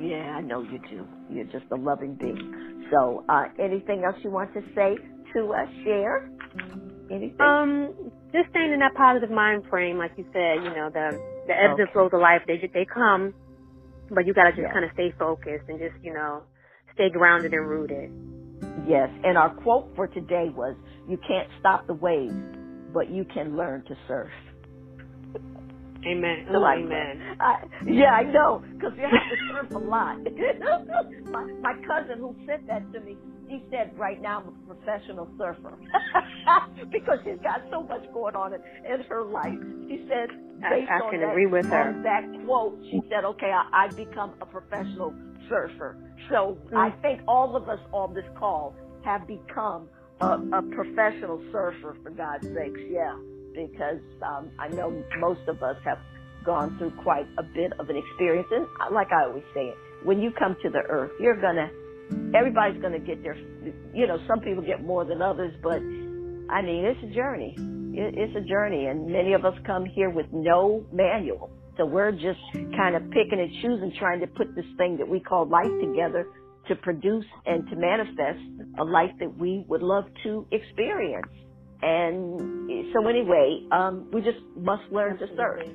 [0.00, 1.06] yeah, I know you do.
[1.30, 2.88] You're just a loving being.
[2.90, 4.96] So, uh, anything else you want to say
[5.34, 5.68] to us?
[5.84, 6.30] Share?
[7.10, 7.40] Anything?
[7.40, 7.94] Um,
[8.32, 10.64] just staying in that positive mind frame, like you said.
[10.64, 12.42] You know, the the ebbs and flows of life.
[12.46, 13.34] They ju- they come,
[14.10, 14.72] but you gotta just Yeah.
[14.72, 16.44] kind of stay focused and just you know
[16.94, 18.10] stay grounded and rooted.
[18.88, 20.76] Yes, and our quote for today was,
[21.06, 22.34] "You can't stop the waves,
[22.92, 24.30] but you can learn to surf."
[26.06, 26.46] Amen.
[26.52, 27.36] So Oh, I- amen.
[27.40, 27.56] I,
[27.86, 30.18] yeah, I know, because you have to surf a lot.
[31.30, 33.16] my, my cousin who sent that to me,
[33.60, 35.78] he said, right now I'm a professional surfer.
[36.92, 39.60] because she's got so much going on in, in her life.
[39.88, 40.30] She said,
[40.62, 41.86] I- based I on can that, agree with her.
[41.86, 45.16] on that quote, she said, okay, I, I've become a professional
[45.48, 45.98] surfer.
[46.30, 46.96] So I Mm.
[47.02, 49.90] think all of us on this call have become
[50.20, 53.16] a, a professional surfer, for God's sakes, yeah
[53.54, 55.98] because um, I know most of us have
[56.44, 58.48] gone through quite a bit of an experience.
[58.52, 59.74] And like I always say,
[60.04, 61.70] when you come to the earth, you're gonna,
[62.34, 63.36] everybody's gonna get their,
[63.94, 65.78] you know, some people get more than others, but
[66.50, 67.54] I mean, it's a journey.
[67.96, 71.50] It, it's a journey, and many of us come here with no manual.
[71.76, 72.40] So we're just
[72.76, 76.28] kind of picking and choosing, trying to put this thing that we call life together
[76.68, 78.40] to produce and to manifest
[78.78, 81.26] a life that we would love to experience.
[81.82, 85.66] And so anyway, um, we just must learn to serve.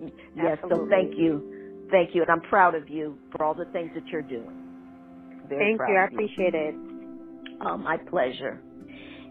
[0.36, 1.86] yes, so thank you.
[1.90, 2.22] Thank you.
[2.22, 4.65] And I'm proud of you for all the things that you're doing.
[5.48, 5.98] Very Thank proud you.
[5.98, 6.74] I of appreciate it.
[7.60, 8.60] Oh, my pleasure.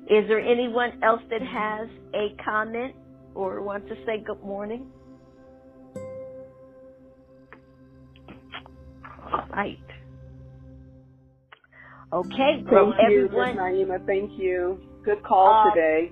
[0.10, 2.96] Is there anyone else that has a comment
[3.34, 4.92] or wants to say good morning?
[9.32, 9.78] All right.
[12.14, 13.58] Okay, so Thank you, Miss everyone.
[13.58, 14.06] Naima.
[14.06, 14.80] Thank you.
[15.04, 16.12] Good call Uh, today.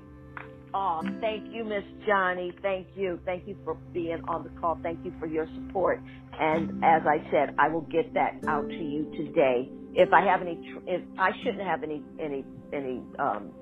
[0.73, 2.51] Oh, thank you, Miss Johnny.
[2.61, 3.19] Thank you.
[3.25, 4.75] Thank you for being on the call.
[4.81, 6.01] Thank you for your support.
[6.39, 9.69] And as I said, I will get that out to you today.
[9.93, 13.53] If I have any, if I shouldn't have any any any um,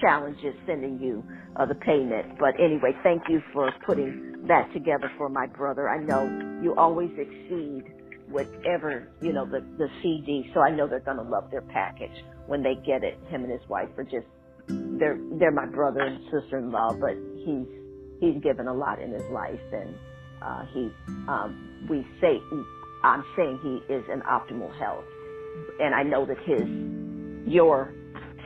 [0.00, 1.24] challenges sending you
[1.56, 4.16] uh, the payment, but anyway, thank you for putting
[4.48, 5.88] that together for my brother.
[5.88, 7.84] I know you always exceed
[8.26, 12.16] whatever you know the the CD, so I know they're gonna love their package
[12.46, 13.20] when they get it.
[13.28, 14.28] Him and his wife are just
[14.98, 17.68] they're they're my brother and sister in law, but he's
[18.20, 19.98] he's given a lot in his life, and
[20.42, 20.96] uh, he
[21.28, 21.58] um,
[21.88, 22.42] we say
[23.04, 25.06] I'm saying he is in optimal health,
[25.80, 27.94] and I know that his your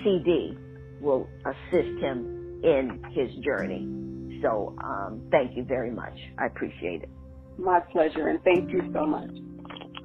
[0.05, 0.57] CD
[1.01, 4.41] will assist him in his journey.
[4.43, 6.19] So um, thank you very much.
[6.39, 7.09] I appreciate it.
[7.59, 9.31] My pleasure, and thank you so much.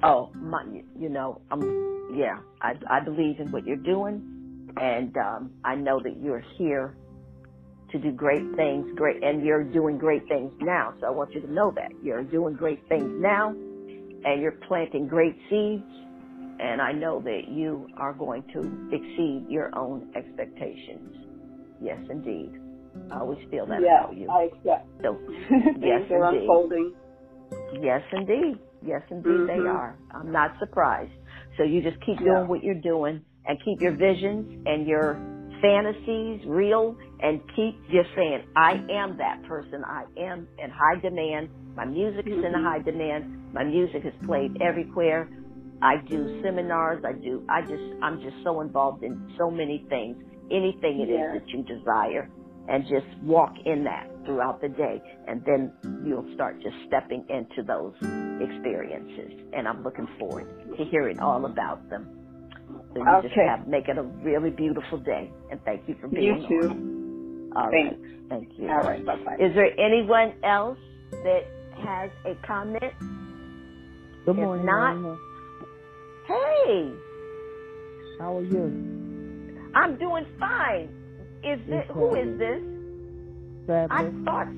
[0.02, 0.64] Oh, my,
[0.98, 6.00] you know, um, yeah, I, I believe in what you're doing, and um, I know
[6.00, 6.96] that you're here
[7.90, 10.94] to do great things, great, and you're doing great things now.
[11.00, 15.08] So I want you to know that you're doing great things now, and you're planting
[15.08, 15.82] great seeds,
[16.60, 21.14] and I know that you are going to exceed your own expectations.
[21.80, 22.52] Yes, indeed.
[23.12, 24.28] I always feel that yes, about you.
[24.30, 24.86] I accept.
[25.02, 25.18] So,
[25.80, 26.40] Yes, indeed.
[26.42, 26.94] unfolding.
[27.80, 28.58] Yes, indeed.
[28.84, 29.74] Yes, indeed they Mhm.
[29.74, 29.96] are.
[30.12, 31.12] I'm not surprised.
[31.56, 32.34] So you just keep Yeah.
[32.34, 35.16] doing what you're doing and keep your visions and your
[35.60, 39.84] fantasies real and keep just saying, I am that person.
[39.84, 41.48] I am in high demand.
[41.76, 42.62] My music is in Mhm.
[42.62, 43.52] high demand.
[43.52, 45.28] My music is played everywhere.
[45.82, 47.04] I do seminars.
[47.04, 50.16] I do, I just, I'm just so involved in so many things.
[50.50, 51.40] Anything it is Yes.
[51.42, 52.28] that you desire
[52.68, 55.00] and just walk in that throughout the day.
[55.26, 55.72] And then
[56.06, 57.94] you'll start just stepping into those
[58.42, 59.32] experiences.
[59.52, 60.46] And I'm looking forward
[60.76, 62.08] to hearing all about them.
[62.94, 63.46] So you just Okay.
[63.46, 65.30] have, make it a really beautiful day.
[65.50, 66.68] And thank you for being You being too.
[66.70, 67.52] on.
[67.56, 67.90] All right.
[67.92, 68.08] Thanks.
[68.28, 68.68] Thank you.
[68.68, 69.04] All right.
[69.04, 69.36] Bye bye.
[69.40, 70.78] Is there anyone else
[71.12, 71.44] that
[71.84, 72.92] has a comment?
[74.26, 75.18] Good If morning, not- Mama.
[76.28, 77.02] Hey,
[78.18, 78.76] How are you?
[79.74, 80.92] I'm doing fine.
[81.44, 82.62] Is this, who is this?
[83.90, 84.48] I Sadly, thought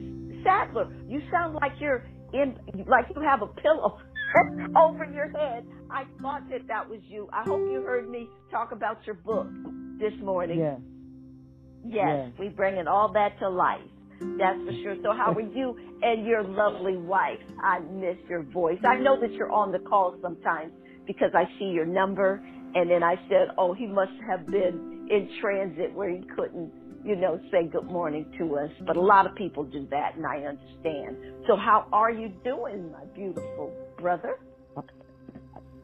[0.45, 0.89] Sadler.
[1.09, 2.57] You sound like you're in,
[2.89, 3.99] like you have a pillow.
[4.77, 5.65] over your head.
[5.91, 7.29] I thought that that was you.
[7.33, 9.55] I hope you heard me talk about your book
[9.99, 10.61] this morning.
[10.61, 10.79] Yeah.
[11.85, 12.31] Yes, Yeah.
[12.39, 13.89] we bringing all that to life.
[14.39, 14.97] That's for sure.
[15.03, 17.41] So how are you and your lovely wife?
[17.63, 18.81] I miss your voice.
[18.85, 20.73] I know that you're on the call sometimes
[21.07, 22.43] because I see your number
[22.75, 26.73] and then I said, oh, he must have been in transit where he couldn't,
[27.05, 28.71] you know, say good morning to us.
[28.87, 31.19] But a lot of people do that and I understand.
[31.49, 34.37] So how are you doing, my beautiful brother?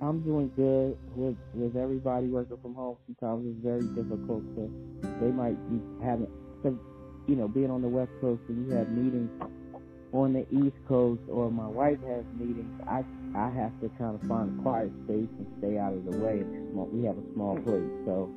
[0.00, 2.98] I'm doing good with with everybody working from home.
[3.06, 4.70] Sometimes it's very difficult to.
[5.20, 6.28] They might be having,
[6.62, 6.74] cause,
[7.26, 9.30] you know, being on the West Coast and you have meetings
[10.16, 12.72] on the East Coast, or my wife has meetings.
[12.88, 16.16] I I have to kind of find a quiet space and stay out of the
[16.18, 16.42] way.
[16.72, 18.30] Small, we have a small place, so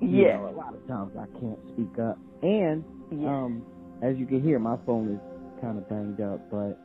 [0.00, 0.36] you Yeah.
[0.38, 2.18] know, a lot of times I can't speak up.
[2.42, 3.28] And Yeah.
[3.44, 3.62] um,
[4.02, 6.78] as you can hear, my phone is kind of banged up, but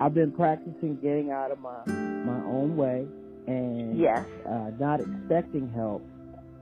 [0.00, 3.06] I've been practicing getting out of my my own way
[3.46, 4.24] and Yes.
[4.46, 6.02] uh, not expecting help,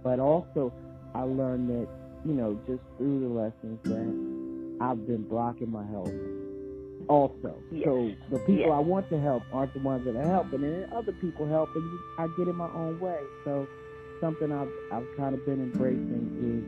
[0.02, 0.72] but also
[1.14, 1.88] I learned that
[2.24, 6.10] you know just through the lessons that I've been blocking my help.
[7.08, 7.84] Also, Yes.
[7.84, 8.72] so the people Yes.
[8.72, 11.76] I want to help aren't the ones that are helping, and then other people help,
[11.76, 13.28] and I get in my own way.
[13.44, 13.70] So
[14.20, 16.64] something I've I've kind of been embracing is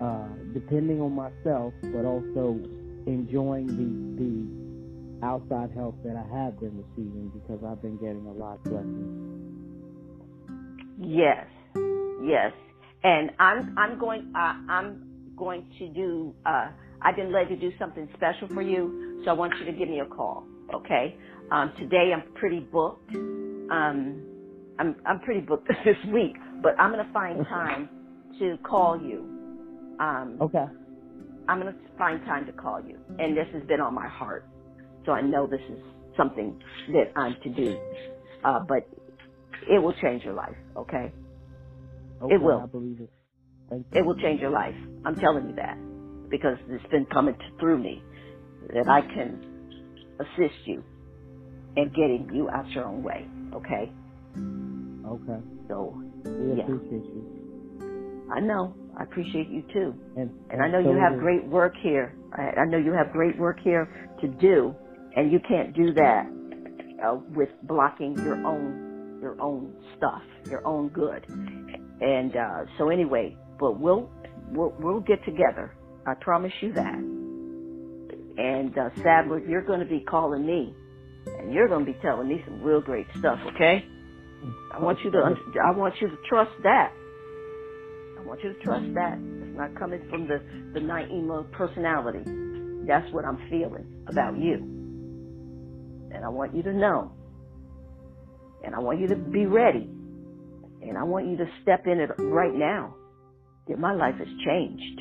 [0.00, 2.62] uh, depending on myself, but also
[3.06, 8.32] enjoying the the outside help that I have been receiving because I've been getting a
[8.32, 9.10] lot of blessings.
[10.98, 11.46] Yes,
[12.18, 12.52] yes,
[13.04, 16.34] and I'm I'm going uh, I'm going to do.
[16.46, 16.70] Uh,
[17.02, 19.90] I've been led to do something special for you, so I want you to give
[19.90, 20.48] me a call.
[20.74, 21.18] Okay.
[21.52, 23.10] Um, today I'm pretty booked.
[23.70, 24.24] Um,
[24.80, 27.90] I'm I'm pretty booked this week, but I'm gonna find time
[28.40, 29.44] to call you.
[30.00, 30.66] Um, Okay.
[31.48, 34.50] I'm gonna find time to call you, and this has been on my heart,
[35.06, 35.80] so I know this is
[36.16, 37.78] something that I'm to do.
[38.44, 38.84] Uh, but
[39.70, 40.56] it will change your life.
[40.76, 41.14] Okay.
[42.22, 42.62] okay will.
[42.62, 43.12] I believe it.
[43.70, 44.00] Thank you.
[44.00, 44.76] It will change your life.
[45.04, 45.76] I'm telling you that
[46.30, 48.02] because it's been coming through me
[48.74, 49.42] that I can
[50.20, 50.84] assist you
[51.76, 53.32] in getting you out your own way.
[53.54, 53.94] Okay.
[55.06, 55.40] Okay.
[55.68, 55.98] So
[56.38, 56.62] We Yeah.
[56.62, 57.26] appreciate you.
[58.28, 61.74] I know I appreciate you too, And and I know so you have great work
[61.82, 62.18] here.
[62.32, 63.88] I, I know you have great work here
[64.20, 64.76] to do,
[65.14, 66.32] and you can't do that
[67.04, 68.80] uh, with blocking your own
[69.20, 71.26] your own stuff, your own good.
[72.00, 74.12] And uh, so anyway, but we'll
[74.48, 75.76] we'll we'll get together.
[76.06, 77.04] I promise you that.
[78.38, 80.74] And uh, Sadler, you're going to be calling me,
[81.38, 83.38] and you're going to be telling me some real great stuff.
[83.54, 83.84] Okay?
[84.72, 85.34] I want you to
[85.64, 86.92] I want you to trust that.
[88.18, 89.18] I want you to trust that.
[89.18, 90.40] It's not coming from the
[90.74, 92.22] the Naima personality.
[92.86, 94.54] That's what I'm feeling about you.
[96.14, 97.12] And I want you to know.
[98.64, 99.88] And I want you to be ready.
[100.82, 102.94] And I want you to step in it right now.
[103.68, 105.00] That my life has changed.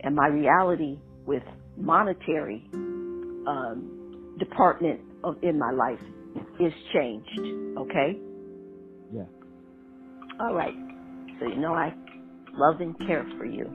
[0.00, 1.42] And my reality with
[1.76, 2.70] monetary
[3.46, 3.92] um,
[4.38, 6.00] department of in my life
[6.60, 7.48] is changed.
[7.78, 8.22] Okay?
[9.10, 9.26] Yeah.
[10.40, 10.76] All right.
[11.40, 11.94] So you know I
[12.54, 13.74] love and care for you.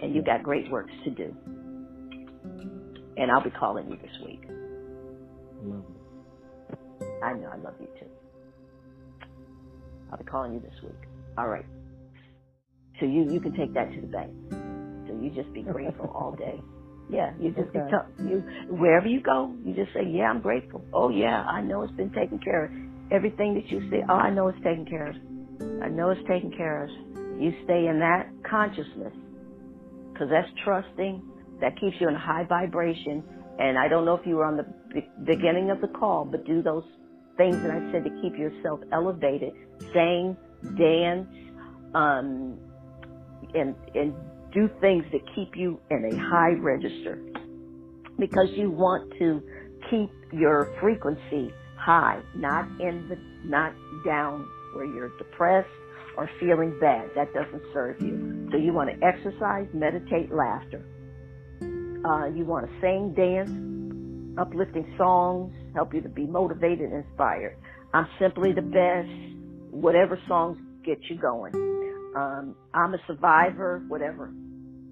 [0.00, 1.36] And you got great works to do.
[3.16, 4.42] And I'll be calling you this week.
[5.60, 6.02] I love it.
[7.22, 8.10] I know I love you too.
[10.10, 11.00] I'll be calling you this week.
[11.38, 11.66] All right.
[13.00, 14.32] So you you can take that to the bank.
[15.06, 16.64] So you just be grateful all day.
[17.08, 17.80] Yeah, you just Okay.
[17.90, 21.82] t- you wherever you go, you just say, "Yeah, I'm grateful." Oh yeah, I know
[21.82, 22.72] it's been taken care of.
[23.10, 25.16] Everything that you say, "Oh, I know it's taken care of."
[25.82, 26.90] I know it's taken care of.
[27.38, 29.14] You stay in that consciousness
[30.12, 31.22] because that's trusting.
[31.60, 33.24] That keeps you in a high vibration.
[33.58, 34.64] And I don't know if you were on the
[34.94, 36.84] be- beginning of the call, but do those
[37.36, 39.54] things that I said to keep yourself elevated.
[39.94, 40.36] Sing,
[40.76, 41.28] dance,
[41.94, 42.60] um,
[43.54, 44.14] and and
[44.52, 47.18] do things that keep you in a high register
[48.18, 49.42] because you want to
[49.90, 53.16] keep your frequency high, not in the
[53.48, 53.72] not
[54.04, 55.68] down where you're depressed
[56.16, 57.08] or feeling bad.
[57.14, 58.48] That doesn't serve you.
[58.50, 60.84] So you want to exercise, meditate, laughter.
[62.04, 63.50] Uh, you want to sing, dance,
[64.38, 67.56] uplifting songs, help you to be motivated, inspired.
[67.94, 69.08] I'm simply the best.
[69.70, 71.52] Whatever songs get you going.
[72.16, 73.82] Um, I'm a survivor.
[73.88, 74.32] Whatever.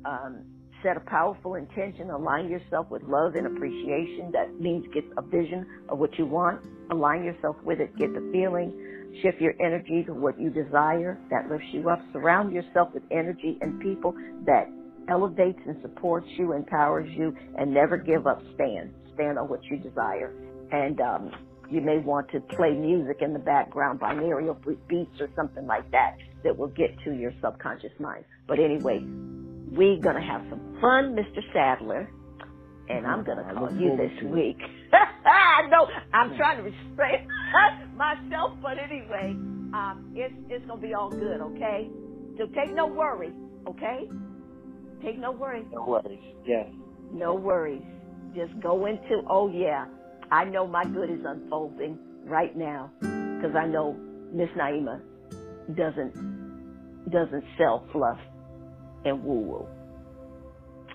[0.04, 0.42] Um,
[0.82, 2.10] set a powerful intention.
[2.10, 4.30] Align yourself with love and appreciation.
[4.32, 6.60] That means get a vision of what you want.
[6.90, 7.96] Align yourself with it.
[7.98, 8.72] Get the feeling.
[9.22, 11.18] Shift your energy to what you desire.
[11.30, 12.00] That lifts you up.
[12.12, 14.14] Surround yourself with energy and people
[14.44, 14.68] that
[15.08, 18.42] elevates and supports you, empowers you, and never give up.
[18.54, 18.92] Stand.
[19.14, 20.32] Stand on what you desire.
[20.70, 21.30] And um,
[21.70, 24.56] you may want to play music in the background, binaural
[24.88, 28.24] beats or something like that, that will get to your subconscious mind.
[28.46, 29.00] But anyway,
[29.72, 31.40] we're going to have some fun, Mr.
[31.52, 32.08] Sadler,
[32.88, 34.58] and I'm going to call you this week.
[34.92, 37.28] I know I'm trying to restrain
[37.96, 39.30] myself, but anyway,
[39.74, 41.90] um, it's, it's going to be all good, okay?
[42.38, 43.32] So take no worry,
[43.66, 44.08] okay?
[45.02, 45.66] Take no worries.
[45.72, 46.20] No worries.
[46.46, 46.68] Yes.
[47.12, 47.82] No worries.
[48.34, 49.86] Just go into, oh yeah,
[50.30, 52.94] I know my good is unfolding right now
[53.36, 54.00] because I know
[54.32, 55.02] Miss Naima
[55.74, 56.16] doesn't
[57.10, 58.20] doesn't sell fluff
[59.04, 59.68] and woo woo.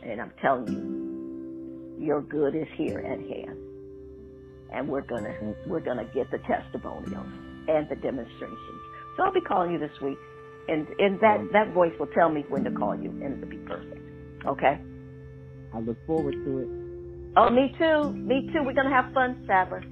[0.01, 0.91] And I'm telling you,
[1.97, 3.59] your good is here at hand.
[4.69, 5.35] And we're gonna
[5.65, 7.29] we're gonna get the testimonials
[7.67, 8.83] and the demonstrations.
[9.17, 10.21] So I'll be calling you this week
[10.67, 13.59] and and that that voice will tell me when to call you and it'll be
[13.59, 14.01] perfect.
[14.45, 14.81] Okay?
[15.73, 16.69] I look forward to it.
[17.37, 18.11] Oh, me too.
[18.11, 18.61] Me too.
[18.63, 19.83] We're gonna have fun, Sabbath.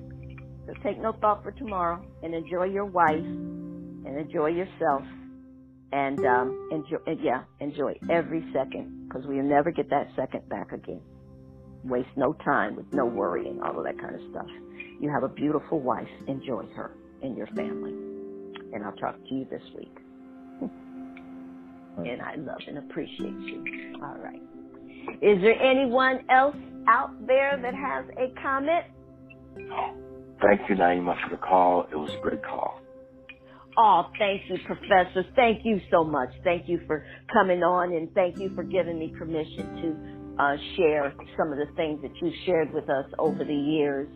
[0.67, 5.03] So take no thought for tomorrow and enjoy your wife and enjoy yourself
[5.91, 11.01] and um enjoy yeah enjoy every second because we'll never get that second back again.
[11.83, 14.47] Waste no time with no worrying, all of that kind of stuff.
[14.99, 16.09] You have a beautiful wife.
[16.27, 16.91] Enjoy her
[17.23, 17.93] and your family.
[18.73, 19.97] And I'll talk to you this week.
[21.97, 23.95] and I love and appreciate you.
[24.03, 24.41] All right.
[25.21, 26.55] Is there anyone else
[26.87, 28.85] out there that has a comment?
[30.41, 31.87] Thank you, Naima, for the call.
[31.91, 32.81] It was a great call.
[33.77, 35.23] Oh, thank you, Professor.
[35.35, 36.29] Thank you so much.
[36.43, 41.13] Thank you for coming on and thank you for giving me permission to uh, share
[41.37, 44.09] some of the things that you've shared with us over the years.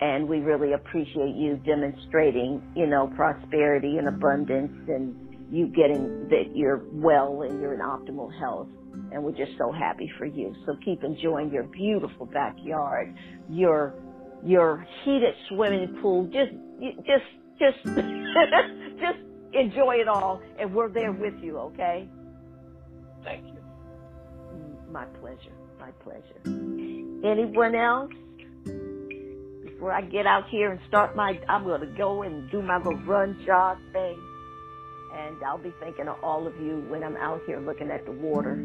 [0.00, 5.16] And we really appreciate you demonstrating, you know, prosperity and abundance and
[5.50, 8.68] you getting that you're well and you're in optimal health.
[9.12, 10.54] And we're just so happy for you.
[10.66, 13.14] So keep enjoying your beautiful backyard,
[13.48, 13.94] your
[14.44, 16.24] your heated swimming pool.
[16.26, 16.52] Just
[17.06, 17.24] just
[17.58, 17.84] just
[19.00, 19.18] just
[19.52, 21.58] enjoy it all, and we're there with you.
[21.58, 22.08] Okay.
[23.24, 23.58] Thank you.
[24.90, 25.52] My pleasure.
[25.78, 26.40] My pleasure.
[27.24, 28.12] Anyone else?
[29.64, 32.78] Before I get out here and start my, I'm going to go and do my
[32.78, 34.18] little run jog thing
[35.16, 38.12] and I'll be thinking of all of you when I'm out here looking at the
[38.12, 38.56] water.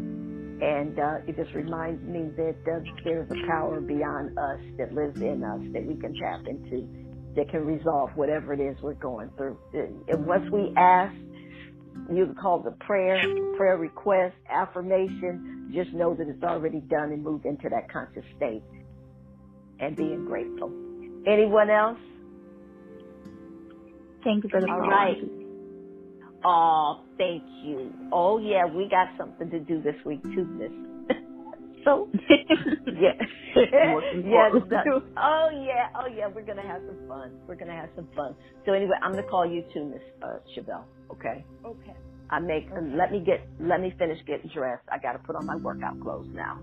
[0.61, 5.17] And uh, it just reminds me that uh, there's a power beyond us that lives
[5.21, 6.88] in us that we can tap into
[7.35, 9.59] that can resolve whatever it is we're going through.
[9.73, 11.15] And once we ask,
[12.09, 15.41] you can call the prayer, prayer request, affirmation,
[15.73, 18.63] just know that it's already done and move into that conscious state
[19.79, 20.75] and being grateful.
[21.25, 21.99] Anyone else?
[24.23, 24.83] Thank you for the All call.
[24.83, 25.17] right.
[26.43, 27.95] Oh, thank you.
[28.11, 30.72] Oh yeah, we got something to do this week too, Miss.
[31.85, 32.11] so
[32.91, 33.15] yes.
[33.55, 34.88] the-
[35.18, 36.27] oh yeah, oh yeah.
[36.34, 37.34] We're gonna have some fun.
[37.47, 38.35] We're gonna have some fun.
[38.65, 40.88] So anyway, I'm gonna call you too, Miss uh, Chevelle.
[41.11, 41.45] Okay.
[41.65, 41.97] Okay.
[42.30, 42.65] I make.
[42.76, 43.49] Let me get.
[43.59, 44.85] Let me finish getting dressed.
[44.91, 46.61] I got to put on my workout clothes now,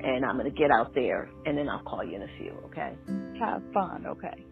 [0.00, 2.60] and I'm gonna get out there, and then I'll call you in a few.
[2.66, 2.98] Okay.
[3.40, 4.46] Have fun, okay.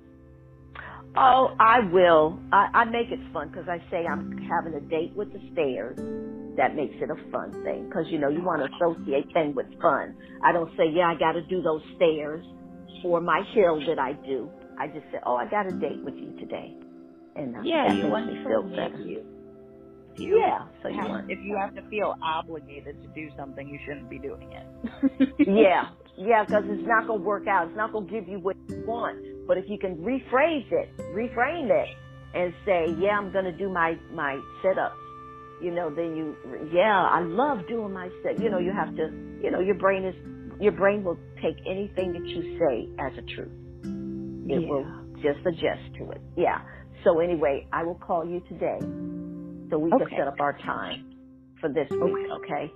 [1.14, 2.40] Oh, I will.
[2.52, 5.98] I, I make it fun because I say I'm having a date with the stairs.
[6.56, 9.66] That makes it a fun thing because you know you want to associate things with
[9.80, 10.16] fun.
[10.42, 12.44] I don't say, yeah, I got to do those stairs
[13.04, 14.50] or my hill that I do.
[14.78, 16.76] I just say, oh, I got a date with you today,
[17.36, 19.04] and uh, Yeah, that you makes want me to feel better.
[19.04, 19.24] you.
[20.16, 23.68] You Yeah, so you have, want if you have to feel obligated to do something,
[23.68, 24.66] you shouldn't be doing it.
[25.46, 27.68] yeah, yeah, because it's not gonna work out.
[27.68, 29.18] It's not gonna give you what you want.
[29.46, 31.90] But if you can rephrase it, reframe it,
[32.34, 35.02] and say, "Yeah, I'm gonna do my my sit-ups,"
[35.58, 36.38] you know, then you,
[36.72, 38.38] yeah, I love doing my sit.
[38.38, 39.10] You know, you have to,
[39.40, 40.16] you know, your brain is,
[40.58, 43.52] your brain will take anything that you say as a truth.
[44.48, 44.66] It Yeah.
[44.66, 44.92] will
[45.22, 46.22] just adjust to it.
[46.36, 46.62] Yeah.
[47.04, 48.88] So anyway, I will call you today,
[49.70, 51.04] so we can set up our time
[51.60, 52.20] for this week.
[52.30, 52.74] Okay.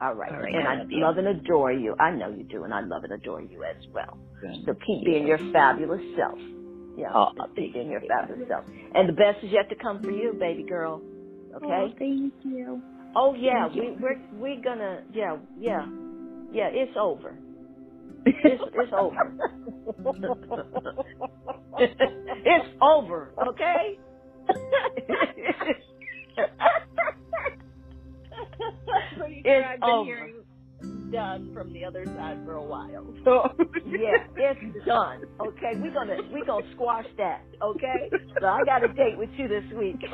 [0.00, 0.32] All right.
[0.32, 1.94] All right, And I I love and adore you.
[2.00, 4.18] I know you do, and I love and adore you as well.
[4.40, 4.64] Good.
[4.66, 6.38] So keep being your fabulous self.
[6.96, 8.64] Yeah, Oh, just keep being your fabulous self.
[8.94, 11.02] And the best is yet to come for you, baby girl.
[11.56, 11.66] Okay?
[11.66, 12.82] Oh, thank you.
[13.16, 13.82] Oh yeah, Thank you.
[13.82, 15.86] we we're we're gonna yeah, yeah.
[16.52, 17.38] Yeah, it's over.
[18.44, 19.34] It's it's over.
[22.44, 24.00] it's over, okay?
[29.18, 30.04] Pretty It's I've been over.
[30.04, 30.34] hearing
[31.12, 33.06] done from the other side for a while.
[33.24, 33.50] So
[33.86, 35.22] yeah, it's done.
[35.40, 37.42] Okay, we're gonna we're gonna squash that.
[37.62, 38.10] Okay,
[38.40, 39.96] so I got a date with you this week.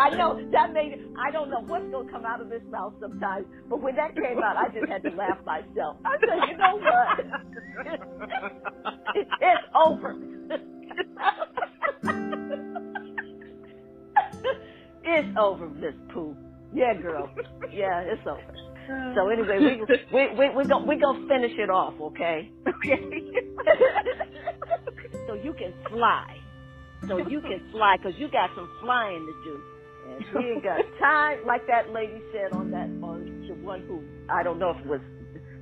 [0.00, 0.94] I know that made.
[1.18, 4.38] I don't know what's gonna come out of this mouth sometimes, but when that came
[4.42, 5.98] out, I just had to laugh myself.
[6.04, 7.20] I said, you know what?
[9.40, 10.16] it's over.
[15.16, 16.36] It's over, Miss Pooh.
[16.72, 17.32] Yeah, girl.
[17.72, 18.54] Yeah, it's over.
[19.14, 19.82] So anyway, we
[20.12, 22.52] we we we gonna we gonna finish it off, okay?
[22.68, 23.08] Okay.
[25.26, 26.38] so you can fly.
[27.08, 29.64] So you can fly because you got some flying to do.
[30.04, 34.04] And we ain't got time, like that lady said on that on the one who
[34.28, 35.00] I don't know if it was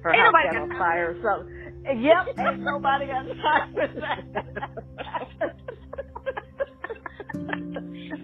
[0.03, 2.03] her Ain't house got on fire or something.
[2.03, 4.27] Yep, ain't nobody got time for that.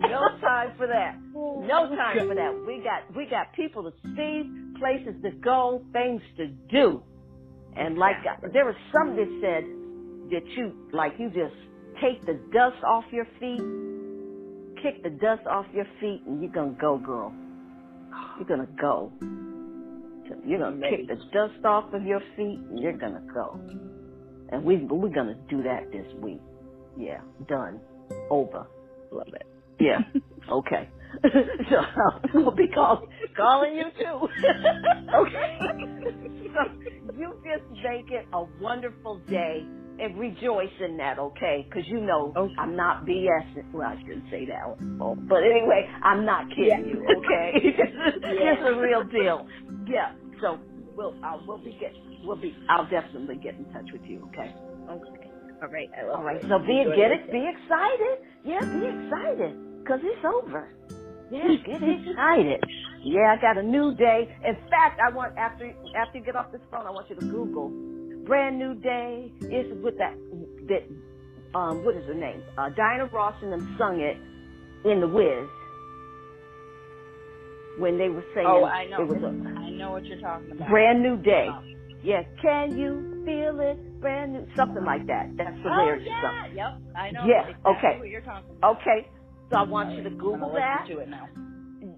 [0.01, 1.19] No time for that.
[1.35, 2.65] No time for that.
[2.67, 4.43] We got we got people to see,
[4.79, 7.03] places to go, things to do.
[7.77, 9.65] And like uh, there was some that said
[10.31, 11.55] that you like you just
[12.01, 13.63] take the dust off your feet,
[14.83, 17.33] kick the dust off your feet, and you're gonna go, girl.
[18.39, 19.13] You're gonna go.
[20.47, 23.61] You're gonna kick the dust off of your feet, and you're gonna go.
[24.51, 26.41] And we we're gonna do that this week.
[26.99, 27.81] Yeah, done,
[28.31, 28.67] over.
[29.11, 29.47] Love it.
[29.81, 30.01] Yeah.
[30.51, 30.91] Okay.
[31.71, 31.77] so
[32.35, 33.03] I'll be call,
[33.37, 34.29] calling you too.
[35.15, 35.51] okay.
[36.55, 36.61] so
[37.13, 39.69] you just make it a wonderful day
[39.99, 41.67] and rejoice in that, okay?
[41.69, 43.65] Because you know I'm not BSing.
[43.73, 44.77] Well, I shouldn't say that.
[45.01, 47.53] Oh, but anyway, I'm not kidding you, okay?
[48.41, 49.47] it's a real deal.
[49.87, 50.13] Yeah.
[50.41, 50.61] So
[50.97, 54.55] we'll uh, we'll be get we'll be I'll definitely get in touch with you, okay?
[54.91, 55.22] Okay.
[55.63, 55.89] All right.
[55.99, 56.37] I love All right.
[56.37, 56.43] it.
[56.49, 57.31] So be Enjoy get it.
[57.33, 58.19] Be excited.
[58.45, 60.69] Yeah, be excited because it's over.
[61.31, 62.61] Yeah, get excited.
[63.05, 64.29] Yeah, I got a new day.
[64.45, 67.23] In fact, I want after after you get off this phone, I want you to
[67.23, 67.71] Google
[68.27, 69.33] brand new day.
[69.51, 70.15] It's with that
[70.69, 70.89] that
[71.59, 72.43] um what is her name?
[72.59, 74.19] Uh, Diana Ross and them sung it
[74.89, 75.49] in the Wiz
[77.79, 79.03] when they were saying Oh, I know.
[79.03, 79.29] it was a
[79.59, 80.69] I know what you're talking about.
[80.69, 81.49] brand new day.
[82.03, 83.79] Yeah, can you feel it?
[84.03, 85.31] Brand new, something like that.
[85.39, 86.03] That's hilarious.
[86.03, 86.57] Oh yeah, something.
[86.57, 86.97] yep.
[86.97, 87.25] I know.
[87.25, 87.99] Yeah, exactly okay.
[87.99, 88.77] What you're talking about.
[88.83, 89.09] Okay,
[89.51, 90.87] so I want you to Google that.
[90.89, 91.29] to it now.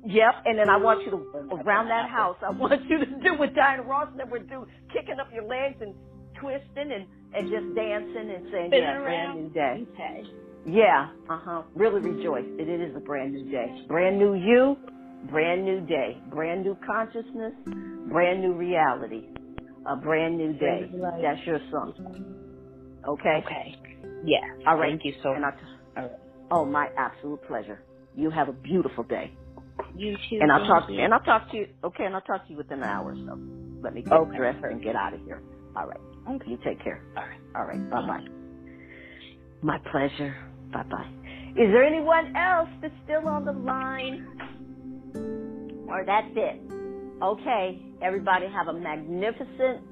[0.04, 2.36] Yep, and then I want you to around that house.
[2.46, 5.94] I want you to do what Diana Ross never do, kicking up your legs and
[6.38, 10.22] twisting and and just dancing and saying, Spinning "Yeah, brand new day." Okay.
[10.66, 11.62] Yeah, uh huh.
[11.74, 12.44] Really rejoice.
[12.58, 13.84] It, it is a brand new day.
[13.88, 14.76] Brand new you,
[15.30, 17.52] brand new day, brand new consciousness,
[18.08, 19.28] brand new reality,
[19.86, 20.60] a brand new day.
[20.60, 21.22] Brand new life.
[21.22, 21.94] That's your song.
[23.08, 23.46] Okay.
[23.46, 23.76] Okay.
[24.22, 24.40] Yeah.
[24.66, 24.90] All right.
[24.90, 25.54] Thank you so much.
[25.96, 26.12] All right.
[26.50, 27.84] Oh, my absolute pleasure.
[28.14, 29.38] You have a beautiful day.
[29.94, 30.36] You too.
[30.40, 31.00] And I'll talk you.
[31.04, 33.16] and I'll talk to you okay, and I'll talk to you within an hour or
[33.26, 33.40] so.
[33.82, 34.36] Let me get Okay.
[34.36, 35.42] dressed and get out of here.
[35.76, 36.00] All right.
[36.28, 36.46] Okay.
[36.46, 37.06] You take care.
[37.16, 37.40] All right.
[37.56, 37.88] All right.
[37.90, 38.24] Bye bye.
[39.62, 40.36] My pleasure.
[40.72, 41.10] Bye bye.
[41.56, 44.20] Is there anyone else that's still on the line?
[45.88, 46.62] Or that's it?
[47.22, 47.82] Okay.
[48.04, 49.82] Everybody have a magnificent,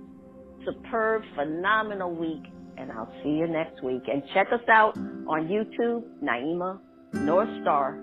[0.67, 2.43] superb, phenomenal week.
[2.77, 4.03] And I'll see you next week.
[4.07, 6.79] And check us out on YouTube, Naima
[7.15, 7.99] North Star,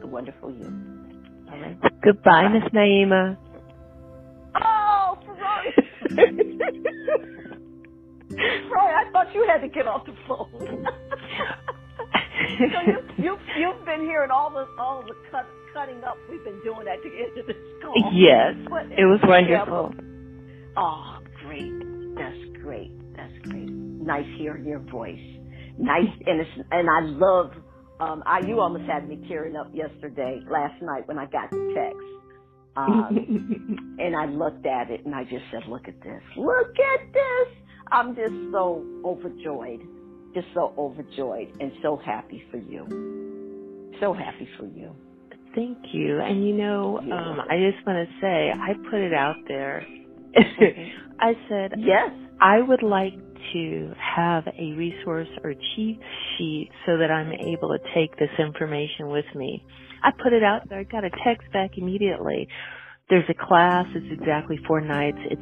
[0.00, 0.64] The Wonderful You.
[1.50, 1.76] All right.
[2.02, 3.36] Goodbye, Miss Naima.
[4.62, 5.74] Oh, Ferrari.
[8.30, 10.86] Ferrari, I thought you had to get off the phone.
[12.58, 15.46] so you, you, you've been hearing all the all the cut,
[15.78, 18.10] cutting up we've been doing at the end of this call.
[18.12, 19.94] Yes, But- it was yeah, wonderful.
[20.76, 21.72] Oh, great.
[22.16, 22.92] That's great.
[23.16, 23.70] That's great.
[23.70, 25.20] Nice hearing your voice.
[25.78, 27.52] Nice and it's, and I love
[28.00, 31.74] um I you almost had me tearing up yesterday, last night when I got the
[31.76, 32.08] text.
[32.76, 36.22] Um and I looked at it and I just said, Look at this.
[36.36, 37.48] Look at this.
[37.92, 39.82] I'm just so overjoyed.
[40.34, 42.86] Just so overjoyed and so happy for you.
[44.00, 44.94] So happy for you.
[45.54, 46.20] Thank you.
[46.20, 47.40] And you know, um.
[47.50, 49.86] I just want to say, I put it out there.
[51.20, 52.10] I said, Yes.
[52.40, 53.14] I would like
[53.52, 56.00] to have a resource or cheat
[56.38, 59.64] sheet so that I'm able to take this information with me.
[60.04, 60.80] I put it out there.
[60.80, 62.48] I got a text back immediately.
[63.10, 63.86] There's a class.
[63.94, 65.18] It's exactly four nights.
[65.30, 65.38] It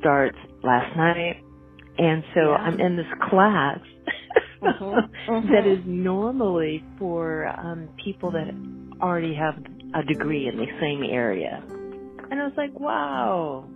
[0.00, 1.36] starts last night.
[1.98, 2.56] And so Yeah.
[2.56, 3.80] I'm in this class
[4.62, 5.10] Mhm.
[5.52, 8.54] that is normally for um, people that
[9.02, 9.54] already have
[9.94, 11.64] a degree in the same area.
[12.30, 13.70] And I was like, wow.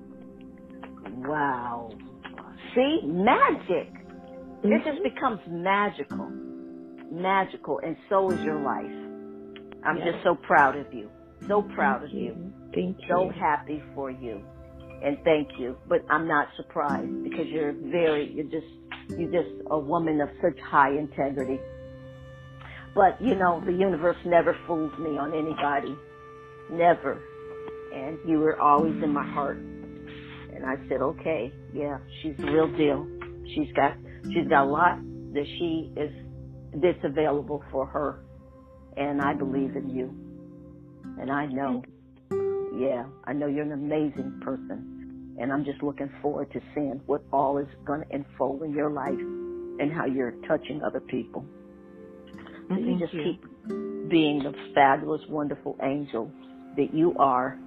[1.07, 1.99] Wow.
[2.75, 3.01] See?
[3.05, 3.93] Magic.
[4.71, 4.85] It Mm-hmm.
[4.85, 6.35] just becomes magical.
[7.11, 7.81] Magical.
[7.85, 8.93] And so is your life.
[9.83, 10.05] I'm Yes.
[10.05, 11.11] just so proud of you.
[11.49, 12.39] So proud of you.
[12.75, 13.35] Thank So you.
[13.39, 14.45] happy for you.
[15.01, 15.79] And thank you.
[15.87, 18.73] But I'm not surprised because you're very, you're just,
[19.17, 21.65] you're just a woman of such high integrity.
[22.95, 25.97] But you know, the universe never fools me on anybody.
[26.71, 27.21] Never.
[27.95, 29.57] And you were always in my heart.
[29.57, 33.07] And I said, okay, yeah, she's the real deal.
[33.55, 33.97] She's got,
[34.33, 34.99] she's got a lot
[35.33, 36.11] that she is,
[36.81, 38.21] that's available for her.
[38.97, 40.15] And I believe in you.
[41.21, 41.83] And I know,
[42.79, 45.37] yeah, I know you're an amazing person.
[45.41, 48.91] And I'm just looking forward to seeing what all is going to unfold in your
[48.91, 51.45] life and how you're touching other people.
[52.69, 53.25] So you just you.
[53.25, 53.43] keep
[54.11, 56.33] being the fabulous, wonderful angel
[56.77, 57.59] that you are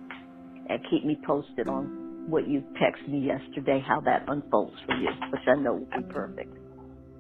[0.70, 5.10] and keep me posted on what you texted me yesterday, how that unfolds for you,
[5.32, 6.54] which I know will be perfect.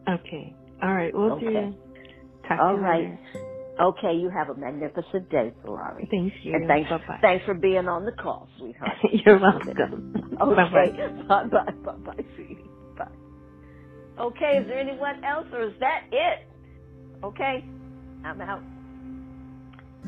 [0.09, 0.55] Okay.
[0.83, 1.13] All right.
[1.15, 1.45] We'll Okay.
[1.53, 1.75] do.
[2.47, 3.03] Talk All to you right.
[3.03, 3.19] later.
[3.81, 6.07] Okay, you have a magnificent day, Ferrari.
[6.11, 6.53] Thank you.
[6.55, 7.19] And thanks, Bye-bye.
[7.21, 8.97] thanks for being on the call, sweetheart.
[9.13, 10.13] You're welcome.
[10.41, 10.55] Okay.
[10.55, 11.25] Bye-bye.
[11.29, 12.71] Bye bye bye bye, sweetie.
[12.97, 13.07] Bye.
[14.19, 16.39] Okay, is there anyone else or is that it?
[17.23, 17.65] Okay,
[18.23, 18.63] I'm out.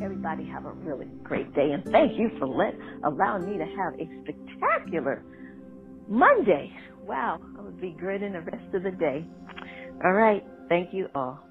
[0.02, 2.76] Everybody have a really great day and thank you for let
[3.06, 5.26] allowing me to have a spectacular
[6.07, 6.72] Monday.
[7.03, 9.27] Wow, I would be grinning the rest of the day.
[10.03, 11.41] All right, thank you all.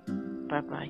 [0.51, 0.89] Bye bye.